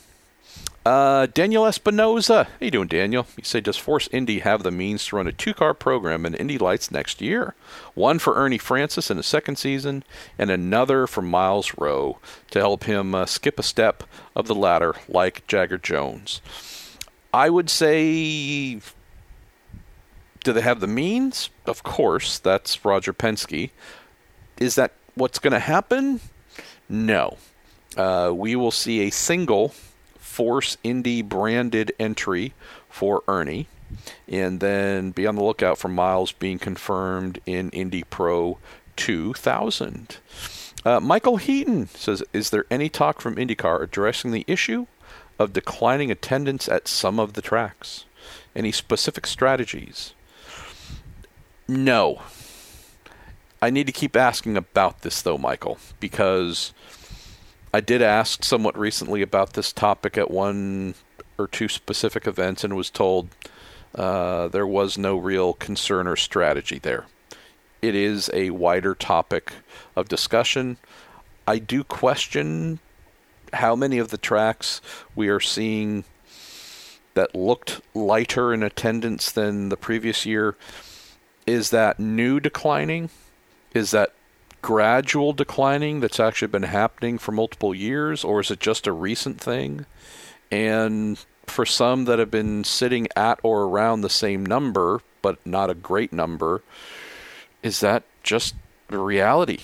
Uh, 0.83 1.27
Daniel 1.27 1.65
Espinoza. 1.65 2.45
How 2.45 2.51
you 2.59 2.71
doing, 2.71 2.87
Daniel? 2.87 3.27
You 3.37 3.43
say, 3.43 3.61
does 3.61 3.77
Force 3.77 4.09
Indy 4.11 4.39
have 4.39 4.63
the 4.63 4.71
means 4.71 5.05
to 5.05 5.15
run 5.15 5.27
a 5.27 5.31
two-car 5.31 5.75
program 5.75 6.25
in 6.25 6.33
Indy 6.33 6.57
Lights 6.57 6.89
next 6.89 7.21
year? 7.21 7.53
One 7.93 8.17
for 8.17 8.33
Ernie 8.33 8.57
Francis 8.57 9.11
in 9.11 9.17
the 9.17 9.23
second 9.23 9.57
season, 9.57 10.03
and 10.39 10.49
another 10.49 11.05
for 11.05 11.21
Myles 11.21 11.73
Rowe 11.77 12.17
to 12.49 12.59
help 12.59 12.85
him 12.85 13.13
uh, 13.13 13.27
skip 13.27 13.59
a 13.59 13.63
step 13.63 14.03
of 14.35 14.47
the 14.47 14.55
ladder 14.55 14.95
like 15.07 15.45
Jagger 15.45 15.77
Jones. 15.77 16.41
I 17.31 17.51
would 17.51 17.69
say 17.69 18.81
do 20.43 20.53
they 20.53 20.61
have 20.61 20.79
the 20.79 20.87
means? 20.87 21.49
Of 21.65 21.83
course, 21.83 22.39
that's 22.39 22.83
Roger 22.83 23.13
Penske. 23.13 23.69
Is 24.59 24.75
that 24.75 24.93
what's 25.15 25.39
going 25.39 25.53
to 25.53 25.59
happen? 25.59 26.19
No. 26.89 27.37
Uh, 27.95 28.31
we 28.33 28.55
will 28.55 28.71
see 28.71 29.01
a 29.01 29.11
single 29.11 29.73
Force 30.31 30.77
Indy 30.81 31.21
branded 31.21 31.91
entry 31.99 32.53
for 32.89 33.21
Ernie, 33.27 33.67
and 34.29 34.61
then 34.61 35.11
be 35.11 35.27
on 35.27 35.35
the 35.35 35.43
lookout 35.43 35.77
for 35.77 35.89
Myles 35.89 36.31
being 36.31 36.57
confirmed 36.57 37.39
in 37.45 37.69
Indy 37.71 38.03
Pro 38.03 38.57
2000. 38.95 40.19
Uh, 40.85 41.01
Michael 41.01 41.35
Heaton 41.35 41.87
says, 41.87 42.23
"Is 42.31 42.49
there 42.49 42.63
any 42.71 42.87
talk 42.87 43.19
from 43.19 43.35
IndyCar 43.35 43.83
addressing 43.83 44.31
the 44.31 44.45
issue 44.47 44.87
of 45.37 45.51
declining 45.51 46.09
attendance 46.09 46.69
at 46.69 46.87
some 46.87 47.19
of 47.19 47.33
the 47.33 47.41
tracks? 47.41 48.05
Any 48.55 48.71
specific 48.71 49.27
strategies?" 49.27 50.13
No. 51.67 52.21
I 53.61 53.69
need 53.69 53.85
to 53.87 53.93
keep 53.93 54.15
asking 54.15 54.55
about 54.55 55.01
this, 55.01 55.21
though, 55.21 55.37
Michael, 55.37 55.77
because 55.99 56.71
I 57.73 57.79
did 57.79 58.01
ask 58.01 58.43
somewhat 58.43 58.77
recently 58.77 59.21
about 59.21 59.53
this 59.53 59.71
topic 59.71 60.17
at 60.17 60.29
one 60.29 60.95
or 61.37 61.47
two 61.47 61.69
specific 61.69 62.27
events 62.27 62.63
and 62.63 62.75
was 62.75 62.89
told 62.89 63.29
uh, 63.95 64.49
there 64.49 64.67
was 64.67 64.97
no 64.97 65.15
real 65.15 65.53
concern 65.53 66.05
or 66.05 66.17
strategy 66.17 66.79
there. 66.79 67.05
It 67.81 67.95
is 67.95 68.29
a 68.33 68.49
wider 68.49 68.93
topic 68.93 69.53
of 69.95 70.09
discussion. 70.09 70.77
I 71.47 71.59
do 71.59 71.83
question 71.83 72.79
how 73.53 73.75
many 73.75 73.97
of 73.97 74.09
the 74.09 74.17
tracks 74.17 74.81
we 75.15 75.29
are 75.29 75.39
seeing 75.39 76.03
that 77.13 77.35
looked 77.35 77.81
lighter 77.93 78.53
in 78.53 78.63
attendance 78.63 79.31
than 79.31 79.69
the 79.69 79.77
previous 79.77 80.25
year 80.25 80.55
is 81.47 81.71
that 81.71 81.99
new 81.99 82.39
declining? 82.39 83.09
Is 83.73 83.91
that 83.91 84.13
gradual 84.61 85.33
declining 85.33 85.99
that's 85.99 86.19
actually 86.19 86.47
been 86.47 86.63
happening 86.63 87.17
for 87.17 87.31
multiple 87.31 87.73
years, 87.73 88.23
or 88.23 88.39
is 88.39 88.51
it 88.51 88.59
just 88.59 88.87
a 88.87 88.91
recent 88.91 89.39
thing? 89.39 89.85
And 90.51 91.23
for 91.45 91.65
some 91.65 92.05
that 92.05 92.19
have 92.19 92.31
been 92.31 92.63
sitting 92.63 93.07
at 93.15 93.39
or 93.43 93.63
around 93.63 94.01
the 94.01 94.09
same 94.09 94.45
number, 94.45 95.01
but 95.21 95.45
not 95.45 95.69
a 95.69 95.75
great 95.75 96.13
number, 96.13 96.61
is 97.63 97.79
that 97.79 98.03
just 98.23 98.55
reality? 98.89 99.59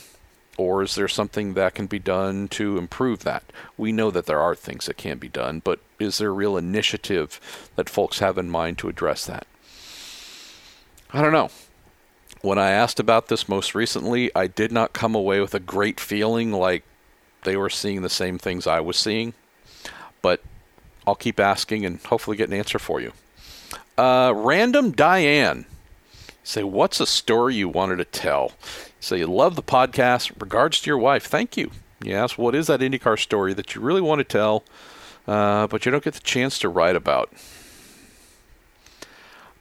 Or 0.57 0.81
is 0.81 0.95
there 0.95 1.07
something 1.07 1.53
that 1.53 1.75
can 1.75 1.85
be 1.85 1.99
done 1.99 2.47
to 2.49 2.77
improve 2.77 3.23
that? 3.23 3.43
We 3.77 3.91
know 3.91 4.09
that 4.09 4.25
there 4.25 4.39
are 4.39 4.55
things 4.55 4.87
that 4.87 4.97
can 4.97 5.19
be 5.19 5.29
done, 5.29 5.61
but 5.63 5.79
is 5.99 6.17
there 6.17 6.29
a 6.29 6.33
real 6.33 6.57
initiative 6.57 7.39
that 7.75 7.89
folks 7.89 8.19
have 8.19 8.39
in 8.39 8.49
mind 8.49 8.79
to 8.79 8.89
address 8.89 9.25
that? 9.27 9.45
I 11.13 11.21
don't 11.21 11.31
know 11.31 11.49
when 12.41 12.57
I 12.57 12.71
asked 12.71 12.99
about 12.99 13.27
this 13.27 13.49
most 13.49 13.75
recently, 13.75 14.31
I 14.35 14.47
did 14.47 14.71
not 14.71 14.93
come 14.93 15.15
away 15.15 15.39
with 15.39 15.53
a 15.53 15.59
great 15.59 15.99
feeling 15.99 16.51
like 16.51 16.83
they 17.43 17.55
were 17.55 17.69
seeing 17.69 18.01
the 18.01 18.09
same 18.09 18.37
things 18.37 18.67
I 18.67 18.79
was 18.79 18.97
seeing. 18.97 19.33
But 20.21 20.41
I'll 21.05 21.15
keep 21.15 21.39
asking 21.39 21.85
and 21.85 21.99
hopefully 22.01 22.37
get 22.37 22.49
an 22.49 22.55
answer 22.55 22.79
for 22.79 22.99
you. 22.99 23.13
Uh, 23.97 24.33
Random 24.35 24.91
Diane. 24.91 25.65
Say, 26.43 26.63
what's 26.63 26.99
a 26.99 27.05
story 27.05 27.55
you 27.55 27.67
wanted 27.67 27.97
to 27.97 28.05
tell? 28.05 28.53
Say, 28.99 29.19
you 29.19 29.27
love 29.27 29.55
the 29.55 29.63
podcast. 29.63 30.31
Regards 30.39 30.81
to 30.81 30.89
your 30.89 30.97
wife. 30.97 31.25
Thank 31.25 31.57
you. 31.57 31.71
Yes, 32.01 32.37
what 32.37 32.55
is 32.55 32.67
that 32.67 32.79
IndyCar 32.79 33.19
story 33.19 33.53
that 33.53 33.73
you 33.73 33.81
really 33.81 34.01
want 34.01 34.19
to 34.19 34.23
tell, 34.23 34.63
uh, 35.27 35.67
but 35.67 35.85
you 35.85 35.91
don't 35.91 36.03
get 36.03 36.13
the 36.13 36.19
chance 36.19 36.59
to 36.59 36.69
write 36.69 36.95
about? 36.95 37.33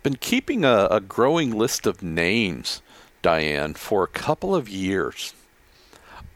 Been 0.06 0.14
keeping 0.14 0.64
a, 0.64 0.86
a 0.88 1.00
growing 1.00 1.50
list 1.50 1.84
of 1.84 2.00
names, 2.00 2.80
Diane, 3.22 3.74
for 3.74 4.04
a 4.04 4.06
couple 4.06 4.54
of 4.54 4.68
years 4.68 5.34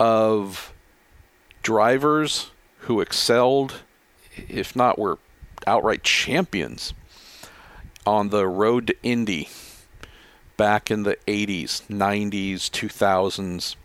of 0.01 0.73
drivers 1.63 2.51
who 2.79 3.01
excelled, 3.01 3.83
if 4.49 4.75
not 4.75 4.99
were 4.99 5.21
outright 5.69 6.03
champions, 6.03 6.95
on 8.05 8.31
the 8.31 8.49
road 8.49 8.89
to 8.89 8.97
Indy 9.05 9.49
back 10.57 10.91
in 10.91 11.05
the 11.05 11.17
80s, 11.29 11.83
90s, 11.87 12.69
2000s. 12.71 13.77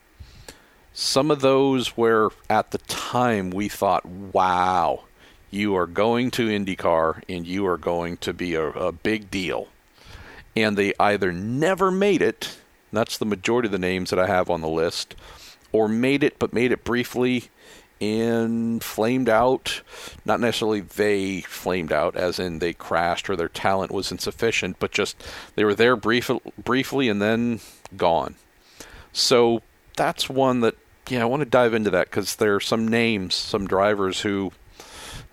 Some 0.93 1.29
of 1.29 1.41
those 1.41 1.89
where 1.89 2.29
at 2.49 2.71
the 2.71 2.79
time 2.79 3.51
we 3.51 3.69
thought, 3.69 4.03
wow, 4.03 5.03
you 5.51 5.75
are 5.75 5.85
going 5.85 6.31
to 6.31 6.47
IndyCar 6.47 7.21
and 7.29 7.45
you 7.45 7.67
are 7.67 7.77
going 7.77 8.17
to 8.17 8.33
be 8.33 8.55
a, 8.55 8.69
a 8.69 8.91
big 8.91 9.29
deal 9.29 9.67
and 10.55 10.77
they 10.77 10.93
either 10.99 11.31
never 11.31 11.91
made 11.91 12.21
it, 12.21 12.57
that's 12.91 13.17
the 13.17 13.25
majority 13.25 13.67
of 13.67 13.71
the 13.71 13.77
names 13.77 14.09
that 14.09 14.19
I 14.19 14.27
have 14.27 14.49
on 14.49 14.61
the 14.61 14.69
list, 14.69 15.15
or 15.71 15.87
made 15.87 16.23
it 16.23 16.39
but 16.39 16.53
made 16.53 16.71
it 16.71 16.83
briefly 16.83 17.49
and 18.01 18.83
flamed 18.83 19.29
out. 19.29 19.81
Not 20.25 20.39
necessarily 20.39 20.81
they 20.81 21.41
flamed 21.41 21.91
out, 21.91 22.15
as 22.15 22.39
in 22.39 22.59
they 22.59 22.73
crashed 22.73 23.29
or 23.29 23.35
their 23.35 23.49
talent 23.49 23.91
was 23.91 24.11
insufficient, 24.11 24.77
but 24.79 24.91
just 24.91 25.21
they 25.55 25.63
were 25.63 25.75
there 25.75 25.95
brief, 25.95 26.29
briefly 26.63 27.09
and 27.09 27.21
then 27.21 27.59
gone. 27.97 28.35
So 29.11 29.61
that's 29.95 30.29
one 30.29 30.61
that, 30.61 30.75
yeah, 31.09 31.21
I 31.21 31.25
want 31.25 31.41
to 31.41 31.49
dive 31.49 31.73
into 31.73 31.89
that 31.91 32.09
because 32.09 32.35
there 32.35 32.55
are 32.55 32.61
some 32.61 32.87
names, 32.87 33.35
some 33.35 33.67
drivers 33.67 34.21
who, 34.21 34.51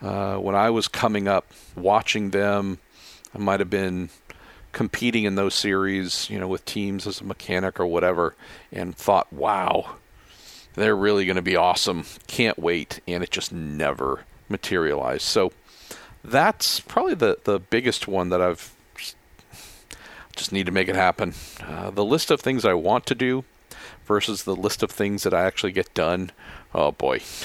uh, 0.01 0.37
when 0.37 0.55
I 0.55 0.70
was 0.70 0.89
coming 0.89 1.27
up, 1.27 1.47
watching 1.75 2.31
them, 2.31 2.79
I 3.35 3.39
might 3.39 3.61
have 3.61 3.70
been 3.70 4.11
competing 4.73 5.25
in 5.25 5.35
those 5.35 5.55
series, 5.55 6.29
you 6.31 6.39
know, 6.39 6.49
with 6.49 6.64
teams 6.64 7.07
as 7.07 7.20
a 7.20 7.25
mechanic 7.25 7.79
or 7.79 7.87
whatever, 7.87 8.35
and 8.73 8.97
thought, 8.97 9.33
wow, 9.33 9.97
they're 10.75 10.97
really 10.97 11.27
going 11.27 11.37
to 11.37 11.43
be 11.43 11.57
awesome. 11.57 12.05
Can't 12.27 12.59
wait. 12.59 13.01
And 13.07 13.23
it 13.23 13.31
just 13.31 13.53
never 13.53 14.25
materialized. 14.49 15.23
So 15.23 15.53
that's 16.25 16.81
probably 16.81 17.14
the, 17.14 17.39
the 17.45 17.59
biggest 17.59 18.09
one 18.09 18.31
that 18.31 18.41
I've 18.41 18.73
just 20.35 20.53
need 20.53 20.66
to 20.66 20.73
make 20.73 20.89
it 20.89 20.97
happen. 20.97 21.35
Uh, 21.61 21.91
the 21.91 22.05
list 22.05 22.31
of 22.31 22.41
things 22.41 22.64
I 22.64 22.75
want 22.75 23.05
to 23.07 23.14
do 23.14 23.45
versus 24.07 24.45
the 24.45 24.57
list 24.57 24.83
of 24.83 24.91
things 24.91 25.23
that 25.25 25.35
I 25.35 25.45
actually 25.45 25.73
get 25.73 25.93
done. 25.95 26.31
Oh 26.75 26.93
boy, 26.93 27.20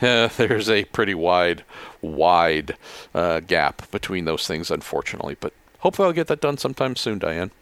there's 0.00 0.68
a 0.68 0.84
pretty 0.86 1.14
wide, 1.14 1.62
wide 2.00 2.76
uh, 3.14 3.40
gap 3.40 3.88
between 3.92 4.24
those 4.24 4.46
things, 4.46 4.72
unfortunately. 4.72 5.36
But 5.38 5.52
hopefully, 5.86 6.06
I'll 6.06 6.12
get 6.12 6.26
that 6.26 6.40
done 6.40 6.58
sometime 6.58 6.96
soon, 6.96 7.20
Diane. 7.20 7.52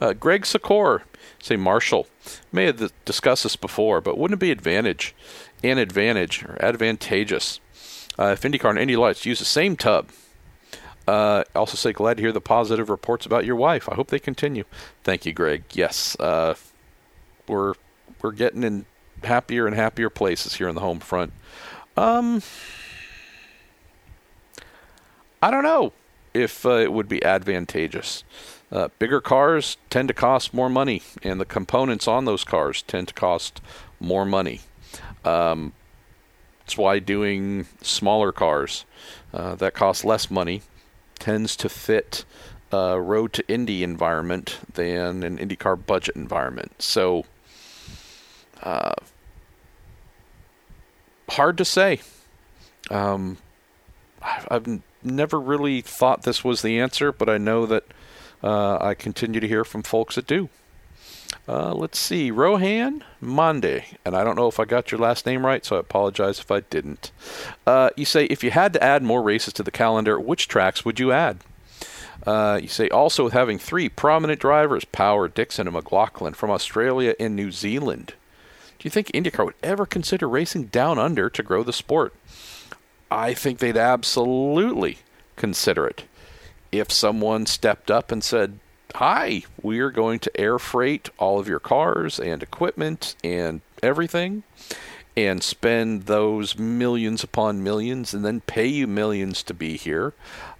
Uh, 0.00 0.12
Greg 0.12 0.42
Sikor, 0.42 1.02
say 1.42 1.56
Marshall, 1.56 2.06
may 2.52 2.66
have 2.66 2.92
discussed 3.04 3.42
this 3.42 3.56
before, 3.56 4.00
but 4.00 4.16
wouldn't 4.16 4.38
it 4.38 4.46
be 4.46 4.52
advantage, 4.52 5.12
an 5.64 5.78
advantage 5.78 6.44
or 6.44 6.56
advantageous 6.64 7.58
uh, 8.16 8.26
if 8.26 8.42
IndyCar 8.42 8.70
and 8.70 8.78
Indy 8.78 8.94
Lights 8.94 9.26
use 9.26 9.40
the 9.40 9.44
same 9.44 9.74
tub? 9.74 10.10
Uh, 11.08 11.42
also 11.56 11.76
say 11.76 11.92
glad 11.92 12.18
to 12.18 12.22
hear 12.22 12.30
the 12.30 12.40
positive 12.40 12.88
reports 12.88 13.26
about 13.26 13.44
your 13.44 13.56
wife. 13.56 13.88
I 13.88 13.96
hope 13.96 14.06
they 14.06 14.20
continue. 14.20 14.62
Thank 15.02 15.26
you, 15.26 15.32
Greg. 15.32 15.64
Yes, 15.72 16.16
uh, 16.20 16.54
we're 17.48 17.74
we're 18.22 18.30
getting 18.30 18.62
in 18.62 18.86
happier 19.24 19.66
and 19.66 19.74
happier 19.74 20.10
places 20.10 20.54
here 20.54 20.68
in 20.68 20.76
the 20.76 20.80
home 20.80 21.00
front. 21.00 21.32
Um, 21.96 22.40
I 25.42 25.50
don't 25.50 25.64
know 25.64 25.92
if 26.34 26.66
uh, 26.66 26.70
it 26.70 26.92
would 26.92 27.08
be 27.08 27.24
advantageous. 27.24 28.24
Uh, 28.70 28.88
bigger 28.98 29.20
cars 29.20 29.76
tend 29.88 30.08
to 30.08 30.14
cost 30.14 30.52
more 30.52 30.68
money, 30.68 31.00
and 31.22 31.40
the 31.40 31.44
components 31.44 32.08
on 32.08 32.24
those 32.24 32.44
cars 32.44 32.82
tend 32.82 33.08
to 33.08 33.14
cost 33.14 33.60
more 34.00 34.24
money. 34.24 34.60
Um, 35.24 35.72
that's 36.60 36.76
why 36.76 36.98
doing 36.98 37.66
smaller 37.82 38.32
cars 38.32 38.84
uh, 39.32 39.54
that 39.56 39.74
cost 39.74 40.04
less 40.04 40.30
money 40.30 40.62
tends 41.18 41.56
to 41.56 41.68
fit 41.68 42.24
a 42.72 43.00
road 43.00 43.32
to 43.34 43.48
Indy 43.48 43.84
environment 43.84 44.58
than 44.72 45.22
an 45.22 45.38
IndyCar 45.38 45.86
budget 45.86 46.16
environment. 46.16 46.82
So, 46.82 47.24
uh, 48.62 48.94
hard 51.28 51.58
to 51.58 51.64
say. 51.64 52.00
Um, 52.90 53.38
I've 54.22 54.80
never 55.04 55.40
really 55.40 55.80
thought 55.80 56.22
this 56.22 56.44
was 56.44 56.62
the 56.62 56.78
answer, 56.78 57.12
but 57.12 57.28
I 57.28 57.38
know 57.38 57.66
that 57.66 57.84
uh, 58.42 58.78
I 58.80 58.94
continue 58.94 59.40
to 59.40 59.48
hear 59.48 59.64
from 59.64 59.82
folks 59.82 60.14
that 60.16 60.26
do. 60.26 60.48
Uh, 61.46 61.74
let's 61.74 61.98
see, 61.98 62.30
Rohan 62.30 63.04
Monday, 63.20 63.98
and 64.04 64.16
I 64.16 64.24
don't 64.24 64.36
know 64.36 64.48
if 64.48 64.58
I 64.58 64.64
got 64.64 64.90
your 64.90 65.00
last 65.00 65.26
name 65.26 65.44
right, 65.44 65.64
so 65.64 65.76
I 65.76 65.80
apologize 65.80 66.38
if 66.38 66.50
I 66.50 66.60
didn't. 66.60 67.10
Uh, 67.66 67.90
you 67.96 68.04
say 68.04 68.24
if 68.26 68.42
you 68.42 68.50
had 68.50 68.72
to 68.74 68.82
add 68.82 69.02
more 69.02 69.22
races 69.22 69.52
to 69.54 69.62
the 69.62 69.70
calendar, 69.70 70.18
which 70.18 70.48
tracks 70.48 70.84
would 70.84 70.98
you 70.98 71.12
add? 71.12 71.38
Uh, 72.26 72.58
you 72.62 72.68
say 72.68 72.88
also 72.88 73.24
with 73.24 73.34
having 73.34 73.58
three 73.58 73.88
prominent 73.88 74.40
drivers, 74.40 74.84
Power, 74.86 75.28
Dixon, 75.28 75.66
and 75.66 75.74
McLaughlin 75.74 76.32
from 76.32 76.50
Australia 76.50 77.14
and 77.20 77.36
New 77.36 77.50
Zealand. 77.50 78.14
Do 78.78 78.86
you 78.86 78.90
think 78.90 79.08
IndyCar 79.08 79.44
would 79.44 79.54
ever 79.62 79.84
consider 79.84 80.28
racing 80.28 80.66
down 80.66 80.98
under 80.98 81.28
to 81.28 81.42
grow 81.42 81.62
the 81.62 81.72
sport? 81.72 82.14
I 83.10 83.34
think 83.34 83.58
they'd 83.58 83.76
absolutely 83.76 84.98
consider 85.36 85.86
it 85.86 86.04
if 86.72 86.90
someone 86.90 87.46
stepped 87.46 87.90
up 87.90 88.10
and 88.10 88.22
said, 88.22 88.58
Hi, 88.96 89.42
we 89.60 89.80
are 89.80 89.90
going 89.90 90.20
to 90.20 90.40
air 90.40 90.58
freight 90.58 91.10
all 91.18 91.40
of 91.40 91.48
your 91.48 91.58
cars 91.58 92.20
and 92.20 92.42
equipment 92.42 93.16
and 93.24 93.60
everything 93.82 94.44
and 95.16 95.42
spend 95.42 96.06
those 96.06 96.58
millions 96.58 97.22
upon 97.22 97.62
millions 97.62 98.14
and 98.14 98.24
then 98.24 98.40
pay 98.40 98.66
you 98.66 98.86
millions 98.86 99.42
to 99.44 99.54
be 99.54 99.76
here. 99.76 100.12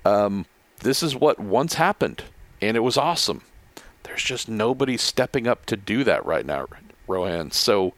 Um, 0.05 0.47
this 0.81 1.03
is 1.03 1.17
what 1.17 1.41
once 1.41 1.75
happened, 1.75 2.25
and 2.61 2.77
it 2.77 2.81
was 2.81 2.97
awesome. 2.97 3.43
There's 4.05 4.23
just 4.23 4.49
nobody 4.49 4.97
stepping 4.97 5.47
up 5.47 5.67
to 5.67 5.77
do 5.77 6.05
that 6.05 6.25
right 6.25 6.45
now, 6.45 6.67
Rohan. 7.09 7.51
So, 7.51 7.95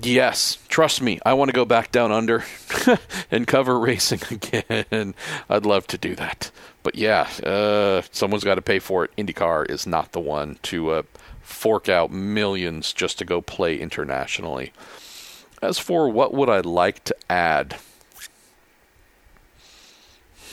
Yes, 0.00 0.58
trust 0.68 1.02
me, 1.02 1.20
I 1.24 1.34
want 1.34 1.50
to 1.50 1.54
go 1.54 1.66
back 1.66 1.92
down 1.92 2.12
under 2.12 2.44
and 3.30 3.46
cover 3.46 3.78
racing 3.78 4.20
again. 4.30 5.14
I'd 5.50 5.66
love 5.66 5.86
to 5.88 5.98
do 5.98 6.14
that. 6.16 6.50
But 6.82 6.94
yeah, 6.94 7.28
uh, 7.44 8.02
someone's 8.10 8.44
got 8.44 8.54
to 8.54 8.62
pay 8.62 8.78
for 8.78 9.04
it. 9.04 9.10
IndyCar 9.16 9.70
is 9.70 9.86
not 9.86 10.12
the 10.12 10.20
one 10.20 10.58
to 10.62 10.90
uh, 10.90 11.02
fork 11.42 11.88
out 11.88 12.10
millions 12.10 12.92
just 12.92 13.18
to 13.18 13.24
go 13.24 13.40
play 13.40 13.78
internationally. 13.78 14.72
As 15.60 15.78
for 15.78 16.08
what 16.08 16.32
would 16.32 16.48
I 16.48 16.60
like 16.60 17.04
to 17.04 17.16
add? 17.30 17.76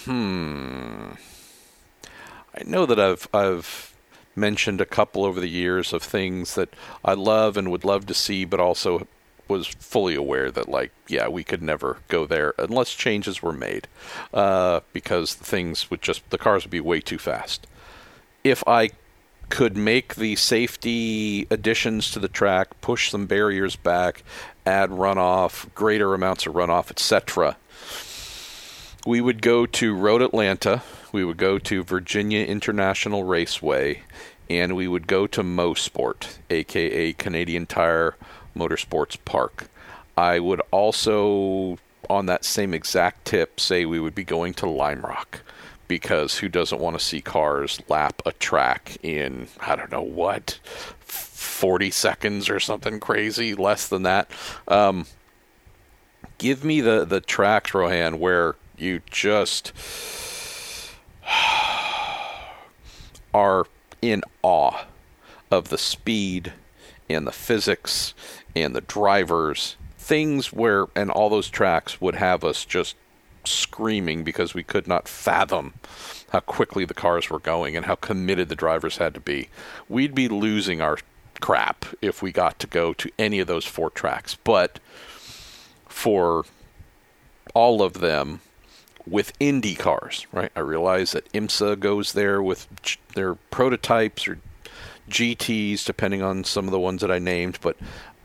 Hmm. 0.03 1.11
I 2.53 2.63
know 2.65 2.85
that 2.85 2.99
I've 2.99 3.27
I've 3.33 3.93
mentioned 4.35 4.81
a 4.81 4.85
couple 4.85 5.25
over 5.25 5.39
the 5.39 5.49
years 5.49 5.93
of 5.93 6.03
things 6.03 6.55
that 6.55 6.73
I 7.03 7.13
love 7.13 7.57
and 7.57 7.71
would 7.71 7.83
love 7.83 8.05
to 8.07 8.13
see, 8.13 8.45
but 8.45 8.59
also 8.59 9.07
was 9.49 9.67
fully 9.67 10.15
aware 10.15 10.51
that 10.51 10.69
like 10.69 10.91
yeah 11.07 11.27
we 11.27 11.43
could 11.43 11.61
never 11.61 11.97
go 12.07 12.25
there 12.25 12.53
unless 12.57 12.93
changes 12.93 13.41
were 13.41 13.53
made 13.53 13.87
uh, 14.33 14.79
because 14.93 15.33
things 15.33 15.89
would 15.89 16.01
just 16.01 16.27
the 16.29 16.37
cars 16.37 16.63
would 16.63 16.71
be 16.71 16.79
way 16.79 17.01
too 17.01 17.17
fast. 17.17 17.67
If 18.43 18.63
i 18.67 18.89
could 19.49 19.75
make 19.75 20.15
the 20.15 20.35
safety 20.35 21.47
additions 21.49 22.11
to 22.11 22.19
the 22.19 22.27
track 22.27 22.79
push 22.81 23.09
some 23.09 23.25
barriers 23.25 23.75
back 23.75 24.23
add 24.65 24.91
runoff 24.91 25.73
greater 25.73 26.13
amounts 26.13 26.45
of 26.45 26.53
runoff 26.53 26.91
etc 26.91 27.57
we 29.05 29.19
would 29.19 29.41
go 29.41 29.65
to 29.65 29.95
road 29.95 30.21
atlanta 30.21 30.83
we 31.11 31.25
would 31.25 31.37
go 31.37 31.57
to 31.57 31.83
virginia 31.83 32.45
international 32.45 33.23
raceway 33.23 34.01
and 34.49 34.75
we 34.75 34.87
would 34.87 35.07
go 35.07 35.25
to 35.25 35.41
mosport 35.41 36.37
aka 36.51 37.11
canadian 37.13 37.65
tire 37.65 38.15
Motorsports 38.55 39.17
Park. 39.25 39.69
I 40.17 40.39
would 40.39 40.61
also, 40.71 41.77
on 42.09 42.25
that 42.25 42.43
same 42.43 42.73
exact 42.73 43.25
tip, 43.25 43.59
say 43.59 43.85
we 43.85 43.99
would 43.99 44.15
be 44.15 44.23
going 44.23 44.53
to 44.55 44.69
Lime 44.69 45.01
Rock 45.01 45.41
because 45.87 46.37
who 46.37 46.47
doesn't 46.47 46.79
want 46.79 46.97
to 46.97 47.03
see 47.03 47.19
cars 47.19 47.81
lap 47.89 48.21
a 48.25 48.31
track 48.33 48.97
in, 49.01 49.47
I 49.59 49.75
don't 49.75 49.91
know 49.91 50.01
what, 50.01 50.59
40 50.99 51.89
seconds 51.91 52.49
or 52.49 52.59
something 52.59 52.99
crazy, 52.99 53.55
less 53.55 53.87
than 53.87 54.03
that? 54.03 54.29
Um, 54.67 55.07
give 56.37 56.63
me 56.63 56.79
the, 56.79 57.05
the 57.05 57.21
tracks, 57.21 57.73
Rohan, 57.73 58.19
where 58.19 58.55
you 58.77 59.01
just 59.09 59.73
are 63.33 63.65
in 64.01 64.23
awe 64.43 64.85
of 65.51 65.69
the 65.69 65.77
speed 65.77 66.53
and 67.09 67.25
the 67.25 67.31
physics 67.31 68.13
and 68.55 68.75
the 68.75 68.81
drivers, 68.81 69.75
things 69.97 70.51
where, 70.51 70.87
and 70.95 71.09
all 71.11 71.29
those 71.29 71.49
tracks 71.49 72.01
would 72.01 72.15
have 72.15 72.43
us 72.43 72.65
just 72.65 72.95
screaming 73.45 74.23
because 74.23 74.53
we 74.53 74.63
could 74.63 74.87
not 74.87 75.07
fathom 75.07 75.73
how 76.31 76.39
quickly 76.41 76.85
the 76.85 76.93
cars 76.93 77.29
were 77.29 77.39
going 77.39 77.75
and 77.75 77.85
how 77.85 77.95
committed 77.95 78.49
the 78.49 78.55
drivers 78.55 78.97
had 78.97 79.13
to 79.13 79.19
be. 79.19 79.49
We'd 79.87 80.13
be 80.13 80.27
losing 80.27 80.81
our 80.81 80.97
crap 81.39 81.85
if 82.01 82.21
we 82.21 82.31
got 82.31 82.59
to 82.59 82.67
go 82.67 82.93
to 82.93 83.09
any 83.17 83.39
of 83.39 83.47
those 83.47 83.65
four 83.65 83.89
tracks. 83.89 84.35
But 84.43 84.79
for 85.87 86.45
all 87.53 87.81
of 87.81 87.93
them, 87.93 88.41
with 89.07 89.33
Indy 89.39 89.75
cars, 89.75 90.27
right? 90.31 90.51
I 90.55 90.59
realize 90.59 91.13
that 91.13 91.31
IMSA 91.31 91.79
goes 91.79 92.13
there 92.13 92.43
with 92.43 92.67
their 93.15 93.35
prototypes 93.35 94.27
or 94.27 94.39
GTs, 95.09 95.83
depending 95.83 96.21
on 96.21 96.43
some 96.43 96.65
of 96.65 96.71
the 96.71 96.79
ones 96.79 97.01
that 97.01 97.11
I 97.11 97.17
named, 97.17 97.57
but 97.61 97.75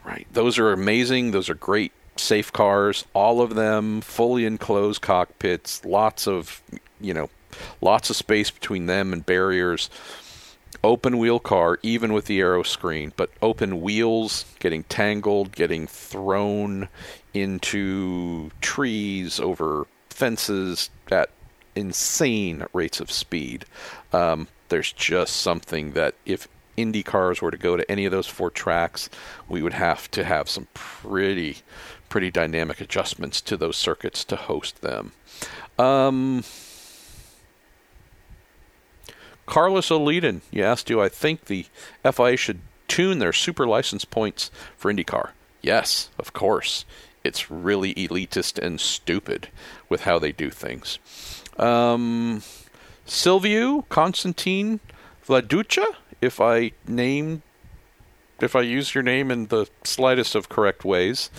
Right. 0.04 0.26
Those 0.32 0.58
are 0.58 0.72
amazing. 0.72 1.30
Those 1.30 1.48
are 1.48 1.54
great 1.54 1.92
safe 2.16 2.52
cars. 2.52 3.04
All 3.14 3.40
of 3.40 3.54
them 3.54 4.00
fully 4.00 4.44
enclosed 4.44 5.00
cockpits. 5.00 5.84
Lots 5.84 6.28
of, 6.28 6.62
you 7.00 7.14
know, 7.14 7.30
lots 7.80 8.10
of 8.10 8.16
space 8.16 8.50
between 8.50 8.86
them 8.86 9.12
and 9.12 9.24
barriers. 9.24 9.88
Open 10.82 11.16
wheel 11.16 11.40
car, 11.40 11.78
even 11.82 12.12
with 12.12 12.26
the 12.26 12.40
aero 12.40 12.62
screen, 12.62 13.12
but 13.16 13.30
open 13.40 13.80
wheels 13.80 14.44
getting 14.58 14.82
tangled, 14.84 15.52
getting 15.52 15.86
thrown 15.86 16.88
into 17.32 18.50
trees, 18.60 19.40
over 19.40 19.86
fences 20.10 20.90
at 21.10 21.30
insane 21.74 22.66
rates 22.74 23.00
of 23.00 23.10
speed. 23.10 23.64
Um, 24.12 24.48
there's 24.68 24.92
just 24.92 25.36
something 25.36 25.92
that 25.92 26.14
if 26.26 26.48
Indy 26.76 27.02
cars 27.02 27.40
were 27.40 27.50
to 27.50 27.56
go 27.56 27.76
to 27.76 27.90
any 27.90 28.04
of 28.04 28.12
those 28.12 28.26
four 28.26 28.50
tracks, 28.50 29.08
we 29.48 29.62
would 29.62 29.74
have 29.74 30.10
to 30.12 30.24
have 30.24 30.48
some 30.48 30.68
pretty, 30.74 31.58
pretty 32.08 32.30
dynamic 32.30 32.80
adjustments 32.80 33.40
to 33.42 33.56
those 33.56 33.76
circuits 33.76 34.24
to 34.24 34.36
host 34.36 34.82
them. 34.82 35.12
Um, 35.78 36.44
Carlos 39.46 39.90
O'Leedon, 39.90 40.42
you 40.50 40.62
asked, 40.64 40.86
do 40.86 41.00
I 41.00 41.08
think 41.08 41.46
the 41.46 41.66
FIA 42.10 42.36
should 42.36 42.60
tune 42.88 43.18
their 43.18 43.32
super 43.32 43.66
license 43.66 44.04
points 44.04 44.50
for 44.76 44.92
IndyCar? 44.92 45.30
Yes, 45.62 46.10
of 46.18 46.32
course. 46.32 46.84
It's 47.22 47.50
really 47.50 47.94
elitist 47.94 48.58
and 48.58 48.80
stupid 48.80 49.48
with 49.88 50.02
how 50.02 50.18
they 50.18 50.32
do 50.32 50.50
things. 50.50 50.98
Um, 51.58 52.42
Silviu 53.06 53.88
Constantine 53.88 54.80
Vladucha, 55.26 55.86
if 56.20 56.40
I 56.40 56.72
name 56.86 57.42
if 58.40 58.56
I 58.56 58.62
use 58.62 58.94
your 58.94 59.02
name 59.02 59.30
in 59.30 59.46
the 59.46 59.68
slightest 59.84 60.34
of 60.34 60.48
correct 60.48 60.84
ways. 60.84 61.30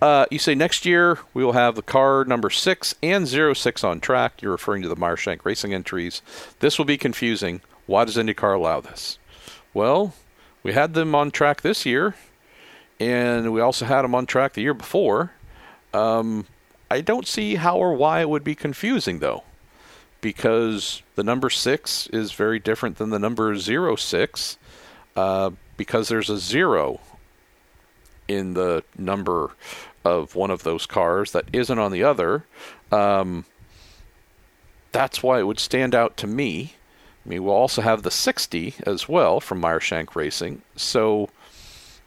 Uh, 0.00 0.26
you 0.30 0.38
say 0.38 0.54
next 0.54 0.86
year 0.86 1.18
we 1.34 1.44
will 1.44 1.52
have 1.52 1.74
the 1.74 1.82
car 1.82 2.24
number 2.24 2.48
6 2.48 2.94
and 3.02 3.26
zero 3.26 3.54
six 3.54 3.82
on 3.84 4.00
track. 4.00 4.40
You're 4.40 4.52
referring 4.52 4.82
to 4.82 4.88
the 4.88 4.96
Meyershank 4.96 5.44
Racing 5.44 5.74
entries. 5.74 6.22
This 6.60 6.78
will 6.78 6.84
be 6.84 6.96
confusing. 6.96 7.60
Why 7.86 8.04
does 8.04 8.16
IndyCar 8.16 8.54
allow 8.56 8.80
this? 8.80 9.18
Well, 9.74 10.14
we 10.62 10.72
had 10.72 10.94
them 10.94 11.14
on 11.14 11.30
track 11.30 11.60
this 11.60 11.84
year, 11.84 12.14
and 12.98 13.52
we 13.52 13.60
also 13.60 13.84
had 13.84 14.02
them 14.02 14.14
on 14.14 14.24
track 14.24 14.54
the 14.54 14.62
year 14.62 14.74
before. 14.74 15.32
Um, 15.92 16.46
I 16.90 17.00
don't 17.00 17.26
see 17.26 17.56
how 17.56 17.76
or 17.76 17.92
why 17.94 18.20
it 18.20 18.30
would 18.30 18.44
be 18.44 18.54
confusing, 18.54 19.18
though 19.18 19.42
because 20.24 21.02
the 21.16 21.22
number 21.22 21.50
six 21.50 22.06
is 22.06 22.32
very 22.32 22.58
different 22.58 22.96
than 22.96 23.10
the 23.10 23.18
number 23.18 23.54
zero 23.56 23.94
six 23.94 24.56
uh, 25.16 25.50
because 25.76 26.08
there's 26.08 26.30
a 26.30 26.38
zero 26.38 26.98
in 28.26 28.54
the 28.54 28.82
number 28.96 29.50
of 30.02 30.34
one 30.34 30.50
of 30.50 30.62
those 30.62 30.86
cars 30.86 31.32
that 31.32 31.44
isn't 31.52 31.78
on 31.78 31.92
the 31.92 32.02
other. 32.02 32.46
Um, 32.90 33.44
that's 34.92 35.22
why 35.22 35.40
it 35.40 35.46
would 35.46 35.60
stand 35.60 35.94
out 35.94 36.16
to 36.16 36.26
me. 36.26 36.72
I 37.26 37.28
mean, 37.28 37.44
we'll 37.44 37.52
also 37.52 37.82
have 37.82 38.02
the 38.02 38.10
60 38.10 38.76
as 38.86 39.06
well 39.06 39.40
from 39.40 39.60
Meyershank 39.60 40.16
Racing. 40.16 40.62
So, 40.74 41.28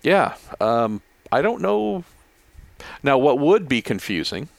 yeah, 0.01 0.37
um, 0.59 1.03
I 1.31 1.43
don't 1.43 1.61
know. 1.61 2.03
Now, 3.03 3.19
what 3.19 3.37
would 3.37 3.69
be 3.69 3.83
confusing 3.83 4.49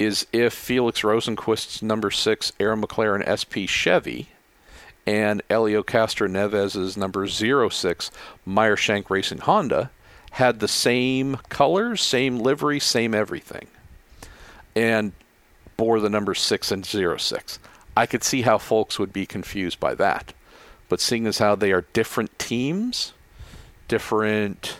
is 0.00 0.26
if 0.32 0.54
Felix 0.54 1.02
Rosenqvist's 1.02 1.82
number 1.82 2.10
six 2.10 2.52
Arrow 2.58 2.76
McLaren 2.76 3.22
SP 3.28 3.68
Chevy 3.68 4.30
and 5.06 5.42
Helio 5.48 5.82
Castroneves' 5.82 6.96
number 6.96 7.28
06 7.28 8.10
Meyershank 8.48 9.10
Racing 9.10 9.38
Honda 9.38 9.90
had 10.32 10.60
the 10.60 10.68
same 10.68 11.36
colors, 11.50 12.00
same 12.00 12.38
livery, 12.38 12.80
same 12.80 13.14
everything, 13.14 13.66
and 14.74 15.12
bore 15.76 16.00
the 16.00 16.08
number 16.08 16.34
6 16.34 16.70
and 16.70 16.86
06. 16.86 17.58
I 17.96 18.06
could 18.06 18.24
see 18.24 18.42
how 18.42 18.56
folks 18.56 18.98
would 18.98 19.12
be 19.12 19.26
confused 19.26 19.80
by 19.80 19.94
that. 19.96 20.32
But 20.88 21.00
seeing 21.00 21.26
as 21.26 21.38
how 21.38 21.56
they 21.56 21.72
are 21.72 21.84
different 21.92 22.38
teams, 22.38 23.12
different 23.88 24.78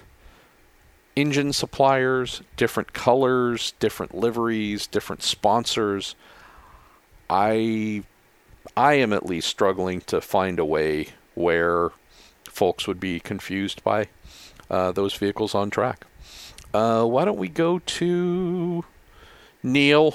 engine 1.21 1.53
suppliers, 1.53 2.43
different 2.57 2.93
colors, 2.93 3.75
different 3.79 4.15
liveries, 4.15 4.87
different 4.87 5.23
sponsors. 5.23 6.15
I 7.29 8.03
I 8.77 8.95
am 8.95 9.13
at 9.13 9.27
least 9.27 9.49
struggling 9.49 10.01
to 10.03 10.21
find 10.21 10.59
a 10.59 10.65
way 10.65 11.09
where 11.35 11.91
folks 12.45 12.87
would 12.87 13.01
be 13.01 13.21
confused 13.21 13.83
by 13.85 14.09
uh, 14.71 14.93
those 14.93 15.15
vehicles 15.15 15.55
on 15.55 15.71
track. 15.71 16.07
Uh, 16.73 17.05
why 17.05 17.25
don't 17.25 17.39
we 17.39 17.49
go 17.49 17.81
to 17.81 18.85
Neil? 19.63 20.15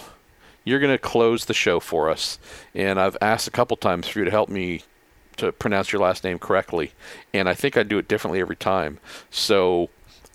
You're 0.63 0.79
going 0.79 0.93
to 0.93 0.97
close 0.97 1.45
the 1.45 1.53
show 1.53 1.79
for 1.79 2.09
us, 2.09 2.39
and 2.73 2.99
I've 2.99 3.17
asked 3.21 3.47
a 3.47 3.51
couple 3.51 3.77
times 3.77 4.07
for 4.07 4.19
you 4.19 4.25
to 4.25 4.31
help 4.31 4.49
me 4.49 4.81
to 5.37 5.51
pronounce 5.51 5.91
your 5.91 6.01
last 6.01 6.23
name 6.23 6.39
correctly, 6.39 6.93
and 7.33 7.47
I 7.47 7.53
think 7.53 7.77
I 7.77 7.83
do 7.83 7.97
it 7.99 8.07
differently 8.07 8.39
every 8.39 8.55
time. 8.55 8.99
So 9.29 9.89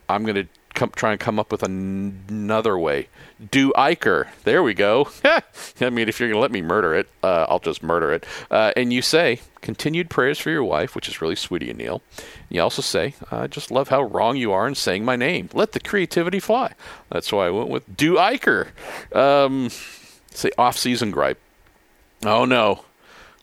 I'm 0.08 0.24
going 0.24 0.36
to 0.36 0.59
come, 0.74 0.90
try 0.94 1.12
and 1.12 1.20
come 1.20 1.38
up 1.38 1.50
with 1.52 1.62
an- 1.62 2.24
another 2.28 2.78
way. 2.78 3.08
Do 3.50 3.72
Eicher. 3.72 4.28
There 4.44 4.62
we 4.62 4.74
go. 4.74 5.08
I 5.24 5.90
mean, 5.90 6.08
if 6.08 6.20
you're 6.20 6.28
going 6.28 6.36
to 6.36 6.40
let 6.40 6.50
me 6.50 6.62
murder 6.62 6.94
it, 6.94 7.08
uh, 7.22 7.46
I'll 7.48 7.58
just 7.58 7.82
murder 7.82 8.12
it. 8.12 8.24
Uh, 8.50 8.72
and 8.76 8.92
you 8.92 9.02
say, 9.02 9.40
continued 9.60 10.10
prayers 10.10 10.38
for 10.38 10.50
your 10.50 10.64
wife, 10.64 10.94
which 10.94 11.08
is 11.08 11.20
really 11.22 11.36
sweet 11.36 11.62
of 11.62 11.68
you, 11.68 11.74
Neil. 11.74 12.02
You 12.48 12.62
also 12.62 12.82
say, 12.82 13.14
I 13.30 13.46
just 13.46 13.70
love 13.70 13.88
how 13.88 14.02
wrong 14.02 14.36
you 14.36 14.52
are 14.52 14.66
in 14.66 14.74
saying 14.74 15.04
my 15.04 15.16
name. 15.16 15.48
Let 15.52 15.72
the 15.72 15.80
creativity 15.80 16.40
fly. 16.40 16.74
That's 17.10 17.32
why 17.32 17.46
I 17.46 17.50
went 17.50 17.68
with 17.68 17.96
Do 17.96 18.14
Eicher. 18.16 18.68
Um, 19.14 19.70
say 20.30 20.50
off 20.58 20.76
season 20.76 21.10
gripe. 21.10 21.38
Oh, 22.24 22.44
no 22.44 22.84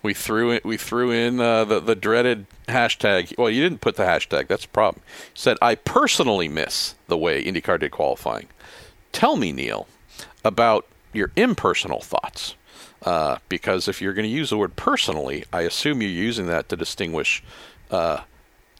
we 0.07 0.13
threw 0.13 0.51
in, 0.51 0.61
we 0.63 0.77
threw 0.77 1.11
in 1.11 1.41
uh, 1.41 1.65
the 1.65 1.81
the 1.81 1.93
dreaded 1.93 2.45
hashtag. 2.69 3.37
Well, 3.37 3.49
you 3.49 3.61
didn't 3.61 3.81
put 3.81 3.97
the 3.97 4.03
hashtag. 4.03 4.47
That's 4.47 4.63
a 4.63 4.69
problem. 4.69 5.03
You 5.05 5.31
said 5.33 5.57
I 5.61 5.75
personally 5.75 6.47
miss 6.47 6.95
the 7.07 7.17
way 7.17 7.43
IndyCar 7.43 7.77
did 7.81 7.91
qualifying. 7.91 8.47
Tell 9.11 9.35
me, 9.35 9.51
Neil, 9.51 9.85
about 10.45 10.87
your 11.11 11.31
impersonal 11.35 11.99
thoughts. 11.99 12.55
Uh, 13.03 13.37
because 13.49 13.89
if 13.89 14.01
you're 14.01 14.13
going 14.13 14.23
to 14.27 14.33
use 14.33 14.49
the 14.49 14.57
word 14.57 14.77
personally, 14.77 15.43
I 15.51 15.61
assume 15.61 16.01
you're 16.01 16.09
using 16.09 16.47
that 16.47 16.69
to 16.69 16.77
distinguish 16.77 17.43
uh, 17.91 18.21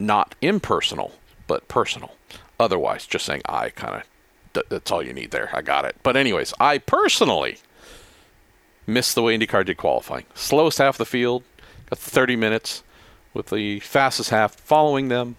not 0.00 0.34
impersonal, 0.40 1.12
but 1.46 1.68
personal. 1.68 2.14
Otherwise, 2.58 3.06
just 3.06 3.26
saying 3.26 3.42
I 3.44 3.68
kind 3.68 4.02
of 4.54 4.64
that's 4.70 4.90
all 4.90 5.02
you 5.02 5.12
need 5.12 5.30
there. 5.30 5.50
I 5.52 5.60
got 5.60 5.84
it. 5.84 5.96
But 6.02 6.16
anyways, 6.16 6.54
I 6.58 6.78
personally 6.78 7.58
missed 8.88 9.14
the 9.14 9.22
way 9.22 9.38
IndyCar 9.38 9.64
did 9.64 9.76
qualifying. 9.76 10.24
Slowest 10.34 10.78
half 10.78 10.94
of 10.94 10.98
the 10.98 11.04
field, 11.04 11.44
got 11.90 11.98
30 11.98 12.36
minutes, 12.36 12.82
with 13.34 13.48
the 13.48 13.80
fastest 13.80 14.30
half 14.30 14.54
following 14.54 15.08
them. 15.08 15.36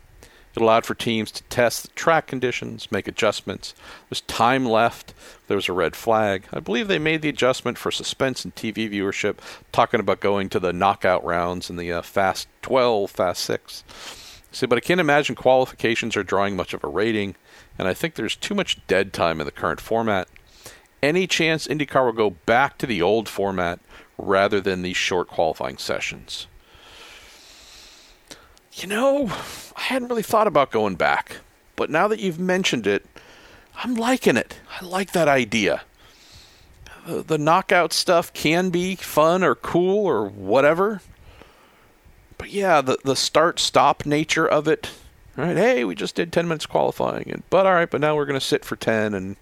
It 0.55 0.61
allowed 0.61 0.85
for 0.85 0.95
teams 0.95 1.31
to 1.31 1.43
test 1.43 1.83
the 1.83 1.89
track 1.89 2.27
conditions, 2.27 2.91
make 2.91 3.07
adjustments. 3.07 3.75
There's 4.09 4.21
time 4.21 4.65
left. 4.65 5.13
There 5.47 5.55
was 5.57 5.69
a 5.69 5.73
red 5.73 5.95
flag. 5.95 6.45
I 6.51 6.59
believe 6.59 6.87
they 6.87 6.99
made 6.99 7.21
the 7.21 7.29
adjustment 7.29 7.77
for 7.77 7.91
suspense 7.91 8.43
and 8.43 8.55
TV 8.55 8.91
viewership, 8.91 9.37
talking 9.71 9.99
about 9.99 10.21
going 10.21 10.49
to 10.49 10.59
the 10.59 10.73
knockout 10.73 11.23
rounds 11.23 11.69
in 11.69 11.75
the 11.75 11.91
uh, 11.91 12.01
Fast 12.01 12.47
12, 12.63 13.11
Fast 13.11 13.43
6. 13.43 13.83
See, 14.51 14.65
but 14.65 14.77
I 14.77 14.81
can't 14.81 14.99
imagine 14.99 15.35
qualifications 15.35 16.17
are 16.17 16.23
drawing 16.23 16.55
much 16.55 16.73
of 16.73 16.83
a 16.83 16.87
rating, 16.87 17.35
and 17.77 17.87
I 17.87 17.93
think 17.93 18.15
there's 18.15 18.35
too 18.35 18.55
much 18.55 18.85
dead 18.87 19.13
time 19.13 19.39
in 19.39 19.45
the 19.45 19.51
current 19.51 19.79
format 19.79 20.27
any 21.01 21.27
chance 21.27 21.67
IndyCar 21.67 22.05
will 22.05 22.11
go 22.11 22.29
back 22.31 22.77
to 22.79 22.85
the 22.85 23.01
old 23.01 23.29
format 23.29 23.79
rather 24.17 24.59
than 24.59 24.81
these 24.81 24.97
short 24.97 25.27
qualifying 25.27 25.77
sessions? 25.77 26.47
You 28.73 28.87
know, 28.87 29.27
I 29.75 29.81
hadn't 29.81 30.07
really 30.07 30.23
thought 30.23 30.47
about 30.47 30.71
going 30.71 30.95
back, 30.95 31.37
but 31.75 31.89
now 31.89 32.07
that 32.07 32.19
you've 32.19 32.39
mentioned 32.39 32.87
it, 32.87 33.05
I'm 33.75 33.95
liking 33.95 34.37
it. 34.37 34.59
I 34.79 34.85
like 34.85 35.11
that 35.13 35.27
idea. 35.27 35.81
The, 37.05 37.37
knockout 37.37 37.91
stuff 37.91 38.31
can 38.33 38.69
be 38.69 38.95
fun 38.95 39.43
or 39.43 39.55
cool 39.55 40.05
or 40.05 40.27
whatever. 40.27 41.01
But 42.37 42.51
yeah, 42.51 42.81
the, 42.81 42.97
the 43.03 43.15
start 43.15 43.59
stop 43.59 44.05
nature 44.05 44.47
of 44.47 44.67
it, 44.67 44.91
right? 45.35 45.57
Hey, 45.57 45.83
we 45.83 45.95
just 45.95 46.15
did 46.15 46.31
10 46.31 46.47
minutes 46.47 46.65
qualifying, 46.65 47.31
and 47.31 47.43
but 47.49 47.65
all 47.65 47.73
right, 47.73 47.89
but 47.89 48.01
now 48.01 48.15
we're 48.15 48.25
going 48.25 48.39
to 48.39 48.45
sit 48.45 48.63
for 48.63 48.75
10 48.75 49.13
and 49.13 49.37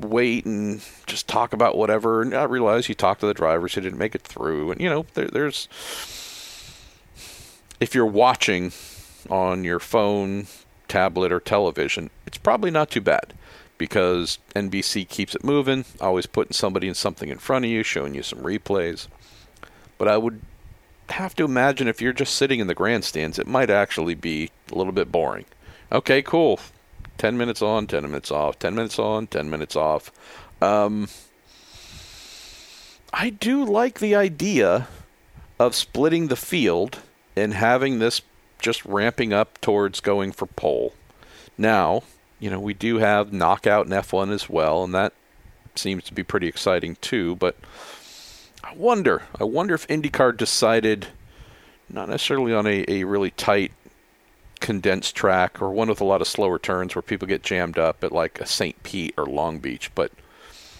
wait 0.00 0.44
and 0.44 0.82
just 1.06 1.28
talk 1.28 1.52
about 1.52 1.76
whatever. 1.76 2.22
And 2.22 2.34
I 2.34 2.44
realize 2.44 2.88
you 2.88 2.94
talk 2.94 3.18
to 3.20 3.26
the 3.26 3.34
drivers 3.34 3.74
who 3.74 3.80
didn't 3.80 3.98
make 3.98 4.14
it 4.14 4.22
through, 4.22 4.70
and 4.70 4.80
you 4.80 4.90
know 4.90 5.06
there, 5.14 5.28
there's 5.28 5.68
if 7.80 7.94
you're 7.94 8.06
watching 8.06 8.72
on 9.28 9.64
your 9.64 9.80
phone, 9.80 10.46
tablet, 10.88 11.32
or 11.32 11.40
television, 11.40 12.10
it's 12.26 12.38
probably 12.38 12.70
not 12.70 12.90
too 12.90 13.00
bad 13.00 13.34
because 13.78 14.38
NBC 14.54 15.06
keeps 15.08 15.34
it 15.34 15.44
moving, 15.44 15.84
always 16.00 16.26
putting 16.26 16.52
somebody 16.52 16.86
and 16.86 16.96
something 16.96 17.28
in 17.28 17.38
front 17.38 17.64
of 17.64 17.70
you, 17.70 17.82
showing 17.82 18.14
you 18.14 18.22
some 18.22 18.38
replays. 18.40 19.08
But 19.98 20.08
I 20.08 20.16
would 20.16 20.40
have 21.10 21.36
to 21.36 21.44
imagine 21.44 21.88
if 21.88 22.00
you're 22.00 22.12
just 22.12 22.34
sitting 22.34 22.60
in 22.60 22.66
the 22.66 22.74
grandstands, 22.74 23.38
it 23.38 23.46
might 23.46 23.70
actually 23.70 24.14
be 24.14 24.50
a 24.72 24.74
little 24.74 24.92
bit 24.92 25.12
boring. 25.12 25.44
Okay, 25.92 26.22
cool. 26.22 26.58
10 27.18 27.36
minutes 27.36 27.62
on, 27.62 27.86
10 27.86 28.02
minutes 28.02 28.30
off, 28.30 28.58
10 28.58 28.74
minutes 28.74 28.98
on, 28.98 29.26
10 29.26 29.50
minutes 29.50 29.76
off. 29.76 30.10
Um, 30.60 31.08
I 33.12 33.30
do 33.30 33.64
like 33.64 33.98
the 33.98 34.14
idea 34.14 34.88
of 35.58 35.74
splitting 35.74 36.28
the 36.28 36.36
field 36.36 37.00
and 37.34 37.54
having 37.54 37.98
this 37.98 38.22
just 38.58 38.84
ramping 38.84 39.32
up 39.32 39.60
towards 39.60 40.00
going 40.00 40.32
for 40.32 40.46
pole. 40.46 40.94
Now, 41.58 42.02
you 42.38 42.50
know, 42.50 42.60
we 42.60 42.74
do 42.74 42.98
have 42.98 43.32
knockout 43.32 43.86
in 43.86 43.92
F1 43.92 44.32
as 44.32 44.48
well, 44.48 44.84
and 44.84 44.94
that 44.94 45.12
seems 45.74 46.04
to 46.04 46.14
be 46.14 46.22
pretty 46.22 46.46
exciting 46.46 46.96
too. 47.00 47.36
But 47.36 47.56
I 48.62 48.74
wonder, 48.74 49.22
I 49.38 49.44
wonder 49.44 49.74
if 49.74 49.86
IndyCar 49.88 50.36
decided 50.36 51.08
not 51.88 52.08
necessarily 52.08 52.52
on 52.52 52.66
a, 52.66 52.84
a 52.88 53.04
really 53.04 53.30
tight 53.30 53.72
condensed 54.60 55.14
track 55.14 55.60
or 55.60 55.70
one 55.70 55.88
with 55.88 56.00
a 56.00 56.04
lot 56.04 56.20
of 56.20 56.28
slower 56.28 56.58
turns 56.58 56.94
where 56.94 57.02
people 57.02 57.28
get 57.28 57.42
jammed 57.42 57.78
up 57.78 58.02
at 58.02 58.12
like 58.12 58.40
a 58.40 58.46
St. 58.46 58.82
Pete 58.82 59.14
or 59.16 59.26
Long 59.26 59.58
Beach, 59.58 59.90
but 59.94 60.12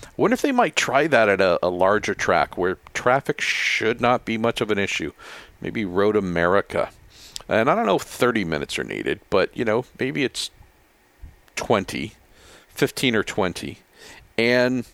I 0.03 0.23
wonder 0.23 0.35
if 0.35 0.43
they 0.43 0.53
might 0.53 0.77
try 0.77 1.07
that 1.07 1.29
at 1.29 1.41
a, 1.41 1.59
a 1.63 1.69
larger 1.69 2.15
track 2.15 2.57
where 2.57 2.79
traffic 2.95 3.41
should 3.41 4.01
not 4.01 4.25
be 4.25 4.39
much 4.39 4.61
of 4.61 4.71
an 4.71 4.79
issue. 4.79 5.13
Maybe 5.61 5.85
Road 5.85 6.17
America. 6.17 6.91
And 7.49 7.71
I 7.71 7.75
don't 7.75 7.87
know 7.87 7.97
if 7.97 8.03
30 8.03 8.45
minutes 8.45 8.79
are 8.79 8.85
needed, 8.85 9.21
but 9.31 9.55
you 9.57 9.65
know, 9.65 9.85
maybe 9.99 10.25
it's 10.25 10.51
20, 11.57 12.15
15 12.69 13.17
or 13.17 13.23
20. 13.23 13.79
And 14.39 14.87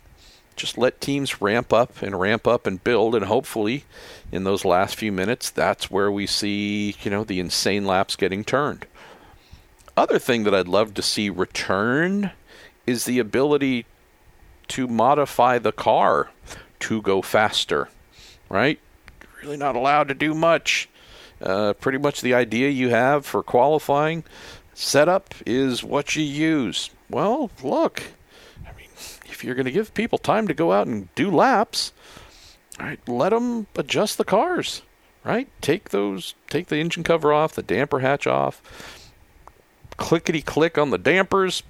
just 0.57 0.79
let 0.79 1.01
teams 1.01 1.41
ramp 1.41 1.73
up 1.73 2.03
and 2.03 2.19
ramp 2.19 2.47
up 2.47 2.67
and 2.67 2.83
build 2.85 3.15
and 3.15 3.25
hopefully 3.25 3.85
in 4.31 4.45
those 4.45 4.65
last 4.65 4.97
few 4.97 5.13
minutes 5.13 5.51
that's 5.51 5.91
where 5.91 6.11
we 6.11 6.27
see 6.27 6.97
you 7.03 7.11
know 7.11 7.25
the 7.25 7.41
insane 7.41 7.85
laps 7.87 8.17
getting 8.17 8.45
turned. 8.45 8.87
Other 9.97 10.19
thing 10.19 10.45
that 10.45 10.55
i'd 10.55 10.69
love 10.69 10.95
to 10.95 11.03
see 11.03 11.31
return 11.31 12.31
is 12.87 13.05
the 13.05 13.19
ability 13.19 13.87
to 14.69 14.87
modify 14.87 15.59
the 15.59 15.73
car 15.73 16.31
to 16.81 17.03
go 17.03 17.23
faster 17.23 17.89
right? 18.53 18.79
Really 19.43 19.57
not 19.57 19.75
allowed 19.75 20.09
to 20.09 20.15
do 20.15 20.35
much. 20.35 20.89
Uh, 21.41 21.73
pretty 21.73 21.99
much 21.99 22.21
the 22.21 22.35
idea 22.35 22.69
you 22.69 22.91
have 22.91 23.27
for 23.27 23.43
qualifying 23.43 24.23
setup 24.75 25.35
is 25.45 25.83
what 25.83 26.15
you 26.15 26.23
use. 26.23 26.91
Well 27.11 27.51
look 27.65 28.05
you're 29.45 29.55
going 29.55 29.67
to 29.67 29.73
give 29.73 29.95
people 29.95 30.19
time 30.19 30.49
to 30.49 30.55
go 30.55 30.73
out 30.73 30.87
and 30.87 31.13
do 31.15 31.31
laps, 31.31 31.93
right, 32.79 32.99
let 33.09 33.31
them 33.31 33.67
adjust 33.77 34.19
the 34.19 34.25
cars. 34.25 34.83
Right? 35.25 35.49
Take 35.61 35.91
those, 35.91 36.35
take 36.49 36.67
the 36.67 36.79
engine 36.79 37.05
cover 37.05 37.33
off, 37.33 37.55
the 37.55 37.63
damper 37.63 38.01
hatch 38.01 38.27
off, 38.27 38.61
clickety 39.97 40.43
click 40.43 40.77
on 40.77 40.91
the 40.91 40.99
dampers. 40.99 41.63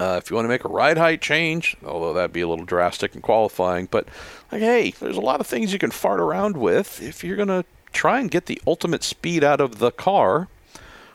Uh, 0.00 0.18
if 0.20 0.28
you 0.28 0.34
want 0.34 0.44
to 0.44 0.48
make 0.48 0.64
a 0.64 0.68
ride 0.68 0.98
height 0.98 1.22
change, 1.22 1.76
although 1.84 2.12
that'd 2.12 2.32
be 2.32 2.40
a 2.40 2.48
little 2.48 2.64
drastic 2.64 3.14
in 3.14 3.20
qualifying, 3.20 3.86
but 3.88 4.08
like, 4.50 4.60
hey, 4.60 4.90
there's 4.98 5.16
a 5.16 5.20
lot 5.20 5.38
of 5.38 5.46
things 5.46 5.72
you 5.72 5.78
can 5.78 5.92
fart 5.92 6.18
around 6.18 6.56
with 6.56 7.00
if 7.00 7.22
you're 7.22 7.36
going 7.36 7.46
to 7.46 7.64
try 7.92 8.18
and 8.18 8.28
get 8.28 8.46
the 8.46 8.60
ultimate 8.66 9.04
speed 9.04 9.44
out 9.44 9.60
of 9.60 9.78
the 9.78 9.92
car. 9.92 10.48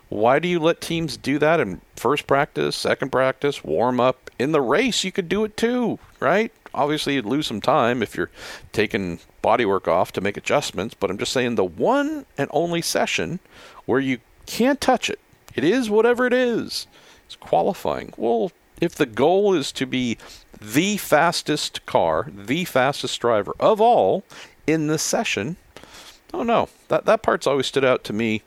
Why 0.07 0.39
do 0.39 0.47
you 0.47 0.59
let 0.59 0.79
teams 0.79 1.17
do 1.17 1.37
that 1.39 1.59
in 1.59 1.81
first 1.97 2.25
practice, 2.25 2.77
second 2.77 3.11
practice, 3.11 3.65
warm 3.65 3.99
up? 3.99 4.28
In 4.39 4.53
the 4.53 4.61
race, 4.61 5.03
you 5.03 5.11
could 5.11 5.27
do 5.27 5.43
it 5.43 5.57
too, 5.57 5.99
right? 6.19 6.51
Obviously, 6.73 7.15
you'd 7.15 7.25
lose 7.25 7.47
some 7.47 7.61
time 7.61 8.01
if 8.01 8.15
you're 8.15 8.31
taking 8.71 9.19
bodywork 9.43 9.87
off 9.87 10.11
to 10.13 10.21
make 10.21 10.37
adjustments, 10.37 10.95
but 10.97 11.11
I'm 11.11 11.17
just 11.17 11.33
saying 11.33 11.55
the 11.55 11.65
one 11.65 12.25
and 12.37 12.49
only 12.53 12.81
session 12.81 13.39
where 13.85 13.99
you 13.99 14.19
can't 14.45 14.79
touch 14.79 15.09
it, 15.09 15.19
it 15.55 15.63
is 15.63 15.89
whatever 15.89 16.25
it 16.25 16.33
is. 16.33 16.87
It's 17.25 17.35
qualifying. 17.35 18.13
Well, 18.17 18.51
if 18.81 18.95
the 18.95 19.05
goal 19.05 19.53
is 19.53 19.71
to 19.73 19.85
be 19.85 20.17
the 20.61 20.97
fastest 20.97 21.85
car, 21.85 22.27
the 22.33 22.65
fastest 22.65 23.19
driver 23.19 23.53
of 23.59 23.81
all 23.81 24.23
in 24.65 24.87
the 24.87 24.97
session, 24.97 25.57
oh 26.33 26.43
no, 26.43 26.69
that 26.87 27.05
that 27.05 27.21
part's 27.21 27.45
always 27.45 27.67
stood 27.67 27.85
out 27.85 28.03
to 28.05 28.13
me, 28.13 28.41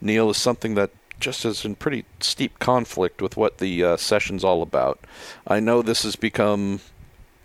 Neil, 0.00 0.30
is 0.30 0.36
something 0.36 0.74
that 0.76 0.90
just 1.22 1.44
is 1.44 1.64
in 1.64 1.76
pretty 1.76 2.04
steep 2.20 2.58
conflict 2.58 3.22
with 3.22 3.36
what 3.36 3.58
the 3.58 3.82
uh, 3.82 3.96
session's 3.96 4.44
all 4.44 4.60
about. 4.60 5.00
I 5.46 5.60
know 5.60 5.80
this 5.80 6.02
has 6.02 6.16
become 6.16 6.80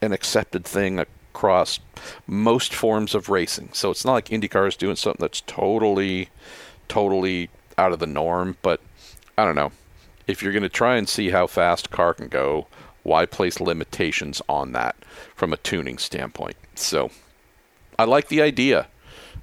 an 0.02 0.12
accepted 0.12 0.66
thing 0.66 1.00
across 1.00 1.80
most 2.26 2.74
forms 2.74 3.16
of 3.16 3.30
racing, 3.30 3.70
so 3.72 3.92
it's 3.92 4.04
not 4.04 4.14
like 4.14 4.30
IndyCar 4.30 4.68
is 4.68 4.76
doing 4.76 4.96
something 4.96 5.24
that's 5.24 5.42
totally, 5.42 6.30
totally 6.88 7.50
out 7.78 7.94
of 7.94 8.00
the 8.00 8.08
norm. 8.08 8.58
But 8.62 8.82
I 9.38 9.46
don't 9.46 9.56
know. 9.56 9.72
If 10.26 10.44
you're 10.44 10.52
going 10.52 10.64
to 10.64 10.70
try 10.70 10.98
and 10.98 11.08
see 11.08 11.30
how 11.30 11.48
fast 11.48 11.88
a 11.88 11.90
car 11.90 12.14
can 12.14 12.28
go, 12.28 12.68
why 13.04 13.26
place 13.26 13.62
limitations 13.62 14.42
on 14.50 14.74
that 14.74 14.98
from 15.36 15.54
a 15.54 15.58
tuning 15.58 15.98
standpoint? 15.98 16.58
So 16.76 17.12
I 17.98 18.04
like 18.04 18.28
the 18.28 18.42
idea. 18.42 18.88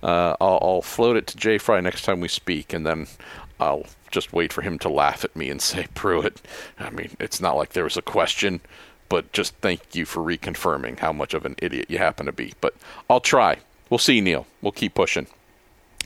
Uh, 0.03 0.37
I'll, 0.39 0.59
I'll, 0.61 0.83
float 0.83 1.17
it 1.17 1.27
to 1.29 1.37
Jay 1.39 1.57
Frye 1.57 1.81
next 1.81 2.03
time 2.03 2.21
we 2.21 2.29
speak, 2.29 2.75
and 2.75 2.85
then 2.85 3.07
I'll 3.65 3.87
just 4.11 4.33
wait 4.33 4.53
for 4.53 4.63
him 4.63 4.79
to 4.81 4.89
laugh 4.89 5.25
at 5.25 5.35
me 5.35 5.51
and 5.51 5.61
say, 5.61 5.87
Pruett, 5.95 6.37
I 6.79 6.91
mean, 6.91 7.17
it's 7.19 7.41
not 7.41 7.57
like 7.57 7.71
there 7.71 7.85
was 7.85 7.97
a 7.97 8.03
question, 8.03 8.61
but 9.09 9.33
just 9.33 9.55
thank 9.57 9.95
you 9.95 10.05
for 10.05 10.23
reconfirming 10.23 10.99
how 10.99 11.13
much 11.13 11.35
of 11.35 11.45
an 11.45 11.57
idiot 11.59 11.91
you 11.91 11.99
happen 11.99 12.27
to 12.27 12.33
be. 12.33 12.55
But 12.61 12.75
I'll 13.09 13.21
try. 13.21 13.59
We'll 13.91 13.99
see, 13.99 14.21
Neil. 14.21 14.47
We'll 14.63 14.73
keep 14.73 14.95
pushing. 14.95 15.27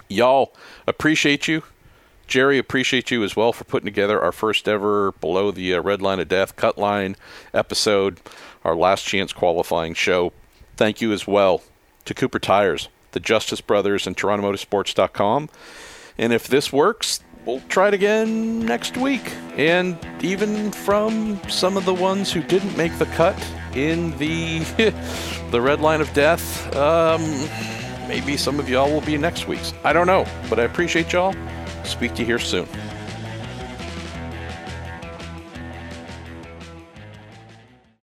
Y'all, 0.08 0.52
appreciate 0.86 1.48
you. 1.48 1.62
Jerry, 2.26 2.58
appreciate 2.58 3.10
you 3.10 3.24
as 3.24 3.34
well 3.34 3.52
for 3.52 3.64
putting 3.64 3.86
together 3.86 4.20
our 4.20 4.32
first 4.32 4.68
ever 4.68 5.12
Below 5.12 5.50
the 5.50 5.74
uh, 5.74 5.80
Red 5.80 6.02
Line 6.02 6.20
of 6.20 6.28
Death 6.28 6.56
cut 6.56 6.76
line 6.76 7.16
episode, 7.54 8.20
our 8.64 8.76
last 8.76 9.04
chance 9.04 9.32
qualifying 9.32 9.94
show. 9.94 10.32
Thank 10.76 11.00
you 11.00 11.12
as 11.12 11.26
well 11.26 11.62
to 12.04 12.14
Cooper 12.14 12.38
Tires, 12.38 12.88
the 13.12 13.20
Justice 13.20 13.62
Brothers, 13.62 14.06
and 14.06 14.16
TorontoMotorsports.com. 14.16 15.48
And 16.18 16.32
if 16.32 16.48
this 16.48 16.72
works, 16.72 17.20
we'll 17.48 17.60
try 17.68 17.88
it 17.88 17.94
again 17.94 18.60
next 18.60 18.98
week. 18.98 19.32
And 19.56 19.98
even 20.20 20.70
from 20.70 21.40
some 21.48 21.78
of 21.78 21.86
the 21.86 21.94
ones 21.94 22.30
who 22.30 22.42
didn't 22.42 22.76
make 22.76 22.96
the 22.98 23.06
cut 23.06 23.34
in 23.74 24.16
the 24.18 24.58
the 25.50 25.60
red 25.60 25.80
line 25.80 26.02
of 26.02 26.12
death, 26.12 26.44
um, 26.76 27.22
maybe 28.06 28.36
some 28.36 28.60
of 28.60 28.68
y'all 28.68 28.92
will 28.92 29.00
be 29.00 29.16
next 29.16 29.48
week's. 29.48 29.72
I 29.82 29.94
don't 29.94 30.06
know, 30.06 30.26
but 30.50 30.60
I 30.60 30.64
appreciate 30.64 31.12
y'all. 31.12 31.34
Speak 31.84 32.14
to 32.16 32.20
you 32.20 32.26
here 32.26 32.38
soon. 32.38 32.68